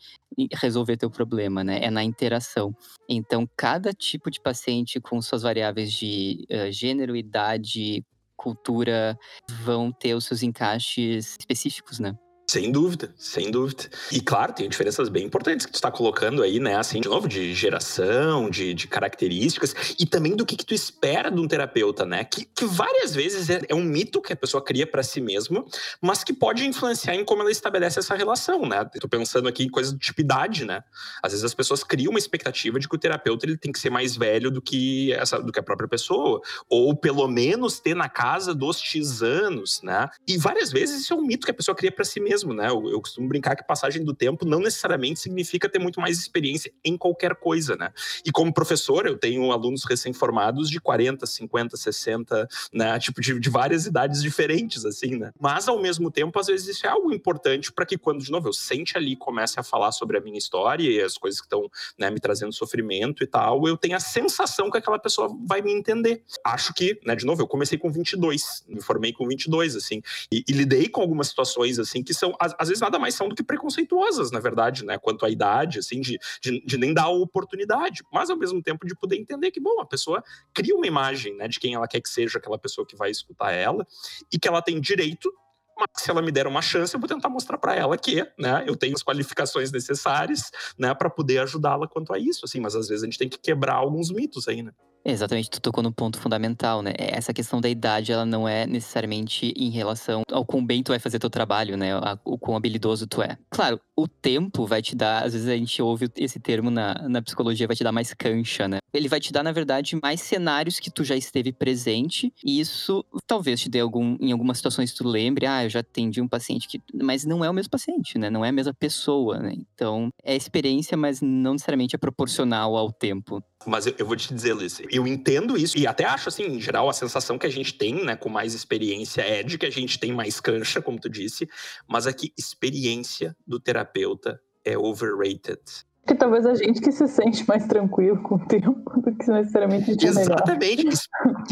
resolver 0.54 0.96
teu 0.96 1.10
problema, 1.10 1.62
né? 1.62 1.78
É 1.82 1.90
na 1.90 2.02
interação. 2.02 2.74
Então, 3.08 3.48
cada 3.56 3.92
tipo 3.92 4.30
de 4.30 4.40
paciente 4.40 5.00
com 5.00 5.20
suas 5.22 5.42
variáveis 5.42 5.92
de 5.92 6.46
uh, 6.50 6.70
gênero, 6.72 7.16
idade, 7.16 8.04
cultura, 8.37 9.16
vão 9.62 9.92
ter 9.92 10.14
os 10.14 10.24
seus 10.24 10.42
encaixes 10.42 11.37
específicos, 11.38 11.98
né? 11.98 12.14
Sem 12.46 12.70
dúvida, 12.70 13.12
sem 13.16 13.50
dúvida. 13.50 13.88
E 14.12 14.20
claro, 14.20 14.52
tem 14.52 14.68
diferenças 14.68 15.09
bem 15.09 15.24
importantes 15.24 15.64
que 15.64 15.72
tu 15.72 15.76
está 15.76 15.90
colocando 15.90 16.42
aí, 16.42 16.61
né? 16.61 16.76
Assim, 16.76 17.00
de 17.00 17.09
novo, 17.09 17.26
de 17.26 17.54
geração, 17.54 18.50
de, 18.50 18.74
de 18.74 18.87
características 18.87 19.74
e 19.98 20.04
também 20.04 20.37
do 20.37 20.44
que, 20.44 20.54
que 20.54 20.64
tu 20.64 20.74
espera 20.74 21.30
de 21.30 21.40
um 21.40 21.48
terapeuta, 21.48 22.04
né? 22.04 22.22
Que, 22.22 22.44
que 22.44 22.66
várias 22.66 23.14
vezes 23.14 23.48
é, 23.48 23.62
é 23.66 23.74
um 23.74 23.83
mito 23.83 24.20
que 24.20 24.33
a 24.33 24.37
pessoa 24.37 24.62
cria 24.62 24.87
para 24.87 25.02
si 25.02 25.22
mesma, 25.22 25.64
mas 26.02 26.22
que 26.22 26.35
pode 26.35 26.66
influenciar 26.66 27.14
em 27.14 27.24
como 27.24 27.40
ela 27.40 27.50
estabelece 27.50 27.98
essa 27.98 28.14
relação, 28.14 28.66
né? 28.66 28.85
Tô 29.00 29.09
pensando 29.09 29.48
aqui 29.48 29.64
em 29.64 29.70
coisas 29.70 29.94
de 29.94 29.98
tipo 29.98 30.20
idade, 30.20 30.66
né? 30.66 30.85
Às 31.22 31.33
vezes 31.33 31.44
as 31.44 31.54
pessoas 31.54 31.83
criam 31.83 32.11
uma 32.11 32.18
expectativa 32.18 32.78
de 32.78 32.87
que 32.87 32.94
o 32.94 32.98
terapeuta 32.98 33.46
ele 33.46 33.57
tem 33.57 33.72
que 33.72 33.78
ser 33.78 33.88
mais 33.88 34.16
velho 34.16 34.50
do 34.50 34.61
que 34.61 35.14
essa, 35.14 35.38
do 35.38 35.50
que 35.50 35.59
a 35.59 35.62
própria 35.62 35.88
pessoa, 35.88 36.42
ou 36.68 36.94
pelo 36.94 37.26
menos 37.26 37.80
ter 37.80 37.96
na 37.96 38.09
casa 38.09 38.54
dos 38.54 38.78
X 38.78 39.22
anos, 39.22 39.80
né? 39.83 40.11
E 40.28 40.37
várias 40.37 40.70
vezes 40.70 41.00
isso 41.00 41.14
é 41.14 41.16
um 41.16 41.22
mito 41.22 41.46
que 41.46 41.50
a 41.50 41.54
pessoa 41.54 41.74
cria 41.74 41.90
para 41.90 42.04
si 42.04 42.20
mesma 42.20 42.34
mesmo, 42.35 42.53
né? 42.53 42.68
Eu, 42.68 42.90
eu, 42.90 43.01
costumo 43.01 43.29
brincar 43.29 43.55
que 43.55 43.64
passagem 43.64 44.03
do 44.05 44.12
tempo 44.12 44.44
não 44.44 44.59
necessariamente 44.59 45.20
significa 45.20 45.68
ter 45.68 45.79
muito 45.79 46.01
mais 46.01 46.18
experiência 46.18 46.73
em 46.85 46.97
qualquer 46.97 47.37
coisa, 47.37 47.77
né? 47.77 47.92
E 48.25 48.33
como 48.33 48.53
professor, 48.53 49.07
eu 49.07 49.16
tenho 49.16 49.53
alunos 49.53 49.85
recém-formados 49.85 50.68
de 50.68 50.81
40, 50.81 51.25
50, 51.25 51.77
60, 51.77 52.49
né? 52.73 52.99
Tipo, 52.99 53.20
de, 53.20 53.38
de, 53.38 53.51
várias 53.51 53.87
idades 53.87 54.20
diferentes, 54.20 54.85
assim, 54.85 55.16
né? 55.16 55.31
Mas, 55.40 55.68
ao 55.68 55.81
mesmo 55.81 56.11
tempo, 56.11 56.38
às 56.38 56.49
vezes 56.49 56.66
isso 56.66 56.87
é 56.87 56.90
algo 56.90 57.12
importante 57.12 57.73
para 57.73 57.87
que 57.87 57.97
quando, 57.97 58.23
de 58.23 58.31
novo, 58.31 58.49
eu 58.49 58.53
sente 58.53 58.97
ali 58.97 59.14
comece 59.14 59.61
a 59.61 59.62
falar 59.62 59.92
sobre 59.92 60.18
a 60.18 60.20
minha 60.20 60.38
história 60.38 60.83
e 60.83 61.01
as 61.01 61.16
coisas 61.16 61.40
que 61.40 61.47
estão 61.47 61.70
né, 61.97 62.11
me 62.11 62.18
trazendo 62.18 62.53
sofrimento 62.53 63.23
e 63.23 63.27
tal, 63.27 63.66
eu 63.68 63.77
tenho 63.77 63.97
a 63.97 64.01
sensação 64.01 64.70
que 64.70 64.79
aquela 64.79 64.99
pessoa 64.99 65.29
vai 65.47 65.62
me 65.62 65.73
entender. 65.73 66.25
Acho 66.44 66.75
que, 66.75 66.99
né, 67.05 67.14
de 67.14 67.25
novo, 67.25 67.42
eu 67.42 67.47
comecei 67.47 67.79
com 67.79 67.90
22, 67.90 68.64
me 68.66 68.81
formei 68.81 69.12
com 69.12 69.27
22, 69.27 69.77
assim, 69.77 70.03
e, 70.33 70.42
e 70.49 70.53
lidei 70.53 70.88
com 70.88 71.01
algumas 71.01 71.29
situações, 71.29 71.79
assim, 71.79 72.03
que 72.03 72.12
são 72.12 72.23
são, 72.24 72.34
às, 72.40 72.54
às, 72.58 72.68
vezes, 72.68 72.80
nada 72.80 72.98
mais 72.98 73.14
são 73.14 73.28
do 73.28 73.34
que 73.34 73.42
preconceituosas, 73.42 74.30
na 74.30 74.40
verdade, 74.40 74.84
né? 74.84 74.98
Quanto 74.98 75.26
à 75.26 75.30
idade, 75.30 75.78
assim, 75.78 76.00
de, 76.00 76.18
de, 76.40 76.64
de, 76.64 76.78
nem 76.78 76.94
dar 76.94 77.08
oportunidade, 77.08 78.02
mas 78.12 78.30
ao 78.30 78.37
mesmo 78.37 78.62
tempo 78.62 78.87
de 78.87 78.94
poder 78.94 79.16
entender 79.16 79.50
que, 79.50 79.60
bom, 79.60 79.80
a 79.80 79.87
pessoa 79.87 80.22
cria 80.54 80.74
uma 80.74 80.87
imagem, 80.87 81.37
né, 81.37 81.48
de 81.48 81.60
quem 81.60 81.74
ela 81.74 81.87
quer 81.87 82.00
que 82.00 82.08
seja 82.08 82.38
aquela 82.38 82.58
pessoa 82.58 82.87
que 82.87 82.96
vai 82.96 83.10
escutar 83.10 83.52
ela 83.52 83.87
e 84.32 84.38
que 84.38 84.48
ela 84.48 84.62
tem 84.62 84.80
direito 84.80 85.32
mas 85.76 85.88
se 85.96 86.08
ela 86.08 86.22
me 86.22 86.30
der 86.30 86.46
uma 86.46 86.62
chance, 86.62 86.94
eu 86.94 87.00
vou 87.00 87.08
tentar 87.08 87.28
mostrar 87.28 87.58
para 87.58 87.74
ela 87.74 87.98
que, 87.98 88.24
né, 88.38 88.62
eu 88.64 88.76
tenho 88.76 88.94
as 88.94 89.02
qualificações 89.02 89.72
necessárias, 89.72 90.52
né, 90.78 90.94
para 90.94 91.10
poder 91.10 91.38
ajudá-la 91.38 91.88
quanto 91.88 92.14
a 92.14 92.18
isso, 92.18 92.44
assim, 92.44 92.60
mas 92.60 92.76
às 92.76 92.87
vezes 92.87 93.02
a 93.02 93.06
gente 93.06 93.18
tem 93.18 93.28
que 93.28 93.38
quebrar 93.38 93.74
alguns 93.74 94.08
mitos 94.08 94.46
aí, 94.46 94.62
né? 94.62 94.70
Exatamente, 95.06 95.50
tu 95.50 95.60
tocou 95.60 95.82
no 95.82 95.92
ponto 95.92 96.18
fundamental, 96.18 96.80
né? 96.80 96.92
Essa 96.96 97.34
questão 97.34 97.60
da 97.60 97.68
idade, 97.68 98.10
ela 98.10 98.24
não 98.24 98.48
é 98.48 98.66
necessariamente 98.66 99.52
em 99.54 99.68
relação 99.68 100.22
ao 100.32 100.46
quão 100.46 100.64
bem 100.64 100.82
tu 100.82 100.92
vai 100.92 100.98
fazer 100.98 101.18
teu 101.18 101.28
trabalho, 101.28 101.76
né? 101.76 101.90
O 102.24 102.38
quão 102.38 102.56
habilidoso 102.56 103.06
tu 103.06 103.20
é. 103.20 103.36
Claro, 103.50 103.78
o 103.94 104.08
tempo 104.08 104.66
vai 104.66 104.80
te 104.80 104.96
dar, 104.96 105.22
às 105.22 105.34
vezes 105.34 105.46
a 105.46 105.56
gente 105.56 105.82
ouve 105.82 106.08
esse 106.16 106.40
termo 106.40 106.70
na, 106.70 106.94
na 107.06 107.20
psicologia, 107.20 107.66
vai 107.66 107.76
te 107.76 107.84
dar 107.84 107.92
mais 107.92 108.14
cancha, 108.14 108.66
né? 108.66 108.78
Ele 108.94 109.08
vai 109.08 109.20
te 109.20 109.30
dar, 109.30 109.42
na 109.42 109.52
verdade, 109.52 109.98
mais 110.02 110.22
cenários 110.22 110.80
que 110.80 110.90
tu 110.90 111.04
já 111.04 111.16
esteve 111.16 111.52
presente, 111.52 112.32
e 112.42 112.58
isso 112.58 113.04
talvez 113.26 113.60
te 113.60 113.68
dê 113.68 113.80
algum, 113.80 114.16
em 114.20 114.32
algumas 114.32 114.56
situações 114.56 114.94
tu 114.94 115.06
lembre, 115.06 115.46
ah, 115.46 115.64
eu 115.64 115.68
já 115.68 115.80
atendi 115.80 116.20
um 116.22 116.28
paciente 116.28 116.66
que. 116.66 116.80
Mas 116.94 117.24
não 117.26 117.44
é 117.44 117.50
o 117.50 117.54
mesmo 117.54 117.70
paciente, 117.70 118.18
né? 118.18 118.30
Não 118.30 118.44
é 118.44 118.48
a 118.48 118.52
mesma 118.52 118.72
pessoa, 118.72 119.38
né? 119.38 119.52
Então, 119.74 120.08
é 120.22 120.34
experiência, 120.34 120.96
mas 120.96 121.20
não 121.20 121.52
necessariamente 121.52 121.94
é 121.94 121.98
proporcional 121.98 122.74
ao 122.76 122.90
tempo. 122.90 123.42
Mas 123.66 123.87
eu, 123.87 123.94
eu, 123.98 124.07
vou 124.07 124.16
te 124.16 124.33
dizer, 124.33 124.53
Luiz, 124.55 124.81
eu 124.90 125.07
entendo 125.07 125.57
isso 125.57 125.79
e 125.79 125.87
até 125.87 126.05
acho, 126.05 126.29
assim, 126.29 126.44
em 126.44 126.61
geral, 126.61 126.88
a 126.88 126.92
sensação 126.92 127.38
que 127.38 127.46
a 127.46 127.50
gente 127.50 127.74
tem, 127.74 128.05
né, 128.05 128.16
com 128.16 128.29
mais 128.29 128.55
experiência 128.55 129.22
é 129.22 129.42
de 129.42 129.59
que 129.59 129.66
a 129.66 129.70
gente 129.70 129.98
tem 129.98 130.12
mais 130.12 130.40
cancha, 130.40 130.83
como 130.83 130.98
tu 130.98 131.09
disse, 131.09 131.48
mas 131.87 132.07
aqui, 132.07 132.33
experiência 132.37 133.37
do 133.46 133.59
terapeuta 133.59 134.40
é 134.64 134.77
overrated. 134.77 135.61
Que 136.07 136.14
talvez 136.14 136.44
a 136.44 136.55
gente 136.55 136.81
que 136.81 136.92
se 136.92 137.09
sente 137.09 137.48
mais 137.48 137.66
tranquilo 137.66 138.22
com 138.22 138.35
o 138.35 138.46
tempo 138.46 139.00
do 139.00 139.16
que 139.16 139.31
necessariamente 139.31 139.85
a 139.85 139.92
gente 139.94 140.07
Exatamente. 140.07 140.87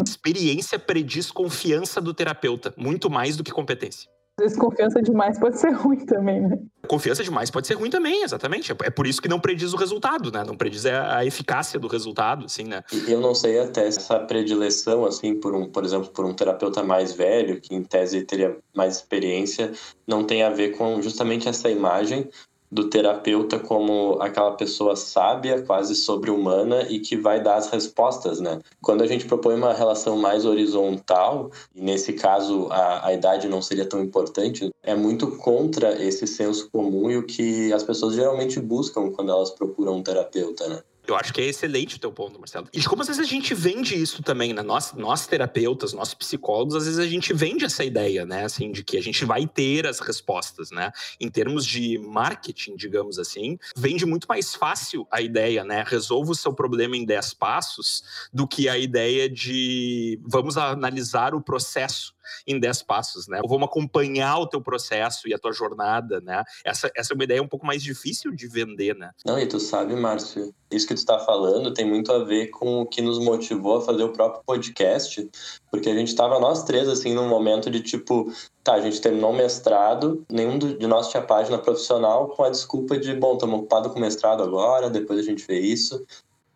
Experiência 0.07 0.79
prediz 0.79 1.31
confiança 1.31 2.01
do 2.01 2.13
terapeuta, 2.13 2.75
muito 2.77 3.11
mais 3.11 3.37
do 3.37 3.43
que 3.43 3.51
competência. 3.51 4.11
Às 4.39 4.45
vezes 4.45 4.59
confiança 4.59 5.03
demais 5.03 5.39
pode 5.39 5.59
ser 5.59 5.71
ruim 5.73 6.07
também, 6.07 6.41
né? 6.41 6.59
Confiança 6.89 7.23
demais 7.23 7.51
pode 7.51 7.67
ser 7.67 7.75
ruim 7.75 7.91
também, 7.91 8.23
exatamente. 8.23 8.73
É 8.83 8.91
por 8.91 9.07
isso 9.07 9.21
que 9.21 9.29
não 9.29 9.39
prediz 9.39 9.75
o 9.75 9.77
resultado, 9.77 10.33
né? 10.33 10.43
Não 10.43 10.57
prediz 10.57 10.87
a 10.87 11.25
eficácia 11.25 11.79
do 11.79 11.87
resultado, 11.87 12.47
assim, 12.47 12.65
né? 12.65 12.83
Eu 13.07 13.21
não 13.21 13.35
sei 13.35 13.61
até 13.61 13.87
essa 13.87 14.19
predileção, 14.21 15.05
assim, 15.05 15.39
por 15.39 15.55
um, 15.55 15.69
por 15.69 15.85
exemplo, 15.85 16.09
por 16.11 16.25
um 16.25 16.33
terapeuta 16.33 16.83
mais 16.83 17.13
velho, 17.13 17.61
que 17.61 17.75
em 17.75 17.83
tese 17.83 18.23
teria 18.23 18.57
mais 18.75 18.97
experiência, 18.97 19.71
não 20.07 20.25
tem 20.25 20.43
a 20.43 20.51
ver 20.51 20.77
com 20.79 21.01
justamente 21.03 21.47
essa 21.47 21.69
imagem 21.69 22.29
do 22.73 22.89
terapeuta 22.89 23.59
como 23.59 24.17
aquela 24.19 24.53
pessoa 24.53 24.97
sábia, 24.97 25.61
quase 25.61 25.95
sobre-humana 25.95 26.87
e 26.89 27.01
que 27.01 27.19
vai 27.19 27.39
dar 27.39 27.57
as 27.57 27.69
respostas, 27.69 28.41
né? 28.41 28.61
Quando 28.81 29.03
a 29.03 29.07
gente 29.07 29.27
propõe 29.27 29.55
uma 29.57 29.75
relação 29.75 30.17
mais 30.17 30.47
horizontal, 30.47 31.51
e 31.75 31.83
nesse 31.83 32.15
caso 32.15 32.69
a, 32.71 33.09
a 33.09 33.13
idade 33.13 33.47
não 33.47 33.61
seria 33.61 33.85
tão 33.85 34.03
importante, 34.03 34.71
é 34.83 34.95
muito 34.95 35.37
contra 35.37 36.03
esse 36.03 36.27
senso 36.27 36.71
comum 36.71 37.11
e 37.11 37.19
o 37.19 37.27
que 37.27 37.71
as 37.75 37.83
pessoas 37.83 38.15
geralmente 38.15 38.59
buscam 38.59 39.11
quando 39.11 39.31
elas 39.31 39.51
procuram 39.51 39.97
um 39.97 40.03
terapeuta, 40.03 40.67
né? 40.67 40.81
Eu 41.07 41.17
acho 41.17 41.33
que 41.33 41.41
é 41.41 41.45
excelente 41.47 41.97
o 41.97 41.99
teu 41.99 42.13
ponto, 42.13 42.39
Marcelo. 42.39 42.69
E 42.73 42.83
como 42.85 43.03
às 43.03 43.09
vezes 43.09 43.21
a 43.21 43.29
gente 43.29 43.53
vende 43.55 44.01
isso 44.01 44.23
também, 44.23 44.53
né? 44.53 44.63
Nós, 44.63 44.93
nós 44.93 45.27
terapeutas, 45.27 45.93
nós 45.93 46.15
psicólogos, 46.15 46.77
às 46.77 46.85
vezes 46.85 46.99
a 46.99 47.07
gente 47.07 47.33
vende 47.33 47.65
essa 47.65 47.85
ideia, 47.85 48.25
né? 48.25 48.45
Assim, 48.45 48.71
de 48.71 48.85
que 48.85 48.97
a 48.97 49.03
gente 49.03 49.25
vai 49.25 49.47
ter 49.47 49.87
as 49.87 49.99
respostas, 49.99 50.71
né? 50.71 50.93
Em 51.21 51.29
termos 51.29 51.67
de 51.67 51.99
marketing, 51.99 52.77
digamos 52.77 53.19
assim, 53.19 53.59
vende 53.77 54.07
muito 54.07 54.27
mais 54.29 54.55
fácil 54.55 55.07
a 55.11 55.21
ideia, 55.21 55.65
né? 55.65 55.85
Resolva 55.87 56.33
o 56.33 56.37
seu 56.37 56.53
problema 56.53 56.97
em 56.97 57.05
10 57.05 57.35
passos 57.35 58.05
do 58.33 58.47
que 58.47 58.69
a 58.69 58.79
ideia 58.79 59.29
de 59.29 60.21
vamos 60.25 60.57
analisar 60.57 61.35
o 61.35 61.43
processo 61.43 62.15
em 62.47 62.59
10 62.59 62.83
passos, 62.83 63.27
né? 63.29 63.41
Vamos 63.47 63.69
acompanhar 63.69 64.39
o 64.39 64.47
teu 64.47 64.61
processo 64.61 65.29
e 65.29 65.35
a 65.35 65.39
tua 65.39 65.53
jornada, 65.53 66.21
né? 66.21 66.43
Essa, 66.65 66.91
essa 66.95 67.13
é 67.13 67.15
uma 67.15 67.25
ideia 67.25 67.43
um 67.43 67.49
pouco 67.49 67.67
mais 67.67 67.83
difícil 67.83 68.33
de 68.33 68.47
vender, 68.47 68.97
né? 68.97 69.11
Não, 69.25 69.39
e 69.39 69.47
tu 69.47 69.59
sabe, 69.59 69.95
Márcio, 69.97 70.55
isso 70.71 70.87
que 70.87 70.92
tu 70.95 70.99
está 70.99 71.19
falando 71.19 71.73
tem 71.73 71.85
muito 71.85 72.13
a 72.13 72.25
ver 72.25 72.49
com 72.49 72.83
o 72.83 72.87
que 72.87 73.01
nos 73.03 73.19
motivou 73.19 73.77
a 73.77 73.81
fazer 73.81 74.05
o 74.05 74.13
próprio 74.13 74.43
podcast, 74.47 75.29
porque 75.71 75.89
a 75.89 75.95
gente 75.95 76.09
estava 76.09 76.39
nós 76.39 76.63
três, 76.65 76.89
assim, 76.89 77.15
num 77.15 77.29
momento 77.29 77.71
de 77.71 77.81
tipo, 77.81 78.33
tá, 78.63 78.75
a 78.75 78.81
gente 78.81 79.01
terminou 79.01 79.31
o 79.31 79.37
mestrado, 79.37 80.25
nenhum 80.31 80.59
de 80.59 80.87
nós 80.87 81.09
tinha 81.09 81.23
página 81.23 81.59
profissional 81.59 82.29
com 82.29 82.45
a 82.45 82.51
desculpa 82.51 82.99
de, 82.99 83.15
bom, 83.15 83.35
estamos 83.35 83.59
ocupados 83.61 83.93
com 83.93 83.99
o 83.99 84.03
mestrado 84.03 84.43
agora, 84.43 84.91
depois 84.91 85.19
a 85.19 85.23
gente 85.23 85.47
vê 85.47 85.59
isso. 85.59 86.05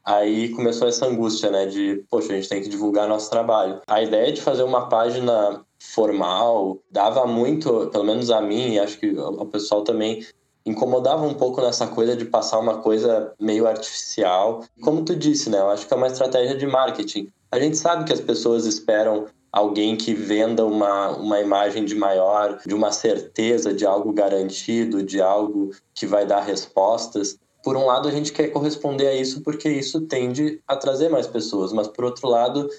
Aí 0.05 0.51
começou 0.51 0.87
essa 0.87 1.05
angústia, 1.05 1.51
né, 1.51 1.67
de, 1.67 2.05
poxa, 2.09 2.33
a 2.33 2.37
gente 2.37 2.49
tem 2.49 2.63
que 2.63 2.69
divulgar 2.69 3.09
nosso 3.09 3.29
trabalho. 3.29 3.81
A 3.89 4.01
ideia 4.01 4.33
de 4.33 4.41
fazer 4.41 4.63
uma 4.63 4.89
página 4.89 5.65
formal 5.81 6.79
dava 6.91 7.27
muito, 7.27 7.89
pelo 7.89 8.05
menos 8.05 8.31
a 8.31 8.41
mim, 8.41 8.75
e 8.75 8.79
acho 8.79 8.99
que 9.01 9.11
o 9.11 9.47
pessoal 9.47 9.83
também 9.83 10.25
incomodava 10.67 11.25
um 11.25 11.33
pouco 11.33 11.63
nessa 11.63 11.87
coisa 11.87 12.17
de 12.17 12.25
passar 12.25 12.59
uma 12.59 12.79
coisa 12.79 13.33
meio 13.41 13.67
artificial. 13.67 14.65
Como 14.83 15.05
tu 15.05 15.15
disse, 15.17 15.49
né, 15.49 15.59
eu 15.59 15.71
acho 15.71 15.87
que 15.87 15.95
é 15.95 15.97
uma 15.97 16.09
estratégia 16.09 16.57
de 16.57 16.67
marketing. 16.67 17.29
A 17.51 17.59
gente 17.59 17.77
sabe 17.77 18.05
que 18.05 18.13
as 18.13 18.21
pessoas 18.21 18.67
esperam 18.67 19.27
alguém 19.53 19.97
que 19.97 20.13
venda 20.13 20.67
uma, 20.67 21.11
uma 21.11 21.41
imagem 21.41 21.85
de 21.85 21.95
maior, 21.95 22.59
de 22.67 22.75
uma 22.75 22.93
certeza 22.93 23.73
de 23.73 23.87
algo 23.87 24.13
garantido, 24.13 25.03
de 25.03 25.23
algo 25.23 25.71
que 25.95 26.05
vai 26.05 26.27
dar 26.27 26.41
respostas 26.41 27.39
por 27.67 27.77
um 27.77 27.85
lado, 27.85 28.07
a 28.07 28.13
gente 28.13 28.33
quer 28.33 28.47
corresponder 28.53 29.09
a 29.09 29.15
isso 29.15 29.41
porque 29.41 29.69
isso 29.69 30.03
tende 30.03 30.61
a 30.69 30.77
trazer 30.77 31.09
mais 31.09 31.27
pessoas, 31.27 31.73
mas 31.73 31.89
por 31.89 32.05
outro 32.05 32.29
lado, 32.29 32.71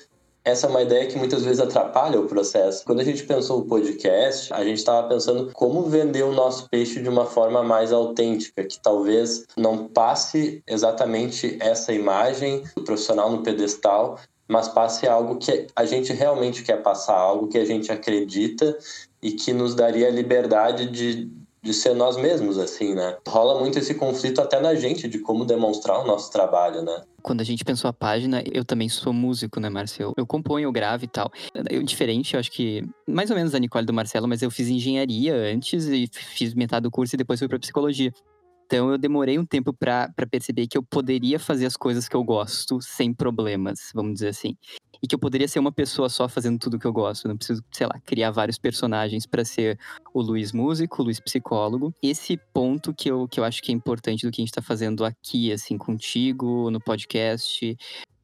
essa 0.48 0.66
é 0.66 0.70
uma 0.70 0.82
ideia 0.82 1.06
que 1.08 1.18
muitas 1.18 1.44
vezes 1.44 1.60
atrapalha 1.60 2.18
o 2.18 2.26
processo. 2.26 2.86
Quando 2.86 3.02
a 3.02 3.04
gente 3.04 3.24
pensou 3.24 3.60
o 3.60 3.66
podcast, 3.66 4.54
a 4.54 4.64
gente 4.64 4.78
estava 4.78 5.06
pensando 5.06 5.52
como 5.52 5.84
vender 5.84 6.24
o 6.24 6.32
nosso 6.32 6.70
peixe 6.70 7.02
de 7.02 7.10
uma 7.10 7.26
forma 7.26 7.62
mais 7.62 7.92
autêntica, 7.92 8.64
que 8.64 8.80
talvez 8.80 9.46
não 9.58 9.90
passe 9.90 10.64
exatamente 10.66 11.58
essa 11.60 11.92
imagem 11.92 12.64
do 12.78 12.82
profissional 12.82 13.30
no 13.30 13.44
pedestal, 13.44 14.18
mas 14.48 14.70
passe 14.70 15.06
algo 15.06 15.36
que 15.36 15.68
a 15.76 15.86
gente 15.86 16.14
realmente 16.14 16.64
quer 16.64 16.82
passar, 16.82 17.18
algo 17.18 17.50
que 17.50 17.58
a 17.58 17.66
gente 17.66 17.92
acredita 17.92 18.78
e 19.22 19.34
que 19.34 19.52
nos 19.52 19.76
daria 19.76 20.08
a 20.08 20.12
liberdade 20.12 20.90
de 20.90 21.30
de 21.62 21.74
ser 21.74 21.94
nós 21.94 22.18
mesmos, 22.18 22.58
assim, 22.58 22.94
né? 22.94 23.18
Rola 23.28 23.60
muito 23.60 23.80
esse 23.80 23.96
conflito 23.96 24.42
até 24.42 24.60
na 24.60 24.76
gente 24.76 25.08
de 25.08 25.20
como 25.20 25.46
demonstrar 25.46 26.00
o 26.00 26.06
nosso 26.06 26.32
trabalho, 26.32 26.82
né? 26.82 27.02
Quando 27.22 27.42
a 27.42 27.44
gente 27.44 27.66
pensou 27.66 27.90
a 27.90 27.94
página, 27.94 28.42
eu 28.52 28.64
também 28.64 28.88
sou 28.88 29.12
músico, 29.12 29.60
né, 29.60 29.70
Marcelo? 29.70 30.14
Eu 30.16 30.26
componho, 30.26 30.66
eu 30.66 30.72
gravo 30.72 31.04
e 31.04 31.08
tal. 31.08 31.30
Eu, 31.70 31.84
diferente, 31.84 32.36
eu 32.36 32.40
acho 32.40 32.52
que 32.52 32.84
mais 33.08 33.30
ou 33.30 33.36
menos 33.36 33.52
da 33.52 33.60
Nicole 33.60 33.86
do 33.86 33.94
Marcelo, 33.94 34.28
mas 34.28 34.42
eu 34.42 34.50
fiz 34.50 34.70
engenharia 34.70 35.36
antes 35.36 35.88
e 35.88 36.08
fiz 36.12 36.54
metade 36.54 36.84
do 36.84 36.92
curso 36.92 37.16
e 37.16 37.18
depois 37.18 37.40
fui 37.40 37.48
para 37.48 37.60
psicologia. 37.60 38.14
Então 38.68 38.92
eu 38.92 38.98
demorei 38.98 39.40
um 39.40 39.46
tempo 39.46 39.74
para 39.74 40.12
perceber 40.30 40.68
que 40.68 40.78
eu 40.78 40.84
poderia 40.84 41.40
fazer 41.40 41.66
as 41.66 41.76
coisas 41.76 42.08
que 42.08 42.16
eu 42.16 42.24
gosto 42.24 42.82
sem 42.82 43.14
problemas, 43.14 43.92
vamos 43.96 44.14
dizer 44.16 44.28
assim 44.28 44.56
e 45.02 45.08
que 45.08 45.16
eu 45.16 45.20
poderia 45.20 45.48
ser 45.48 45.60
uma 45.60 45.72
pessoa 45.72 46.10
só 46.10 46.28
fazendo 46.28 46.60
tudo 46.60 46.80
que 46.80 46.86
eu 46.86 46.94
gosto. 46.94 47.28
não 47.28 47.38
preciso, 47.38 47.64
sei 47.72 47.88
lá, 47.88 48.00
criar 48.06 48.32
vários 48.32 48.58
personagens 48.58 49.26
para 49.26 49.46
ser 49.46 49.80
o 50.14 50.22
Luiz 50.22 50.52
músico, 50.52 51.02
o 51.02 51.06
Luiz 51.06 51.20
psicólogo. 51.20 51.94
Esse 52.02 52.38
ponto 52.54 52.94
que 52.94 53.10
eu, 53.10 53.28
que 53.28 53.40
eu 53.40 53.44
acho 53.44 53.62
que 53.62 53.72
é 53.72 53.76
importante 53.76 54.26
do 54.26 54.32
que 54.32 54.42
a 54.42 54.44
gente 54.44 54.52
está 54.52 54.62
fazendo 54.62 55.06
aqui, 55.06 55.52
assim, 55.52 55.78
contigo, 55.78 56.72
no 56.72 56.80
podcast, 56.80 57.78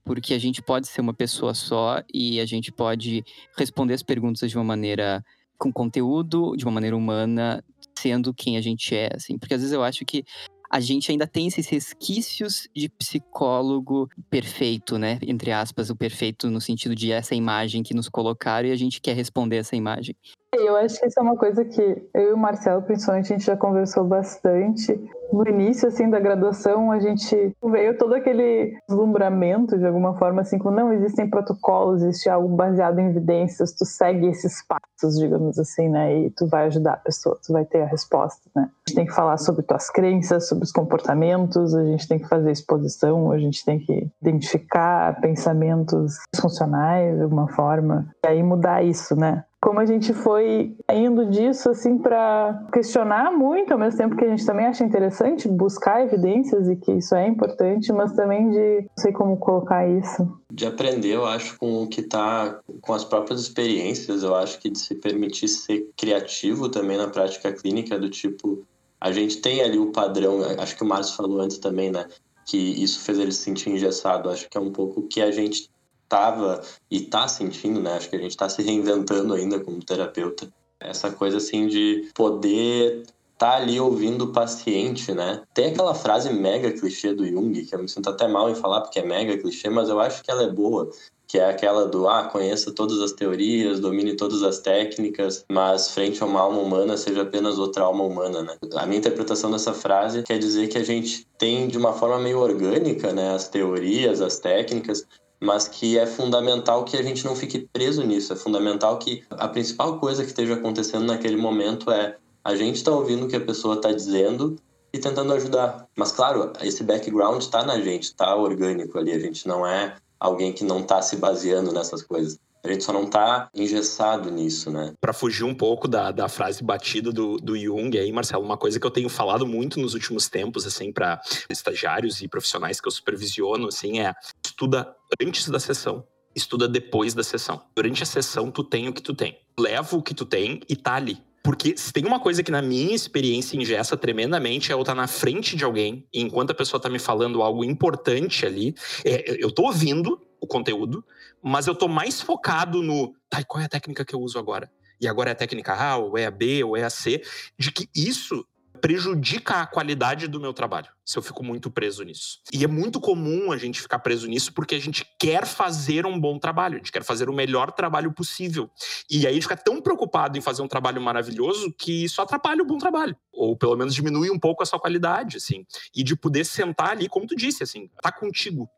porque 0.04 0.34
a 0.34 0.40
gente 0.40 0.62
pode 0.62 0.88
ser 0.88 1.02
uma 1.02 1.14
pessoa 1.14 1.54
só 1.54 2.02
e 2.14 2.40
a 2.40 2.46
gente 2.46 2.72
pode 2.72 3.24
responder 3.58 3.94
as 3.94 4.04
perguntas 4.04 4.50
de 4.50 4.58
uma 4.58 4.64
maneira 4.64 5.24
com 5.58 5.72
conteúdo, 5.72 6.56
de 6.58 6.66
uma 6.66 6.72
maneira 6.72 6.98
humana, 6.98 7.64
sendo 8.04 8.34
quem 8.34 8.58
a 8.58 8.62
gente 8.62 8.94
é, 8.94 9.10
assim. 9.16 9.38
Porque 9.38 9.54
às 9.54 9.62
vezes 9.62 9.74
eu 9.74 9.84
acho 9.84 10.06
que 10.06 10.26
a 10.70 10.80
gente 10.80 11.12
ainda 11.12 11.28
tem 11.28 11.48
esses 11.48 11.68
resquícios 11.68 12.68
de 12.76 12.90
psicólogo 12.90 14.10
perfeito, 14.30 14.98
né? 14.98 15.20
Entre 15.22 15.52
aspas, 15.52 15.90
o 15.90 15.96
perfeito 15.96 16.50
no 16.50 16.60
sentido 16.60 16.96
de 16.96 17.12
essa 17.12 17.36
imagem 17.36 17.84
que 17.84 17.94
nos 17.94 18.10
colocaram 18.10 18.68
e 18.68 18.72
a 18.72 18.76
gente 18.76 19.00
quer 19.00 19.16
responder 19.16 19.58
essa 19.58 19.76
imagem. 19.76 20.16
Eu 20.54 20.76
acho 20.78 21.00
que 21.00 21.08
isso 21.08 21.20
é 21.20 21.24
uma 21.24 21.36
coisa 21.36 21.66
que 21.66 21.82
eu 22.14 22.30
e 22.30 22.34
o 22.34 22.38
Marcelo, 22.38 22.82
principalmente, 22.84 23.34
a 23.34 23.38
gente 23.38 23.46
já 23.46 23.58
conversou 23.58 24.04
bastante. 24.04 25.00
No 25.32 25.48
início, 25.48 25.88
assim, 25.88 26.08
da 26.08 26.20
graduação, 26.20 26.92
a 26.92 27.00
gente 27.00 27.56
veio 27.64 27.98
todo 27.98 28.14
aquele 28.14 28.78
deslumbramento, 28.88 29.80
de 29.80 29.86
alguma 29.86 30.16
forma, 30.16 30.42
assim, 30.42 30.60
como 30.60 30.76
não 30.76 30.94
existem 30.94 31.28
protocolos, 31.28 32.04
existe 32.04 32.30
algo 32.30 32.56
baseado 32.56 33.00
em 33.00 33.10
evidências, 33.10 33.74
tu 33.74 33.84
segue 33.84 34.28
esses 34.28 34.64
passos, 34.68 35.18
digamos 35.20 35.58
assim, 35.58 35.90
né, 35.90 36.20
e 36.20 36.30
tu 36.30 36.46
vai 36.48 36.68
ajudar 36.68 36.94
a 36.94 36.98
pessoa, 36.98 37.40
tu 37.44 37.52
vai 37.52 37.66
ter 37.66 37.82
a 37.82 37.88
resposta, 37.88 38.48
né. 38.56 38.70
A 38.70 38.90
gente 38.90 38.96
tem 38.96 39.06
que 39.08 39.14
falar 39.14 39.38
sobre 39.38 39.64
tuas 39.64 39.90
crenças, 39.90 40.48
sobre 40.48 40.66
os 40.66 40.72
comportamentos, 40.72 41.74
a 41.74 41.84
gente 41.84 42.08
tem 42.08 42.20
que 42.20 42.28
fazer 42.28 42.52
exposição, 42.52 43.32
a 43.32 43.40
gente 43.40 43.66
tem 43.66 43.80
que 43.80 44.08
identificar 44.22 45.20
pensamentos 45.20 46.14
funcionais, 46.40 47.18
de 47.18 47.24
alguma 47.24 47.48
forma, 47.48 48.08
e 48.24 48.28
aí 48.28 48.44
mudar 48.44 48.84
isso, 48.84 49.16
né 49.16 49.44
como 49.64 49.80
a 49.80 49.86
gente 49.86 50.14
foi 50.14 50.76
indo 50.92 51.26
disso 51.28 51.70
assim 51.70 51.98
para 51.98 52.68
questionar 52.74 53.32
muito, 53.32 53.72
ao 53.72 53.80
mesmo 53.80 53.98
tempo 53.98 54.18
que 54.18 54.26
a 54.26 54.28
gente 54.28 54.46
também 54.46 54.66
acha 54.66 54.84
interessante 54.84 55.48
buscar 55.48 56.04
evidências 56.04 56.68
e 56.68 56.76
que 56.76 56.92
isso 56.92 57.16
é 57.16 57.26
importante, 57.26 57.94
mas 57.94 58.12
também 58.12 58.50
de 58.50 58.82
não 58.82 58.98
sei 58.98 59.14
como 59.14 59.38
colocar 59.38 59.88
isso. 59.88 60.30
De 60.52 60.66
aprender, 60.66 61.16
eu 61.16 61.26
acho, 61.26 61.58
com 61.58 61.82
o 61.82 61.88
que 61.88 62.02
está 62.02 62.60
com 62.82 62.92
as 62.92 63.06
próprias 63.06 63.40
experiências, 63.40 64.22
eu 64.22 64.36
acho 64.36 64.60
que 64.60 64.70
de 64.70 64.78
se 64.78 64.96
permitir 64.96 65.48
ser 65.48 65.90
criativo 65.96 66.68
também 66.68 66.98
na 66.98 67.08
prática 67.08 67.54
clínica, 67.54 67.98
do 67.98 68.10
tipo, 68.10 68.66
a 69.00 69.14
gente 69.14 69.38
tem 69.38 69.62
ali 69.62 69.80
o 69.80 69.94
padrão, 69.94 70.42
acho 70.60 70.76
que 70.76 70.84
o 70.84 70.86
Márcio 70.86 71.16
falou 71.16 71.40
antes 71.40 71.58
também, 71.58 71.90
né? 71.90 72.06
Que 72.46 72.58
isso 72.58 73.00
fez 73.00 73.18
ele 73.18 73.32
se 73.32 73.40
sentir 73.40 73.70
engessado. 73.70 74.30
Acho 74.30 74.50
que 74.50 74.58
é 74.58 74.62
um 74.62 74.74
pouco 74.74 75.04
que 75.04 75.22
a 75.22 75.32
gente 75.32 75.70
estava 76.04 76.62
e 76.90 77.04
está 77.04 77.28
sentindo, 77.28 77.82
né? 77.82 77.94
Acho 77.94 78.10
que 78.10 78.16
a 78.16 78.20
gente 78.20 78.32
está 78.32 78.48
se 78.50 78.62
reinventando 78.62 79.34
ainda 79.34 79.60
como 79.60 79.84
terapeuta. 79.84 80.48
Essa 80.80 81.12
coisa 81.12 81.38
assim 81.38 81.68
de 81.68 82.10
poder 82.14 83.04
tá 83.38 83.56
ali 83.56 83.80
ouvindo 83.80 84.26
o 84.26 84.32
paciente, 84.32 85.12
né? 85.14 85.42
Tem 85.54 85.68
aquela 85.68 85.94
frase 85.94 86.32
mega 86.32 86.72
clichê 86.72 87.14
do 87.14 87.26
Jung, 87.26 87.66
que 87.66 87.76
eu 87.76 87.80
me 87.80 87.90
sinto 87.90 88.10
até 88.10 88.28
mal 88.28 88.50
em 88.50 88.56
falar 88.56 88.82
porque 88.82 89.00
é 89.00 89.06
mega 89.06 89.38
clichê, 89.38 89.70
mas 89.70 89.90
eu 89.90 90.00
acho 90.00 90.24
que 90.24 90.32
ela 90.32 90.44
é 90.44 90.50
boa, 90.50 90.90
que 91.28 91.40
é 91.40 91.50
aquela 91.50 91.88
do 91.88 92.08
ah, 92.08 92.26
conheça 92.26 92.72
todas 92.72 93.02
as 93.02 93.12
teorias, 93.12 93.80
domine 93.80 94.16
todas 94.16 94.44
as 94.44 94.60
técnicas, 94.60 95.44
mas 95.52 95.90
frente 95.90 96.22
a 96.22 96.26
uma 96.26 96.40
alma 96.40 96.60
humana 96.60 96.96
seja 96.96 97.24
apenas 97.24 97.58
outra 97.58 97.84
alma 97.84 98.04
humana, 98.04 98.44
né? 98.44 98.56
A 98.76 98.86
minha 98.86 99.00
interpretação 99.00 99.50
dessa 99.50 99.74
frase 99.74 100.24
quer 100.24 100.38
dizer 100.38 100.68
que 100.68 100.78
a 100.78 100.84
gente 100.84 101.26
tem 101.38 101.68
de 101.68 101.78
uma 101.78 101.92
forma 101.92 102.20
meio 102.20 102.40
orgânica, 102.40 103.12
né, 103.12 103.34
as 103.34 103.48
teorias, 103.48 104.22
as 104.22 104.38
técnicas, 104.38 105.06
mas 105.44 105.68
que 105.68 105.98
é 105.98 106.06
fundamental 106.06 106.86
que 106.86 106.96
a 106.96 107.04
gente 107.04 107.26
não 107.26 107.36
fique 107.36 107.68
preso 107.72 108.04
nisso. 108.04 108.32
É 108.32 108.36
fundamental 108.36 108.98
que 108.98 109.24
a 109.30 109.48
principal 109.48 110.00
coisa 110.00 110.24
que 110.24 110.30
esteja 110.30 110.54
acontecendo 110.54 111.06
naquele 111.06 111.36
momento 111.36 111.92
é 111.92 112.18
a 112.44 112.56
gente 112.56 112.78
está 112.78 112.92
ouvindo 112.92 113.26
o 113.26 113.28
que 113.28 113.36
a 113.36 113.42
pessoa 113.42 113.76
está 113.76 113.92
dizendo 113.92 114.56
e 114.92 115.00
tentando 115.00 115.34
ajudar. 115.34 115.88
Mas, 115.96 116.12
claro, 116.12 116.52
esse 116.62 116.84
background 116.84 117.42
está 117.42 117.64
na 117.64 117.80
gente, 117.80 118.04
está 118.04 118.36
orgânico 118.36 118.98
ali. 118.98 119.12
A 119.12 119.20
gente 119.20 119.48
não 119.48 119.66
é 119.66 119.96
alguém 120.20 120.54
que 120.54 120.64
não 120.64 120.80
está 120.80 121.02
se 121.02 121.18
baseando 121.18 121.72
nessas 121.72 122.02
coisas. 122.02 122.40
A 122.64 122.72
gente 122.72 122.84
só 122.84 122.94
não 122.94 123.10
tá 123.10 123.50
engessado 123.54 124.32
nisso, 124.32 124.72
né? 124.72 124.94
Para 125.02 125.12
fugir 125.12 125.44
um 125.44 125.54
pouco 125.54 125.88
da, 125.88 126.12
da 126.12 126.30
frase 126.30 126.64
batida 126.64 127.12
do, 127.12 127.38
do 127.38 127.58
Jung 127.58 127.98
aí, 127.98 128.12
Marcelo, 128.12 128.44
uma 128.44 128.58
coisa 128.58 128.80
que 128.80 128.88
eu 128.88 128.92
tenho 128.92 129.10
falado 129.10 129.46
muito 129.46 129.80
nos 129.80 129.94
últimos 129.94 130.30
tempos, 130.30 130.66
assim, 130.66 130.92
para 130.92 131.20
estagiários 131.50 132.22
e 132.22 132.28
profissionais 132.28 132.80
que 132.80 132.88
eu 132.88 132.92
supervisiono, 132.92 133.68
assim, 133.68 134.00
é 134.00 134.14
estuda 134.46 134.96
antes 135.22 135.50
da 135.50 135.60
sessão 135.60 136.06
estuda 136.36 136.68
depois 136.68 137.14
da 137.14 137.24
sessão. 137.24 137.62
Durante 137.76 138.04
a 138.04 138.06
sessão, 138.06 138.50
tu 138.50 138.64
tem 138.64 138.88
o 138.88 138.94
que 138.94 139.02
tu 139.02 139.14
tem. 139.14 139.38
Leva 139.58 139.96
o 139.96 140.02
que 140.02 140.14
tu 140.14 140.26
tem 140.26 140.62
e 140.68 140.76
tá 140.76 140.96
ali. 140.96 141.20
Porque 141.44 141.76
se 141.76 141.92
tem 141.92 142.06
uma 142.06 142.22
coisa 142.22 142.42
que 142.42 142.52
na 142.52 142.62
minha 142.62 142.96
experiência 142.96 143.58
ingessa 143.58 143.98
tremendamente 143.98 144.72
é 144.72 144.76
eu 144.76 144.80
estar 144.80 144.96
na 144.96 145.08
frente 145.08 145.58
de 145.58 145.66
alguém 145.66 146.08
e 146.14 146.22
enquanto 146.22 146.52
a 146.52 146.56
pessoa 146.56 146.78
está 146.78 146.90
me 146.90 147.00
falando 147.00 147.42
algo 147.42 147.66
importante 147.66 148.46
ali, 148.46 148.74
é, 149.04 149.44
eu 149.44 149.50
estou 149.50 149.66
ouvindo 149.66 150.20
o 150.44 150.48
conteúdo, 150.48 151.06
mas 151.42 151.68
eu 151.68 151.74
estou 151.74 151.88
mais 151.88 152.22
focado 152.22 152.84
no, 152.84 153.16
tá, 153.30 153.44
qual 153.46 153.62
é 153.62 153.66
a 153.66 153.70
técnica 153.70 154.04
que 154.04 154.14
eu 154.14 154.20
uso 154.20 154.38
agora? 154.38 154.70
E 155.00 155.08
agora 155.08 155.30
é 155.30 155.34
a 155.34 155.36
técnica 155.36 155.74
A, 155.74 155.98
ou 155.98 156.18
é 156.18 156.26
a 156.26 156.32
B, 156.32 156.64
ou 156.64 156.76
é 156.76 156.84
a 156.84 156.90
C, 156.90 157.24
de 157.58 157.72
que 157.72 157.90
isso 157.96 158.46
prejudica 158.82 159.62
a 159.62 159.66
qualidade 159.66 160.28
do 160.28 160.42
meu 160.42 160.54
trabalho, 160.54 160.90
se 161.06 161.18
eu 161.18 161.22
fico 161.22 161.42
muito 161.42 161.72
preso 161.72 162.04
nisso. 162.04 162.42
E 162.52 162.66
é 162.66 162.68
muito 162.68 163.00
comum 163.00 163.54
a 163.54 163.58
gente 163.58 163.82
ficar 163.82 164.00
preso 164.00 164.28
nisso 164.28 164.52
porque 164.52 164.76
a 164.76 164.80
gente 164.80 165.06
quer 165.18 165.46
fazer 165.46 166.06
um 166.06 166.20
bom 166.20 166.38
trabalho, 166.38 166.76
a 166.76 166.78
gente 166.80 166.92
quer 166.92 167.02
fazer 167.02 167.30
o 167.30 167.34
melhor 167.34 167.72
trabalho 167.72 168.12
possível. 168.12 168.70
E 169.10 169.20
aí 169.26 169.28
a 169.28 169.34
gente 169.34 169.44
fica 169.44 169.56
tão 169.56 169.82
preocupado 169.82 170.38
em 170.38 170.42
fazer 170.42 170.62
um 170.62 170.68
trabalho 170.68 171.02
maravilhoso 171.02 171.72
que 171.72 172.04
isso 172.04 172.22
atrapalha 172.22 172.62
o 172.62 172.66
bom 172.66 172.78
trabalho, 172.78 173.16
ou 173.32 173.56
pelo 173.56 173.78
menos 173.78 173.96
diminui 173.96 174.30
um 174.30 174.38
pouco 174.38 174.62
a 174.62 174.66
sua 174.66 174.80
qualidade, 174.80 175.38
assim. 175.38 175.66
E 175.96 176.04
de 176.04 176.18
poder 176.18 176.44
sentar 176.44 176.90
ali, 176.90 177.08
como 177.08 177.26
tu 177.26 177.38
disse, 177.38 177.64
assim, 177.64 177.90
tá 178.02 178.12
contigo. 178.12 178.70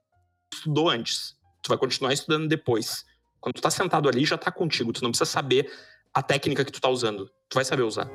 Estudou 0.53 0.87
antes, 0.87 1.35
tu 1.65 1.69
vai 1.69 1.77
continuar 1.77 2.13
estudando 2.13 2.47
depois. 2.47 3.05
Quando 3.41 3.55
tu 3.55 3.61
tá 3.61 3.69
sentado 3.69 4.07
ali, 4.07 4.23
já 4.25 4.37
tá 4.37 4.51
contigo, 4.51 4.93
tu 4.93 5.03
não 5.03 5.09
precisa 5.09 5.29
saber 5.29 5.71
a 6.13 6.21
técnica 6.21 6.63
que 6.63 6.71
tu 6.71 6.79
tá 6.79 6.89
usando, 6.89 7.29
tu 7.49 7.55
vai 7.55 7.65
saber 7.65 7.83
usar. 7.83 8.07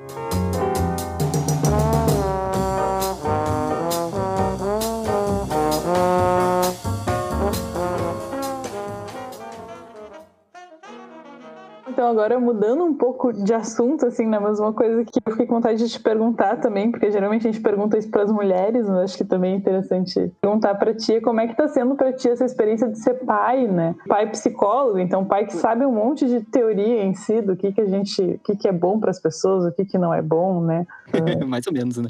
Então, 12.10 12.18
agora 12.18 12.40
mudando 12.40 12.82
um 12.82 12.92
pouco 12.92 13.32
de 13.32 13.54
assunto, 13.54 14.04
assim, 14.04 14.26
né? 14.26 14.36
Mas 14.40 14.58
uma 14.58 14.72
coisa 14.72 15.04
que 15.04 15.20
eu 15.24 15.32
fiquei 15.32 15.46
com 15.46 15.54
vontade 15.54 15.78
de 15.78 15.88
te 15.88 16.00
perguntar 16.00 16.56
também, 16.56 16.90
porque 16.90 17.08
geralmente 17.08 17.46
a 17.46 17.52
gente 17.52 17.62
pergunta 17.62 17.96
isso 17.96 18.10
para 18.10 18.24
as 18.24 18.32
mulheres, 18.32 18.88
mas 18.88 18.98
acho 18.98 19.18
que 19.18 19.24
também 19.24 19.52
é 19.52 19.56
interessante 19.56 20.32
perguntar 20.40 20.74
para 20.74 20.92
ti 20.92 21.20
como 21.20 21.40
é 21.40 21.46
que 21.46 21.56
tá 21.56 21.68
sendo 21.68 21.94
para 21.94 22.12
ti 22.12 22.28
essa 22.28 22.44
experiência 22.44 22.88
de 22.88 22.98
ser 22.98 23.14
pai, 23.24 23.68
né? 23.68 23.94
Pai 24.08 24.28
psicólogo, 24.28 24.98
então 24.98 25.24
pai 25.24 25.46
que 25.46 25.54
sabe 25.54 25.86
um 25.86 25.92
monte 25.92 26.26
de 26.26 26.40
teoria 26.40 27.04
em 27.04 27.14
si 27.14 27.40
do 27.40 27.54
que 27.54 27.70
que 27.70 27.80
a 27.80 27.86
gente, 27.86 28.20
o 28.20 28.38
que 28.40 28.56
que 28.56 28.66
é 28.66 28.72
bom 28.72 28.98
para 28.98 29.10
as 29.10 29.20
pessoas, 29.20 29.64
o 29.64 29.72
que 29.72 29.84
que 29.84 29.96
não 29.96 30.12
é 30.12 30.20
bom, 30.20 30.64
né? 30.64 30.84
Mais 31.46 31.64
ou 31.68 31.72
menos, 31.72 31.96
né? 31.98 32.08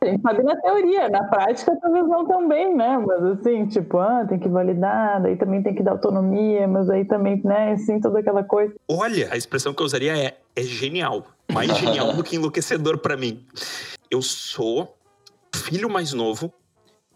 a 0.00 0.06
gente 0.06 0.22
sabe 0.22 0.42
na 0.42 0.56
teoria, 0.56 1.08
na 1.10 1.24
prática 1.24 1.76
talvez 1.82 2.08
não 2.08 2.26
tão 2.26 2.48
bem, 2.48 2.74
né? 2.74 2.96
Mas 2.96 3.22
assim, 3.24 3.66
tipo, 3.66 3.98
ah, 3.98 4.24
tem 4.26 4.38
que 4.38 4.48
validar, 4.48 5.20
daí 5.20 5.36
também 5.36 5.62
tem 5.62 5.74
que 5.74 5.82
dar 5.82 5.92
autonomia 5.92 6.45
mas 6.68 6.88
aí 6.90 7.04
também, 7.04 7.40
né, 7.44 7.72
assim, 7.72 8.00
toda 8.00 8.20
aquela 8.20 8.44
coisa. 8.44 8.74
Olha, 8.88 9.28
a 9.32 9.36
expressão 9.36 9.72
que 9.74 9.82
eu 9.82 9.86
usaria 9.86 10.16
é, 10.16 10.38
é 10.54 10.62
genial. 10.62 11.26
Mais 11.52 11.76
genial 11.78 12.12
do 12.12 12.24
que 12.24 12.36
enlouquecedor 12.36 12.98
para 12.98 13.16
mim. 13.16 13.44
Eu 14.10 14.22
sou 14.22 14.96
filho 15.54 15.90
mais 15.90 16.12
novo, 16.12 16.52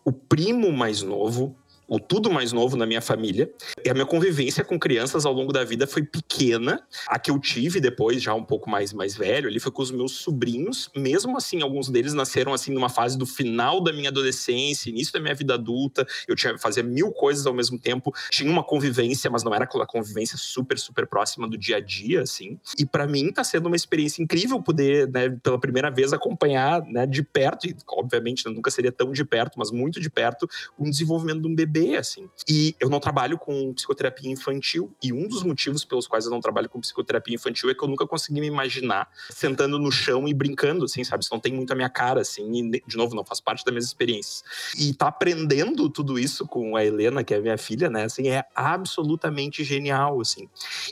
o 0.05 0.13
primo 0.13 0.73
mais 0.73 1.03
novo, 1.03 1.55
o 1.91 1.99
tudo 1.99 2.31
mais 2.31 2.53
novo 2.53 2.77
na 2.77 2.87
minha 2.87 3.01
família. 3.01 3.51
E 3.85 3.91
a 3.91 3.93
minha 3.93 4.07
convivência 4.07 4.63
com 4.63 4.79
crianças 4.79 5.27
ao 5.27 5.33
longo 5.33 5.53
da 5.53 5.65
vida 5.65 5.89
foi 5.89 6.05
pequena. 6.05 6.81
A 7.09 7.19
que 7.19 7.33
eu 7.33 7.39
tive 7.41 7.81
depois, 7.81 8.23
já 8.23 8.33
um 8.33 8.45
pouco 8.45 8.71
mais, 8.71 8.93
mais 8.93 9.17
velho, 9.17 9.49
ali 9.49 9.59
foi 9.59 9.73
com 9.73 9.83
os 9.83 9.91
meus 9.91 10.13
sobrinhos. 10.13 10.89
Mesmo 10.95 11.37
assim, 11.37 11.63
alguns 11.63 11.89
deles 11.89 12.15
nasceram 12.15 12.55
assim 12.55 12.73
numa 12.73 12.89
fase 12.89 13.19
do 13.19 13.27
final 13.27 13.83
da 13.83 13.93
minha 13.93 14.09
adolescência, 14.09 14.89
início 14.89 15.13
da 15.13 15.19
minha 15.19 15.35
vida 15.35 15.55
adulta. 15.55 16.07
Eu 16.29 16.37
tinha 16.37 16.57
fazia 16.59 16.85
mil 16.85 17.11
coisas 17.11 17.45
ao 17.45 17.53
mesmo 17.53 17.77
tempo. 17.77 18.15
Tinha 18.31 18.51
uma 18.51 18.63
convivência, 18.63 19.29
mas 19.29 19.43
não 19.43 19.53
era 19.53 19.65
aquela 19.65 19.85
convivência 19.85 20.39
super, 20.39 20.79
super 20.79 21.09
próxima 21.09 21.49
do 21.49 21.59
dia 21.59 21.79
a 21.79 21.81
dia, 21.81 22.23
assim. 22.23 22.57
E 22.79 22.87
para 22.87 23.05
mim 23.05 23.33
tá 23.33 23.43
sendo 23.43 23.67
uma 23.67 23.75
experiência 23.75 24.23
incrível 24.23 24.63
poder, 24.63 25.09
né, 25.09 25.29
pela 25.43 25.59
primeira 25.59 25.91
vez 25.91 26.13
acompanhar, 26.13 26.83
né, 26.83 27.05
de 27.05 27.25
perto, 27.25 27.67
e 27.67 27.75
obviamente 27.89 28.49
nunca 28.49 28.71
seria 28.71 28.93
tão 28.93 29.11
de 29.11 29.25
perto, 29.25 29.59
mas 29.59 29.73
muito 29.73 30.01
de 30.01 30.09
perto, 30.09 30.49
o 30.79 30.85
desenvolvimento 30.89 31.41
de 31.41 31.49
um 31.49 31.55
bebê 31.55 31.80
assim. 31.97 32.29
E 32.49 32.75
eu 32.81 32.89
não 32.89 33.01
trabalho 33.01 33.39
com 33.39 33.73
psicoterapia 33.75 34.31
infantil, 34.31 34.93
e 35.03 35.13
um 35.13 35.27
dos 35.29 35.43
motivos 35.43 35.85
pelos 35.85 36.07
quais 36.07 36.25
eu 36.25 36.31
não 36.31 36.41
trabalho 36.41 36.69
com 36.69 36.81
psicoterapia 36.81 37.35
infantil 37.35 37.71
é 37.71 37.75
que 37.75 37.83
eu 37.83 37.89
nunca 37.89 38.07
consegui 38.07 38.41
me 38.41 38.47
imaginar 38.47 39.09
sentando 39.31 39.79
no 39.79 39.91
chão 39.91 40.29
e 40.29 40.35
brincando, 40.35 40.85
assim, 40.85 41.05
sabe? 41.05 41.23
Isso 41.25 41.33
não 41.33 41.41
tem 41.41 41.53
muito 41.53 41.73
a 41.73 41.77
minha 41.77 41.89
cara, 41.89 42.21
assim, 42.21 42.51
e, 42.53 42.83
de 42.87 42.97
novo, 42.97 43.15
não 43.15 43.25
faz 43.25 43.41
parte 43.41 43.65
das 43.65 43.73
minhas 43.73 43.87
experiências. 43.87 44.45
E 44.79 44.93
tá 44.95 45.09
aprendendo 45.09 45.89
tudo 45.89 46.19
isso 46.19 46.47
com 46.47 46.77
a 46.77 46.85
Helena, 46.85 47.25
que 47.25 47.35
é 47.35 47.41
minha 47.41 47.59
filha, 47.59 47.89
né, 47.91 48.05
assim, 48.05 48.29
é 48.29 48.45
absolutamente 48.55 49.65
genial, 49.65 50.21
assim. 50.21 50.49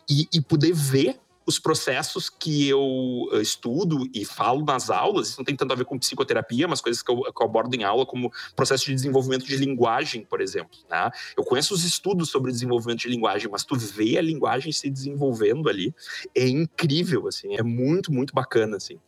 E, 0.09 0.29
e 0.33 0.41
poder 0.41 0.73
ver 0.73 1.21
os 1.49 1.59
processos 1.59 2.29
que 2.29 2.69
eu 2.69 3.27
eh, 3.33 3.41
estudo 3.41 4.07
e 4.13 4.23
falo 4.23 4.63
nas 4.67 4.91
aulas, 4.91 5.29
isso 5.29 5.41
não 5.41 5.47
tem 5.47 5.57
tanto 5.57 5.73
a 5.73 5.75
ver 5.77 5.87
com 5.87 5.99
psicoterapia, 5.99 6.69
mas 6.69 6.83
coisas 6.83 7.03
que 7.03 7.11
eu, 7.11 7.23
que 7.23 7.43
eu 7.43 7.47
abordo 7.47 7.75
em 7.75 7.85
aula, 7.85 8.05
como 8.05 8.31
processo 8.55 8.85
de 8.85 8.95
desenvolvimento 8.95 9.47
de 9.47 9.57
linguagem, 9.57 10.27
por 10.27 10.43
exemplo. 10.43 10.79
Né? 10.91 11.11
Eu 11.35 11.43
conheço 11.43 11.73
os 11.73 11.85
estudos 11.85 12.29
sobre 12.29 12.53
desenvolvimento 12.53 12.99
de 12.99 13.09
linguagem, 13.09 13.49
mas 13.51 13.65
tu 13.65 13.77
vê 13.77 14.19
a 14.19 14.21
linguagem 14.21 14.71
se 14.73 14.91
desenvolvendo 14.91 15.71
ali, 15.71 15.95
é 16.35 16.47
incrível, 16.47 17.27
assim, 17.27 17.57
é 17.57 17.63
muito, 17.63 18.13
muito 18.13 18.35
bacana, 18.35 18.77
assim. 18.77 19.01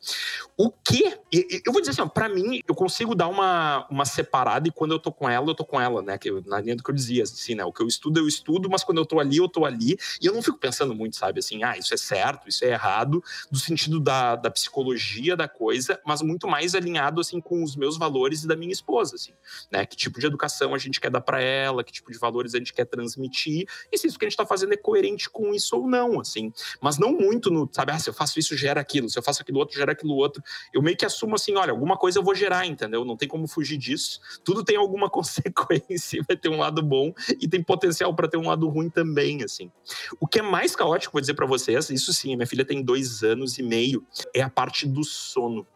O 0.56 0.70
que, 0.70 1.04
eu 1.30 1.70
vou 1.70 1.82
dizer 1.82 1.90
assim, 1.90 2.08
para 2.08 2.28
mim, 2.30 2.62
eu 2.66 2.74
consigo 2.74 3.14
dar 3.14 3.28
uma, 3.28 3.86
uma 3.90 4.06
separada 4.06 4.66
e 4.66 4.72
quando 4.72 4.92
eu 4.92 4.98
tô 4.98 5.12
com 5.12 5.28
ela, 5.28 5.50
eu 5.50 5.54
tô 5.54 5.64
com 5.66 5.78
ela, 5.78 6.00
né, 6.00 6.18
na 6.46 6.58
linha 6.58 6.76
do 6.76 6.82
que 6.82 6.90
eu 6.90 6.94
dizia, 6.94 7.24
assim, 7.24 7.54
né, 7.54 7.66
o 7.66 7.72
que 7.72 7.82
eu 7.82 7.86
estudo, 7.86 8.18
eu 8.18 8.26
estudo, 8.26 8.70
mas 8.70 8.82
quando 8.82 8.96
eu 8.96 9.04
tô 9.04 9.20
ali, 9.20 9.36
eu 9.36 9.48
tô 9.48 9.66
ali, 9.66 9.98
e 10.22 10.24
eu 10.24 10.32
não 10.32 10.40
fico 10.40 10.56
pensando 10.56 10.94
muito, 10.94 11.16
sabe, 11.16 11.40
assim, 11.40 11.62
ah, 11.62 11.76
isso 11.76 11.92
é 11.92 11.98
certo, 11.98 12.29
certo, 12.30 12.48
isso 12.48 12.64
é 12.64 12.68
errado, 12.68 13.22
do 13.50 13.58
sentido 13.58 13.98
da, 13.98 14.36
da 14.36 14.50
psicologia 14.50 15.36
da 15.36 15.48
coisa, 15.48 16.00
mas 16.04 16.22
muito 16.22 16.46
mais 16.46 16.74
alinhado 16.74 17.20
assim 17.20 17.40
com 17.40 17.62
os 17.62 17.76
meus 17.76 17.98
valores 17.98 18.44
e 18.44 18.48
da 18.48 18.56
minha 18.56 18.72
esposa, 18.72 19.16
assim, 19.16 19.32
né? 19.70 19.84
Que 19.84 19.96
tipo 19.96 20.20
de 20.20 20.26
educação 20.26 20.74
a 20.74 20.78
gente 20.78 21.00
quer 21.00 21.10
dar 21.10 21.20
para 21.20 21.40
ela, 21.40 21.82
que 21.82 21.92
tipo 21.92 22.12
de 22.12 22.18
valores 22.18 22.54
a 22.54 22.58
gente 22.58 22.72
quer 22.72 22.84
transmitir, 22.84 23.66
e 23.90 23.98
se 23.98 24.06
isso 24.06 24.18
que 24.18 24.24
a 24.24 24.28
gente 24.28 24.34
está 24.34 24.46
fazendo 24.46 24.72
é 24.72 24.76
coerente 24.76 25.28
com 25.28 25.52
isso 25.54 25.76
ou 25.76 25.88
não, 25.88 26.20
assim. 26.20 26.52
Mas 26.80 26.98
não 26.98 27.12
muito 27.12 27.50
no, 27.50 27.68
sabe, 27.72 27.92
ah, 27.92 27.98
se 27.98 28.08
eu 28.08 28.14
faço 28.14 28.38
isso 28.38 28.56
gera 28.56 28.80
aquilo, 28.80 29.08
se 29.08 29.18
eu 29.18 29.22
faço 29.22 29.42
aquilo 29.42 29.58
outro 29.58 29.76
gera 29.76 29.92
aquilo 29.92 30.14
outro. 30.14 30.42
Eu 30.72 30.82
meio 30.82 30.96
que 30.96 31.04
assumo 31.04 31.34
assim, 31.34 31.54
olha, 31.56 31.72
alguma 31.72 31.96
coisa 31.96 32.18
eu 32.18 32.22
vou 32.22 32.34
gerar, 32.34 32.66
entendeu? 32.66 33.04
Não 33.04 33.16
tem 33.16 33.28
como 33.28 33.46
fugir 33.48 33.76
disso. 33.76 34.20
Tudo 34.44 34.64
tem 34.64 34.76
alguma 34.76 35.08
consequência, 35.10 36.22
vai 36.26 36.36
ter 36.36 36.48
um 36.48 36.58
lado 36.58 36.82
bom 36.82 37.12
e 37.40 37.48
tem 37.48 37.62
potencial 37.62 38.14
para 38.14 38.28
ter 38.28 38.36
um 38.36 38.46
lado 38.46 38.68
ruim 38.68 38.90
também, 38.90 39.42
assim. 39.42 39.70
O 40.18 40.26
que 40.26 40.38
é 40.38 40.42
mais 40.42 40.76
caótico, 40.76 41.12
vou 41.12 41.20
dizer 41.20 41.34
para 41.34 41.46
vocês, 41.46 41.90
isso 41.90 42.12
sim, 42.20 42.36
minha 42.36 42.46
filha 42.46 42.64
tem 42.64 42.82
dois 42.82 43.22
anos 43.22 43.58
e 43.58 43.62
meio, 43.62 44.04
é 44.34 44.42
a 44.42 44.50
parte 44.50 44.86
do 44.86 45.02
sono 45.04 45.66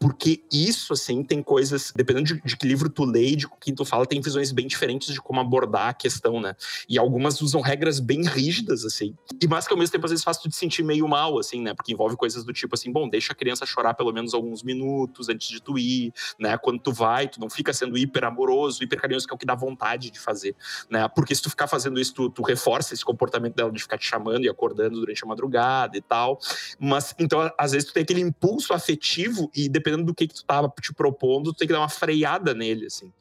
porque 0.00 0.42
isso, 0.50 0.94
assim, 0.94 1.22
tem 1.22 1.42
coisas, 1.42 1.92
dependendo 1.94 2.24
de, 2.24 2.40
de, 2.40 2.56
que 2.56 2.66
livro 2.66 2.88
tu 2.88 3.04
lê 3.04 3.32
e 3.32 3.36
de 3.36 3.46
quem 3.60 3.74
tu 3.74 3.84
fala, 3.84 4.06
tem 4.06 4.18
visões 4.18 4.50
bem 4.50 4.66
diferentes 4.66 5.12
de 5.12 5.20
como 5.20 5.38
abordar 5.40 5.88
a 5.88 5.92
questão, 5.92 6.40
né? 6.40 6.56
E 6.88 6.98
algumas 6.98 7.42
usam 7.42 7.60
regras 7.60 8.00
bem 8.00 8.22
rígidas, 8.22 8.86
assim. 8.86 9.14
E 9.38 9.46
mas 9.46 9.66
que 9.66 9.74
ao 9.74 9.78
mesmo 9.78 9.92
tempo, 9.92 10.06
às 10.06 10.10
vezes, 10.10 10.24
faz 10.24 10.38
tu 10.38 10.48
te 10.48 10.56
sentir 10.56 10.82
meio 10.82 11.06
mal, 11.06 11.38
assim, 11.38 11.60
né? 11.60 11.74
Porque 11.74 11.92
envolve 11.92 12.16
coisas 12.16 12.42
do 12.44 12.52
tipo 12.52 12.74
assim, 12.74 12.90
bom, 12.90 13.10
deixa 13.10 13.34
a 13.34 13.36
criança 13.36 13.66
chorar 13.66 13.92
pelo 13.92 14.10
menos 14.10 14.32
alguns 14.32 14.62
minutos 14.62 15.28
antes 15.28 15.46
de 15.46 15.60
tu 15.60 15.78
ir, 15.78 16.14
né? 16.38 16.56
Quando 16.56 16.80
tu 16.80 16.92
vai, 16.92 17.28
tu 17.28 17.38
não 17.38 17.50
fica 17.50 17.70
sendo 17.74 17.98
hiper 17.98 18.24
amoroso, 18.24 18.82
hiper 18.82 18.98
carinhoso, 18.98 19.26
que 19.26 19.34
é 19.34 19.36
o 19.36 19.38
que 19.38 19.44
dá 19.44 19.54
vontade 19.54 20.10
de 20.10 20.18
fazer, 20.18 20.56
né? 20.88 21.06
Porque 21.08 21.34
se 21.34 21.42
tu 21.42 21.50
ficar 21.50 21.66
fazendo 21.66 22.00
isso, 22.00 22.14
tu, 22.14 22.30
tu 22.30 22.42
reforça 22.42 22.94
esse 22.94 23.04
comportamento 23.04 23.54
dela 23.54 23.70
de 23.70 23.82
ficar 23.82 23.98
te 23.98 24.06
chamando 24.06 24.46
e 24.46 24.48
acordando 24.48 24.98
durante 24.98 25.22
a 25.22 25.26
madrugada 25.26 25.98
e 25.98 26.00
tal. 26.00 26.38
Mas, 26.78 27.14
então, 27.18 27.52
às 27.58 27.72
vezes, 27.72 27.86
tu 27.86 27.92
tem 27.92 28.02
aquele 28.02 28.22
impulso 28.22 28.72
afetivo 28.72 29.50
e 29.54 29.68
dependendo 29.68 29.89
dependendo 29.90 30.06
do 30.06 30.14
que, 30.14 30.28
que 30.28 30.34
tu 30.34 30.44
tava 30.44 30.72
te 30.80 30.94
propondo, 30.94 31.52
tu 31.52 31.58
tem 31.58 31.66
que 31.68 31.72
dar 31.72 31.80
uma 31.80 31.88
freada 31.88 32.54
nele, 32.54 32.86
assim. 32.86 33.12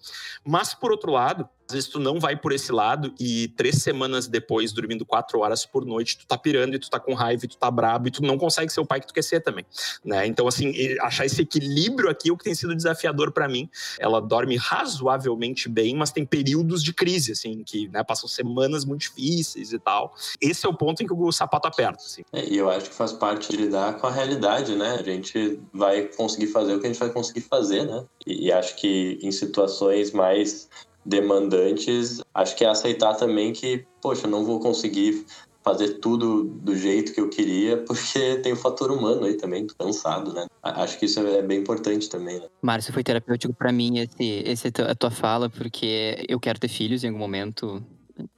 Mas, 0.43 0.74
por 0.74 0.91
outro 0.91 1.11
lado, 1.11 1.47
às 1.70 1.74
vezes 1.74 1.88
tu 1.88 1.99
não 1.99 2.20
vai 2.20 2.36
por 2.36 2.51
esse 2.51 2.72
lado 2.72 3.13
e 3.20 3.47
três 3.49 3.76
semanas 3.76 4.28
depois, 4.28 4.74
dormindo 4.74 5.05
quatro 5.05 5.39
horas 5.39 5.67
por 5.67 5.86
noite, 5.86 6.17
tu 6.17 6.26
tá 6.26 6.36
pirando 6.36 6.74
e 6.74 6.80
tu 6.80 6.89
tá 6.89 6.99
com 6.99 7.13
raiva 7.13 7.45
e 7.45 7.47
tu 7.47 7.57
tá 7.57 7.70
brabo 7.70 8.07
e 8.07 8.11
tu 8.11 8.24
não 8.24 8.39
consegue 8.39 8.74
ser 8.74 8.80
o 8.82 8.86
pai 8.86 8.99
que 8.99 9.05
tu 9.05 9.13
quer 9.13 9.22
ser 9.22 9.39
também, 9.41 9.63
né? 10.03 10.26
Então, 10.26 10.47
assim, 10.47 10.74
achar 11.01 11.28
esse 11.28 11.43
equilíbrio 11.43 12.09
aqui 12.09 12.30
é 12.30 12.34
o 12.34 12.38
que 12.38 12.43
tem 12.43 12.55
sido 12.55 12.76
desafiador 12.76 13.32
para 13.32 13.47
mim. 13.47 13.70
Ela 13.99 14.20
dorme 14.20 14.57
razoavelmente 14.57 15.70
bem, 15.70 15.95
mas 15.95 16.11
tem 16.11 16.26
períodos 16.26 16.84
de 16.84 16.91
crise, 16.91 17.34
assim, 17.34 17.63
que 17.63 17.88
né, 17.89 18.03
passam 18.03 18.28
semanas 18.28 18.84
muito 18.84 19.01
difíceis 19.01 19.72
e 19.72 19.78
tal. 19.78 20.15
Esse 20.41 20.65
é 20.65 20.70
o 20.70 20.74
ponto 20.74 21.03
em 21.03 21.05
que 21.05 21.13
o 21.13 21.32
sapato 21.32 21.67
aperta, 21.67 22.03
assim. 22.03 22.24
É, 22.34 22.49
e 22.49 22.57
eu 22.57 22.67
acho 22.67 22.89
que 22.89 22.95
faz 22.95 23.13
parte 23.13 23.51
de 23.51 23.57
lidar 23.57 23.99
com 23.99 24.07
a 24.07 24.11
realidade, 24.11 24.76
né? 24.76 24.97
A 24.99 25.03
gente 25.03 25.59
vai 25.72 26.07
conseguir 26.07 26.47
fazer 26.47 26.74
o 26.74 26.80
que 26.80 26.88
a 26.88 26.89
gente 26.89 26.99
vai 26.99 27.11
conseguir 27.11 27.41
fazer, 27.41 27.86
né? 27.86 28.05
E, 28.26 28.47
e 28.47 28.51
acho 28.51 28.76
que 28.76 29.20
em 29.22 29.32
situações 29.32 30.11
mais 30.11 30.67
demandantes, 31.06 32.22
acho 32.34 32.56
que 32.56 32.64
é 32.64 32.70
aceitar 32.70 33.16
também 33.16 33.54
que, 33.54 33.86
poxa, 34.02 34.28
não 34.28 34.45
vou 34.45 34.60
conseguir 34.60 35.26
fazer 35.64 36.00
tudo 36.00 36.45
do 36.45 36.76
jeito 36.76 37.14
que 37.14 37.22
eu 37.22 37.30
queria, 37.30 37.78
porque 37.86 38.38
tem 38.38 38.54
o 38.54 38.56
fator 38.56 38.91
humano 38.91 39.26
aí 39.26 39.36
também, 39.36 39.68
cansado, 39.68 40.34
né? 40.34 40.47
Acho 40.64 40.97
que 40.97 41.06
isso 41.06 41.20
é 41.20 41.41
bem 41.41 41.60
importante 41.60 42.10
também, 42.10 42.39
né? 42.39 42.47
Márcio, 42.62 42.93
foi 42.93 43.04
terapêutico 43.04 43.54
para 43.54 43.72
mim 43.72 44.00
esse, 44.00 44.43
esse 44.45 44.68
a 44.82 44.95
tua 44.95 45.12
fala, 45.12 45.50
porque 45.50 46.26
eu 46.28 46.39
quero 46.39 46.60
ter 46.60 46.68
filhos 46.68 47.04
em 47.04 47.08
algum 47.08 47.20
momento 47.20 47.84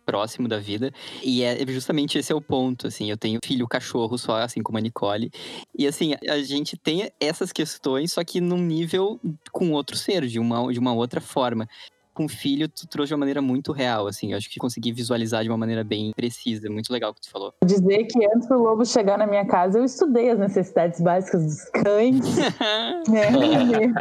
próximo 0.05 0.47
da 0.47 0.59
vida. 0.59 0.93
E 1.23 1.43
é 1.43 1.65
justamente 1.67 2.17
esse 2.17 2.31
é 2.31 2.35
o 2.35 2.41
ponto, 2.41 2.87
assim. 2.87 3.09
Eu 3.09 3.17
tenho 3.17 3.39
filho 3.43 3.67
cachorro 3.67 4.17
só, 4.17 4.37
assim 4.37 4.61
como 4.61 4.77
a 4.77 4.81
Nicole. 4.81 5.31
E 5.77 5.87
assim, 5.87 6.13
a 6.27 6.37
gente 6.39 6.77
tem 6.77 7.11
essas 7.19 7.51
questões, 7.51 8.13
só 8.13 8.23
que 8.23 8.39
num 8.39 8.59
nível 8.59 9.19
com 9.51 9.71
outro 9.71 9.95
ser, 9.95 10.25
de 10.27 10.39
uma, 10.39 10.71
de 10.71 10.79
uma 10.79 10.93
outra 10.93 11.21
forma 11.21 11.67
com 12.13 12.27
filho, 12.27 12.67
tu 12.67 12.87
trouxe 12.87 13.09
de 13.09 13.13
uma 13.13 13.19
maneira 13.19 13.41
muito 13.41 13.71
real, 13.71 14.07
assim. 14.07 14.31
Eu 14.31 14.37
acho 14.37 14.49
que 14.49 14.59
consegui 14.59 14.91
visualizar 14.91 15.43
de 15.43 15.49
uma 15.49 15.57
maneira 15.57 15.83
bem 15.83 16.11
precisa. 16.15 16.69
Muito 16.69 16.91
legal 16.91 17.11
o 17.11 17.13
que 17.13 17.21
tu 17.21 17.29
falou. 17.29 17.53
Dizer 17.65 18.05
que 18.05 18.25
antes 18.25 18.47
do 18.47 18.57
lobo 18.57 18.85
chegar 18.85 19.17
na 19.17 19.27
minha 19.27 19.45
casa, 19.45 19.79
eu 19.79 19.85
estudei 19.85 20.29
as 20.29 20.39
necessidades 20.39 21.01
básicas 21.01 21.43
dos 21.43 21.63
cães. 21.69 22.19
né? 23.09 23.93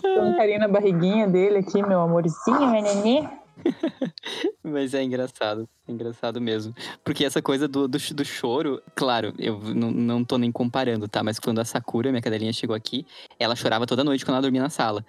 Tô 0.00 0.20
um 0.22 0.36
carinho 0.36 0.60
na 0.60 0.68
barriguinha 0.68 1.26
dele 1.28 1.58
aqui, 1.58 1.82
meu 1.82 2.00
amorzinho, 2.00 2.70
meu 2.70 2.82
nenê. 2.82 3.28
Mas 4.62 4.94
é 4.94 5.02
engraçado, 5.02 5.68
é 5.86 5.92
engraçado 5.92 6.40
mesmo. 6.40 6.74
Porque 7.04 7.24
essa 7.24 7.40
coisa 7.40 7.68
do, 7.68 7.86
do, 7.86 7.98
do 7.98 8.24
choro, 8.24 8.82
claro, 8.94 9.32
eu 9.38 9.58
não, 9.74 9.90
não 9.90 10.24
tô 10.24 10.38
nem 10.38 10.50
comparando, 10.50 11.08
tá? 11.08 11.22
Mas 11.22 11.38
quando 11.38 11.60
a 11.60 11.64
Sakura, 11.64 12.10
minha 12.10 12.22
cadelinha, 12.22 12.52
chegou 12.52 12.74
aqui, 12.74 13.06
ela 13.38 13.56
chorava 13.56 13.86
toda 13.86 14.04
noite 14.04 14.24
quando 14.24 14.34
ela 14.34 14.42
dormia 14.42 14.62
na 14.62 14.70
sala. 14.70 15.04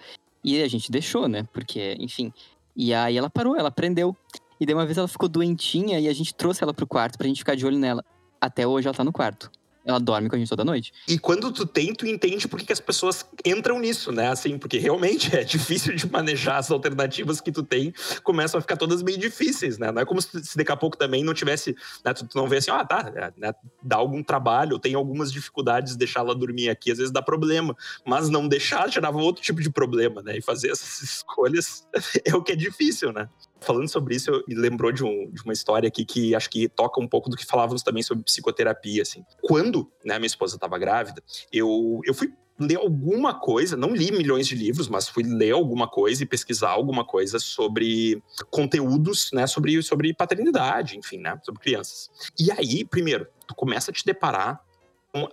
E 0.48 0.62
a 0.62 0.68
gente 0.68 0.92
deixou, 0.92 1.28
né? 1.28 1.44
Porque, 1.52 1.98
enfim. 2.00 2.32
E 2.76 2.94
aí 2.94 3.18
ela 3.18 3.32
parou, 3.32 3.56
ela 3.56 3.70
aprendeu. 3.70 4.16
E 4.60 4.66
daí 4.66 4.76
uma 4.76 4.86
vez 4.86 4.96
ela 4.96 5.08
ficou 5.08 5.28
doentinha 5.28 6.00
e 6.00 6.08
a 6.08 6.14
gente 6.14 6.36
trouxe 6.36 6.64
ela 6.64 6.72
pro 6.72 6.86
quarto 6.86 7.18
pra 7.18 7.28
gente 7.28 7.40
ficar 7.40 7.56
de 7.56 7.66
olho 7.66 7.80
nela. 7.80 8.06
Até 8.40 8.68
hoje 8.68 8.88
ela 8.88 8.96
tá 8.96 9.04
no 9.04 9.12
quarto. 9.12 9.50
Ela 9.86 10.00
dorme 10.00 10.28
com 10.28 10.36
a 10.36 10.40
gente 10.40 10.50
toda 10.50 10.66
noite. 10.66 10.92
E 11.08 11.20
quando 11.20 11.52
tu 11.52 11.64
tem, 11.64 11.94
tu 11.94 12.08
entende 12.08 12.48
por 12.48 12.60
que, 12.60 12.74
as 12.74 12.80
pessoas 12.80 13.24
entram 13.46 13.80
nisso, 13.80 14.12
né? 14.12 14.30
Assim, 14.30 14.58
porque 14.58 14.80
realmente 14.80 15.36
é 15.36 15.44
difícil 15.44 15.96
de 15.96 16.12
manejar 16.12 16.58
as 16.58 16.72
alternativas 16.72 17.40
que 17.40 17.52
tu 17.52 17.62
tem, 17.62 17.94
começam 18.24 18.58
a 18.58 18.62
ficar 18.62 18.78
todas 18.78 19.04
meio 19.04 19.20
difíceis, 19.20 19.78
né? 19.78 19.92
Não 19.92 20.02
é 20.02 20.06
como 20.06 20.20
se, 20.20 20.58
daqui 20.58 20.72
a 20.72 20.76
pouco 20.76 20.98
também 20.98 21.24
não 21.24 21.36
tivesse, 21.36 21.76
né? 22.04 22.14
Tu, 22.14 22.28
tu 22.28 22.36
não 22.36 22.48
vê 22.48 22.58
assim, 22.58 22.72
ah, 22.72 22.84
tá, 22.84 23.12
é, 23.16 23.32
né? 23.38 23.54
dá 23.84 23.98
algum 23.98 24.24
trabalho, 24.24 24.80
tem 24.80 24.96
algumas 24.96 25.32
dificuldades, 25.32 25.96
deixar 25.96 26.22
ela 26.22 26.34
dormir 26.34 26.70
aqui, 26.70 26.92
às 26.92 26.98
vezes 26.98 27.14
dá 27.14 27.22
problema. 27.22 27.76
Mas 28.04 28.28
não 28.28 28.48
deixar 28.48 28.90
gerava 28.90 29.20
outro 29.20 29.44
tipo 29.44 29.62
de 29.62 29.70
problema, 29.70 30.24
né? 30.24 30.38
E 30.38 30.42
fazer 30.42 30.72
essas 30.72 31.04
escolhas 31.04 31.88
é 32.26 32.36
o 32.36 32.42
que 32.42 32.54
é 32.54 32.56
difícil, 32.56 33.14
né? 33.14 33.30
Falando 33.66 33.90
sobre 33.90 34.16
isso, 34.16 34.32
me 34.48 34.56
lembrou 34.56 34.92
de, 34.92 35.04
um, 35.04 35.30
de, 35.32 35.44
uma 35.44 35.54
história 35.54 35.88
aqui 35.88 36.06
que 36.06 36.36
acho 36.36 36.50
que 36.50 36.70
toca 36.70 37.02
um 37.02 37.08
pouco 37.08 37.30
do 37.30 37.36
que 37.36 37.46
falávamos 37.46 37.84
também 37.84 38.04
sobre 38.04 38.24
psicoterapia, 38.24 39.02
assim. 39.02 39.24
Quando 39.42 39.92
né, 40.04 40.18
minha 40.18 40.28
esposa 40.28 40.56
estava 40.56 40.78
grávida, 40.78 41.22
eu, 41.52 42.00
eu 42.06 42.14
fui 42.14 42.34
ler 42.60 42.78
alguma 42.78 43.38
coisa, 43.38 43.76
não 43.76 43.94
li 43.94 44.12
milhões 44.12 44.48
de 44.48 44.56
livros, 44.56 44.88
mas 44.88 45.10
fui 45.10 45.24
ler 45.24 45.52
alguma 45.52 45.90
coisa 45.90 46.24
e 46.24 46.26
pesquisar 46.26 46.70
alguma 46.70 47.04
coisa 47.04 47.38
sobre 47.38 48.22
conteúdos, 48.50 49.30
né, 49.34 49.46
sobre, 49.46 49.82
sobre 49.84 50.14
paternidade, 50.14 50.98
enfim, 50.98 51.18
né, 51.18 51.38
sobre 51.44 51.62
crianças. 51.62 52.10
E 52.40 52.52
aí, 52.52 52.86
primeiro, 52.86 53.28
tu 53.46 53.54
começa 53.54 53.92
a 53.92 53.94
te 53.94 54.06
deparar 54.06 54.65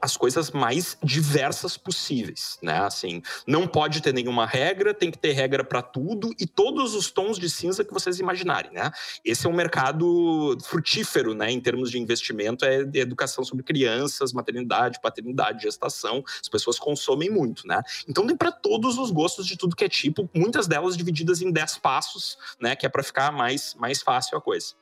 as 0.01 0.17
coisas 0.17 0.51
mais 0.51 0.97
diversas 1.03 1.77
possíveis, 1.77 2.59
né? 2.63 2.79
Assim, 2.79 3.23
não 3.47 3.67
pode 3.67 4.01
ter 4.01 4.13
nenhuma 4.13 4.47
regra, 4.47 4.95
tem 4.95 5.11
que 5.11 5.19
ter 5.19 5.33
regra 5.33 5.65
para 5.65 5.83
tudo 5.83 6.31
e 6.39 6.47
todos 6.47 6.95
os 6.95 7.11
tons 7.11 7.39
de 7.39 7.51
cinza 7.51 7.85
que 7.85 7.93
vocês 7.93 8.19
imaginarem, 8.19 8.73
né? 8.73 8.91
Esse 9.25 9.47
é 9.47 9.51
um 9.51 9.55
mercado 9.55 10.57
frutífero, 10.63 11.35
né? 11.35 11.51
Em 11.51 11.61
termos 11.61 11.91
de 11.91 11.99
investimento, 11.99 12.65
é 12.65 12.81
educação 12.95 13.45
sobre 13.45 13.65
crianças, 13.65 14.33
maternidade, 14.33 15.01
paternidade, 15.01 15.63
gestação. 15.63 16.23
As 16.41 16.49
pessoas 16.49 16.79
consomem 16.79 17.31
muito, 17.31 17.67
né? 17.67 17.83
Então 18.09 18.27
tem 18.27 18.37
para 18.37 18.53
todos 18.53 18.99
os 18.99 19.11
gostos 19.11 19.47
de 19.47 19.57
tudo 19.57 19.77
que 19.77 19.85
é 19.85 19.89
tipo, 19.89 20.29
muitas 20.35 20.67
delas 20.67 20.97
divididas 20.97 21.43
em 21.43 21.51
10 21.51 21.79
passos, 21.79 22.39
né? 22.61 22.77
Que 22.77 22.87
é 22.87 22.89
para 22.89 23.03
ficar 23.03 23.33
mais 23.33 23.75
mais 23.75 24.03
fácil 24.03 24.39
a 24.39 24.41
coisa. 24.41 24.75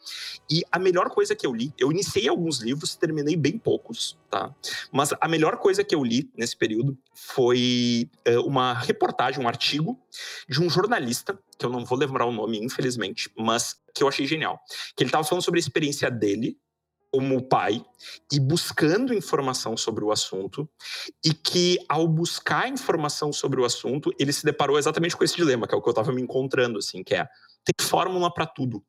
E 0.50 0.62
a 0.70 0.78
melhor 0.78 1.08
coisa 1.10 1.34
que 1.34 1.46
eu 1.46 1.54
li, 1.54 1.72
eu 1.78 1.90
iniciei 1.90 2.28
alguns 2.28 2.58
livros, 2.58 2.94
terminei 2.96 3.36
bem 3.36 3.58
poucos, 3.58 4.18
tá? 4.30 4.54
Mas 4.92 5.12
a 5.20 5.28
melhor 5.28 5.58
coisa 5.58 5.82
que 5.82 5.94
eu 5.94 6.04
li 6.04 6.30
nesse 6.36 6.56
período 6.56 6.96
foi 7.12 8.08
uh, 8.28 8.40
uma 8.46 8.72
reportagem, 8.72 9.42
um 9.42 9.48
artigo 9.48 10.00
de 10.48 10.62
um 10.62 10.70
jornalista, 10.70 11.38
que 11.58 11.66
eu 11.66 11.70
não 11.70 11.84
vou 11.84 11.98
lembrar 11.98 12.24
o 12.24 12.32
nome, 12.32 12.58
infelizmente, 12.64 13.30
mas 13.36 13.76
que 13.92 14.02
eu 14.02 14.08
achei 14.08 14.26
genial. 14.26 14.60
Que 14.96 15.02
ele 15.02 15.08
estava 15.08 15.24
falando 15.24 15.42
sobre 15.42 15.58
a 15.58 15.62
experiência 15.62 16.10
dele 16.10 16.56
como 17.12 17.42
pai 17.42 17.84
e 18.32 18.38
buscando 18.38 19.12
informação 19.12 19.76
sobre 19.76 20.04
o 20.04 20.12
assunto 20.12 20.68
e 21.24 21.34
que 21.34 21.76
ao 21.88 22.06
buscar 22.06 22.68
informação 22.68 23.32
sobre 23.32 23.60
o 23.60 23.64
assunto 23.64 24.12
ele 24.16 24.32
se 24.32 24.44
deparou 24.44 24.78
exatamente 24.78 25.16
com 25.16 25.24
esse 25.24 25.34
dilema 25.34 25.66
que 25.66 25.74
é 25.74 25.76
o 25.76 25.82
que 25.82 25.88
eu 25.88 25.90
estava 25.90 26.12
me 26.12 26.22
encontrando 26.22 26.78
assim 26.78 27.02
que 27.02 27.16
é 27.16 27.26
tem 27.64 27.74
fórmula 27.84 28.32
para 28.32 28.46
tudo 28.46 28.80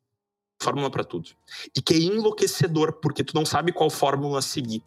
fórmula 0.61 0.89
para 0.89 1.03
tudo. 1.03 1.29
E 1.75 1.81
que 1.81 1.93
é 1.93 1.97
enlouquecedor, 1.97 2.93
porque 3.01 3.23
tu 3.23 3.33
não 3.33 3.45
sabe 3.45 3.71
qual 3.71 3.89
fórmula 3.89 4.41
seguir. 4.41 4.83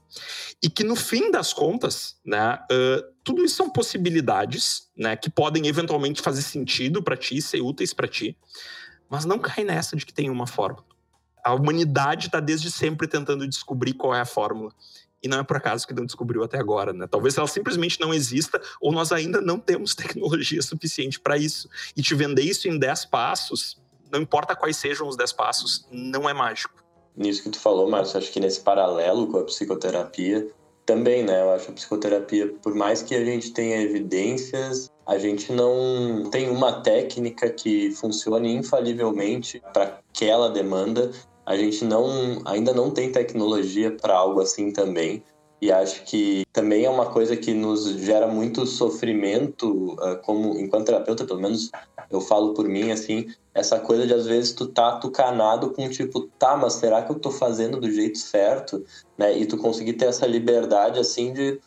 E 0.62 0.70
que 0.70 0.84
no 0.84 0.96
fim 0.96 1.30
das 1.30 1.52
contas, 1.52 2.16
né, 2.24 2.58
uh, 2.70 3.14
tudo 3.22 3.44
isso 3.44 3.56
são 3.56 3.68
possibilidades, 3.70 4.88
né, 4.96 5.16
que 5.16 5.28
podem 5.28 5.66
eventualmente 5.66 6.22
fazer 6.22 6.42
sentido 6.42 7.02
para 7.02 7.16
ti, 7.16 7.40
ser 7.42 7.60
úteis 7.60 7.92
para 7.92 8.08
ti, 8.08 8.36
mas 9.10 9.24
não 9.24 9.38
cai 9.38 9.64
nessa 9.64 9.96
de 9.96 10.06
que 10.06 10.14
tem 10.14 10.30
uma 10.30 10.46
fórmula. 10.46 10.84
A 11.44 11.52
humanidade 11.52 12.26
está 12.26 12.40
desde 12.40 12.70
sempre 12.70 13.06
tentando 13.06 13.46
descobrir 13.46 13.92
qual 13.92 14.14
é 14.14 14.20
a 14.20 14.24
fórmula. 14.24 14.72
E 15.24 15.28
não 15.28 15.38
é 15.38 15.42
por 15.42 15.56
acaso 15.56 15.86
que 15.86 15.94
não 15.94 16.04
descobriu 16.04 16.44
até 16.44 16.58
agora, 16.58 16.92
né? 16.92 17.06
Talvez 17.06 17.38
ela 17.38 17.46
simplesmente 17.46 17.98
não 17.98 18.12
exista 18.12 18.60
ou 18.78 18.92
nós 18.92 19.10
ainda 19.10 19.40
não 19.40 19.58
temos 19.58 19.94
tecnologia 19.96 20.60
suficiente 20.60 21.18
para 21.18 21.38
isso. 21.38 21.68
E 21.96 22.02
te 22.02 22.14
vender 22.14 22.42
isso 22.42 22.68
em 22.68 22.78
10 22.78 23.06
passos, 23.06 23.80
não 24.10 24.20
importa 24.20 24.54
quais 24.56 24.76
sejam 24.76 25.08
os 25.08 25.16
10 25.16 25.32
passos, 25.32 25.86
não 25.90 26.28
é 26.28 26.32
mágico. 26.32 26.82
Nisso 27.16 27.44
que 27.44 27.50
tu 27.50 27.60
falou, 27.60 27.88
Márcio, 27.88 28.18
acho 28.18 28.32
que 28.32 28.40
nesse 28.40 28.60
paralelo 28.60 29.28
com 29.28 29.38
a 29.38 29.44
psicoterapia, 29.44 30.50
também, 30.84 31.22
né? 31.22 31.40
Eu 31.40 31.52
acho 31.52 31.70
a 31.70 31.74
psicoterapia, 31.74 32.52
por 32.62 32.74
mais 32.74 33.02
que 33.02 33.14
a 33.14 33.24
gente 33.24 33.52
tenha 33.52 33.80
evidências, 33.80 34.90
a 35.06 35.18
gente 35.18 35.52
não 35.52 36.28
tem 36.30 36.50
uma 36.50 36.80
técnica 36.80 37.50
que 37.50 37.90
funcione 37.92 38.54
infalivelmente 38.54 39.62
para 39.72 40.00
aquela 40.10 40.50
demanda. 40.50 41.10
A 41.46 41.56
gente 41.56 41.84
não, 41.84 42.42
ainda 42.44 42.72
não 42.72 42.90
tem 42.90 43.12
tecnologia 43.12 43.90
para 43.90 44.14
algo 44.14 44.40
assim 44.40 44.70
também. 44.70 45.22
E 45.60 45.72
acho 45.72 46.04
que 46.04 46.44
também 46.52 46.84
é 46.84 46.90
uma 46.90 47.06
coisa 47.06 47.36
que 47.36 47.54
nos 47.54 47.86
gera 48.00 48.26
muito 48.26 48.66
sofrimento, 48.66 49.96
ah, 50.00 50.16
como 50.16 50.58
enquanto 50.58 50.86
terapeuta, 50.86 51.24
pelo 51.24 51.40
menos 51.40 51.70
eu 52.10 52.20
falo 52.20 52.54
por 52.54 52.68
mim, 52.68 52.90
assim, 52.90 53.32
essa 53.54 53.78
coisa 53.78 54.06
de 54.06 54.12
às 54.12 54.26
vezes 54.26 54.52
tu 54.52 54.66
tá 54.66 54.96
tucanado 54.96 55.70
com 55.70 55.88
tipo, 55.88 56.22
tá, 56.38 56.56
mas 56.56 56.74
será 56.74 57.02
que 57.02 57.10
eu 57.10 57.18
tô 57.18 57.30
fazendo 57.30 57.80
do 57.80 57.90
jeito 57.90 58.18
certo? 58.18 58.84
Né? 59.16 59.38
E 59.38 59.46
tu 59.46 59.56
conseguir 59.56 59.94
ter 59.94 60.06
essa 60.06 60.26
liberdade, 60.26 60.98
assim, 60.98 61.32
de 61.32 61.60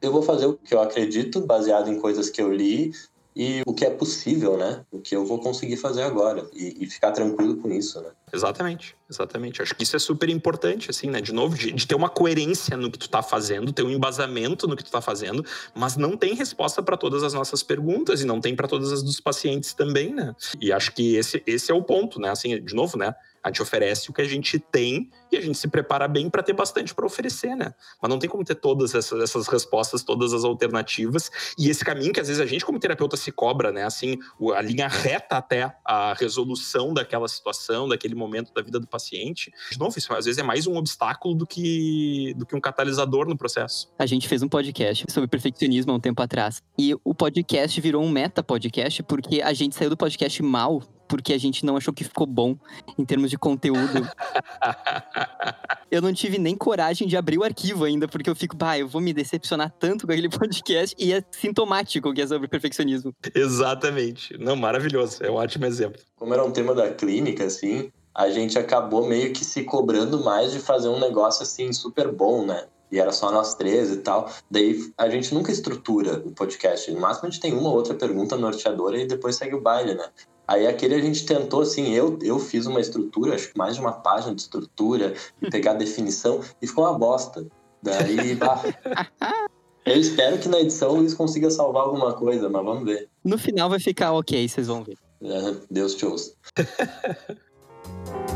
eu 0.00 0.12
vou 0.12 0.22
fazer 0.22 0.46
o 0.46 0.54
que 0.54 0.74
eu 0.74 0.80
acredito, 0.80 1.40
baseado 1.40 1.88
em 1.88 1.98
coisas 1.98 2.30
que 2.30 2.40
eu 2.40 2.52
li, 2.52 2.92
e 3.34 3.62
o 3.64 3.72
que 3.72 3.84
é 3.84 3.90
possível, 3.90 4.56
né? 4.56 4.84
O 4.90 4.98
que 4.98 5.14
eu 5.14 5.24
vou 5.24 5.38
conseguir 5.38 5.76
fazer 5.76 6.02
agora 6.02 6.48
e, 6.52 6.84
e, 6.84 6.86
ficar 6.86 7.12
tranquilo 7.12 7.56
com 7.56 7.70
isso, 7.70 8.00
né? 8.00 8.10
Exatamente, 8.32 8.96
exatamente. 9.10 9.62
Acho 9.62 9.74
que 9.74 9.82
isso 9.82 9.96
é 9.96 9.98
super 9.98 10.28
importante, 10.28 10.90
assim, 10.90 11.08
né? 11.08 11.20
De 11.20 11.32
novo, 11.32 11.56
de, 11.56 11.72
de 11.72 11.86
ter 11.86 11.94
uma 11.94 12.08
coerência 12.08 12.76
no 12.76 12.90
que 12.90 12.98
tu 12.98 13.08
tá 13.08 13.22
fazendo, 13.22 13.72
ter 13.72 13.82
um 13.82 13.90
embasamento 13.90 14.66
no 14.66 14.76
que 14.76 14.84
tu 14.84 14.90
tá 14.90 15.00
fazendo, 15.00 15.44
mas 15.74 15.96
não 15.96 16.16
tem 16.16 16.34
resposta 16.34 16.82
para 16.82 16.96
todas 16.96 17.22
as 17.22 17.32
nossas 17.32 17.62
perguntas 17.62 18.20
e 18.20 18.24
não 18.24 18.40
tem 18.40 18.54
para 18.54 18.68
todas 18.68 18.92
as 18.92 19.02
dos 19.02 19.20
pacientes 19.20 19.72
também, 19.72 20.14
né? 20.14 20.34
E 20.60 20.72
acho 20.72 20.92
que 20.92 21.16
esse, 21.16 21.42
esse 21.46 21.70
é 21.70 21.74
o 21.74 21.82
ponto, 21.82 22.20
né? 22.20 22.30
Assim, 22.30 22.62
de 22.62 22.74
novo, 22.74 22.96
né? 22.96 23.14
A 23.42 23.48
gente 23.48 23.62
oferece 23.62 24.10
o 24.10 24.12
que 24.12 24.20
a 24.20 24.26
gente 24.26 24.58
tem 24.58 25.10
e 25.30 25.36
a 25.36 25.40
gente 25.40 25.56
se 25.56 25.68
prepara 25.68 26.08
bem 26.08 26.28
para 26.28 26.42
ter 26.42 26.52
bastante 26.52 26.94
para 26.94 27.06
oferecer, 27.06 27.54
né? 27.54 27.72
Mas 28.00 28.10
não 28.10 28.18
tem 28.18 28.28
como 28.28 28.44
ter 28.44 28.54
todas 28.54 28.94
essas, 28.94 29.20
essas, 29.22 29.46
respostas, 29.46 30.02
todas 30.02 30.32
as 30.32 30.44
alternativas 30.44 31.30
e 31.58 31.70
esse 31.70 31.84
caminho 31.84 32.12
que 32.12 32.20
às 32.20 32.28
vezes 32.28 32.42
a 32.42 32.46
gente 32.46 32.64
como 32.64 32.78
terapeuta 32.78 33.16
se 33.16 33.30
cobra, 33.30 33.70
né? 33.70 33.84
Assim, 33.84 34.18
a 34.54 34.60
linha 34.60 34.88
reta 34.88 35.36
até 35.36 35.74
a 35.84 36.14
resolução 36.14 36.92
daquela 36.92 37.28
situação, 37.28 37.88
daquele 37.88 38.14
momento 38.18 38.52
da 38.52 38.62
vida 38.62 38.78
do 38.78 38.86
paciente. 38.86 39.52
De 39.70 39.78
novo, 39.78 39.98
isso 39.98 40.12
às 40.12 40.24
vezes 40.24 40.38
é 40.38 40.42
mais 40.42 40.66
um 40.66 40.76
obstáculo 40.76 41.34
do 41.34 41.46
que, 41.46 42.34
do 42.36 42.44
que 42.44 42.54
um 42.54 42.60
catalisador 42.60 43.26
no 43.26 43.36
processo. 43.36 43.88
A 43.98 44.06
gente 44.06 44.28
fez 44.28 44.42
um 44.42 44.48
podcast 44.48 45.04
sobre 45.08 45.28
perfeccionismo 45.28 45.92
há 45.92 45.94
um 45.94 46.00
tempo 46.00 46.20
atrás 46.22 46.62
e 46.78 46.94
o 47.04 47.14
podcast 47.14 47.80
virou 47.80 48.02
um 48.02 48.10
meta 48.10 48.42
podcast 48.42 49.02
porque 49.02 49.40
a 49.40 49.52
gente 49.52 49.74
saiu 49.74 49.90
do 49.90 49.96
podcast 49.96 50.42
mal 50.42 50.82
porque 51.08 51.32
a 51.32 51.38
gente 51.38 51.64
não 51.64 51.76
achou 51.76 51.92
que 51.92 52.04
ficou 52.04 52.26
bom 52.26 52.56
em 52.98 53.04
termos 53.04 53.30
de 53.30 53.38
conteúdo. 53.38 53.78
Eu 55.90 56.02
não 56.02 56.12
tive 56.12 56.38
nem 56.38 56.54
coragem 56.54 57.08
de 57.08 57.16
abrir 57.16 57.38
o 57.38 57.44
arquivo 57.44 57.84
ainda, 57.84 58.06
porque 58.06 58.28
eu 58.28 58.36
fico, 58.36 58.54
bah, 58.54 58.78
eu 58.78 58.86
vou 58.86 59.00
me 59.00 59.14
decepcionar 59.14 59.72
tanto 59.78 60.06
com 60.06 60.12
aquele 60.12 60.28
podcast 60.36 60.94
e 60.98 61.14
é 61.14 61.24
sintomático 61.30 62.12
que 62.12 62.20
é 62.20 62.26
sobre 62.26 62.46
perfeccionismo. 62.46 63.14
Exatamente. 63.34 64.36
Não, 64.38 64.54
maravilhoso. 64.54 65.24
É 65.24 65.30
um 65.30 65.36
ótimo 65.36 65.64
exemplo. 65.64 65.98
Como 66.16 66.34
era 66.34 66.44
um 66.44 66.50
tema 66.50 66.74
da 66.74 66.92
clínica, 66.92 67.44
assim, 67.44 67.90
a 68.14 68.30
gente 68.30 68.58
acabou 68.58 69.08
meio 69.08 69.32
que 69.32 69.44
se 69.44 69.64
cobrando 69.64 70.22
mais 70.22 70.52
de 70.52 70.58
fazer 70.58 70.88
um 70.88 71.00
negócio 71.00 71.42
assim 71.42 71.72
super 71.72 72.12
bom, 72.12 72.44
né? 72.44 72.66
E 72.90 72.98
era 72.98 73.12
só 73.12 73.30
nós 73.30 73.54
três 73.54 73.90
e 73.90 73.98
tal. 73.98 74.30
Daí 74.50 74.90
a 74.96 75.08
gente 75.08 75.34
nunca 75.34 75.52
estrutura 75.52 76.22
o 76.24 76.32
podcast. 76.32 76.90
No 76.90 77.00
máximo 77.00 77.28
a 77.28 77.30
gente 77.30 77.40
tem 77.40 77.52
uma 77.52 77.68
ou 77.68 77.76
outra 77.76 77.94
pergunta 77.94 78.36
norteadora 78.36 78.98
e 78.98 79.06
depois 79.06 79.36
segue 79.36 79.54
o 79.54 79.60
baile, 79.60 79.94
né? 79.94 80.04
Aí 80.48 80.66
aquele 80.66 80.94
a 80.94 81.00
gente 81.00 81.26
tentou, 81.26 81.60
assim, 81.60 81.92
eu, 81.92 82.18
eu 82.22 82.38
fiz 82.38 82.64
uma 82.64 82.80
estrutura, 82.80 83.34
acho 83.34 83.52
que 83.52 83.58
mais 83.58 83.74
de 83.74 83.80
uma 83.82 83.92
página 83.92 84.34
de 84.34 84.40
estrutura, 84.40 85.12
pegar 85.50 85.72
a 85.72 85.74
definição, 85.74 86.40
e 86.62 86.66
ficou 86.66 86.84
uma 86.84 86.98
bosta. 86.98 87.46
Daí, 87.82 88.34
bah. 88.34 88.62
Eu 89.84 89.96
espero 89.98 90.38
que 90.38 90.48
na 90.48 90.60
edição 90.60 90.90
o 90.90 90.96
Luiz 90.96 91.14
consiga 91.14 91.50
salvar 91.50 91.84
alguma 91.84 92.12
coisa, 92.12 92.48
mas 92.50 92.62
vamos 92.62 92.84
ver. 92.84 93.08
No 93.24 93.38
final 93.38 93.70
vai 93.70 93.80
ficar 93.80 94.12
ok, 94.12 94.46
vocês 94.46 94.66
vão 94.66 94.84
ver. 94.84 94.98
É, 95.22 95.54
Deus 95.70 95.94
te 95.94 96.04
ouça. 96.04 96.34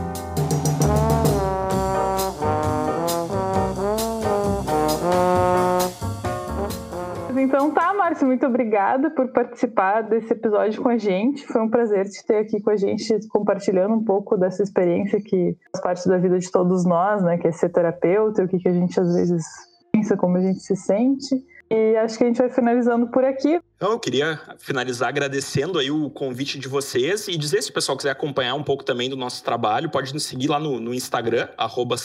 Então 7.52 7.70
tá, 7.70 7.92
Márcio, 7.92 8.26
muito 8.26 8.46
obrigada 8.46 9.10
por 9.10 9.28
participar 9.28 10.00
desse 10.00 10.32
episódio 10.32 10.80
com 10.80 10.88
a 10.88 10.96
gente. 10.96 11.46
Foi 11.46 11.60
um 11.60 11.68
prazer 11.68 12.08
te 12.08 12.24
ter 12.24 12.36
aqui 12.36 12.62
com 12.62 12.70
a 12.70 12.76
gente, 12.76 13.28
compartilhando 13.28 13.92
um 13.92 14.02
pouco 14.02 14.38
dessa 14.38 14.62
experiência 14.62 15.20
que 15.20 15.54
faz 15.70 15.82
parte 15.82 16.08
da 16.08 16.16
vida 16.16 16.38
de 16.38 16.50
todos 16.50 16.86
nós, 16.86 17.22
né? 17.22 17.36
Que 17.36 17.48
é 17.48 17.52
ser 17.52 17.68
terapeuta, 17.68 18.42
o 18.42 18.48
que, 18.48 18.58
que 18.58 18.68
a 18.70 18.72
gente 18.72 18.98
às 18.98 19.14
vezes 19.14 19.44
pensa, 19.92 20.16
como 20.16 20.38
a 20.38 20.40
gente 20.40 20.60
se 20.60 20.74
sente. 20.74 21.44
E 21.72 21.96
acho 21.96 22.18
que 22.18 22.24
a 22.24 22.26
gente 22.26 22.36
vai 22.36 22.50
finalizando 22.50 23.06
por 23.06 23.24
aqui. 23.24 23.58
Eu 23.80 23.98
queria 23.98 24.38
finalizar 24.58 25.08
agradecendo 25.08 25.78
aí 25.78 25.90
o 25.90 26.10
convite 26.10 26.58
de 26.58 26.68
vocês 26.68 27.28
e 27.28 27.36
dizer 27.36 27.62
se 27.62 27.70
o 27.70 27.72
pessoal 27.72 27.96
quiser 27.96 28.10
acompanhar 28.10 28.54
um 28.54 28.62
pouco 28.62 28.84
também 28.84 29.08
do 29.08 29.16
nosso 29.16 29.42
trabalho, 29.42 29.90
pode 29.90 30.12
nos 30.12 30.24
seguir 30.24 30.48
lá 30.48 30.60
no, 30.60 30.78
no 30.78 30.92
Instagram, 30.92 31.48
arroba 31.56 31.96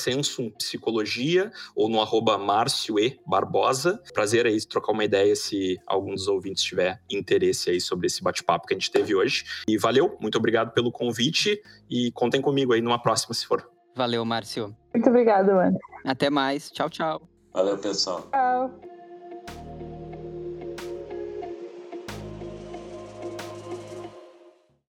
Psicologia, 0.57 1.51
ou 1.75 1.89
no 1.89 2.01
arroba 2.01 2.37
Márcio 2.37 2.97
E. 2.97 3.19
Barbosa. 3.27 4.01
Prazer 4.13 4.45
aí 4.45 4.57
trocar 4.65 4.93
uma 4.93 5.03
ideia 5.03 5.35
se 5.35 5.77
algum 5.85 6.13
dos 6.13 6.29
ouvintes 6.29 6.63
tiver 6.63 7.01
interesse 7.11 7.69
aí 7.69 7.81
sobre 7.81 8.07
esse 8.07 8.23
bate-papo 8.23 8.67
que 8.67 8.73
a 8.73 8.77
gente 8.77 8.89
teve 8.89 9.13
hoje. 9.13 9.43
E 9.67 9.77
valeu, 9.77 10.17
muito 10.21 10.37
obrigado 10.37 10.71
pelo 10.71 10.93
convite 10.93 11.61
e 11.89 12.09
contem 12.13 12.41
comigo 12.41 12.71
aí 12.71 12.81
numa 12.81 13.01
próxima, 13.01 13.33
se 13.33 13.45
for. 13.45 13.69
Valeu, 13.93 14.23
Márcio. 14.23 14.73
Muito 14.93 15.09
obrigada, 15.09 15.53
mano. 15.53 15.77
Até 16.05 16.29
mais. 16.29 16.71
Tchau, 16.71 16.89
tchau. 16.89 17.27
Valeu, 17.53 17.77
pessoal. 17.77 18.21
Tchau. 18.31 18.96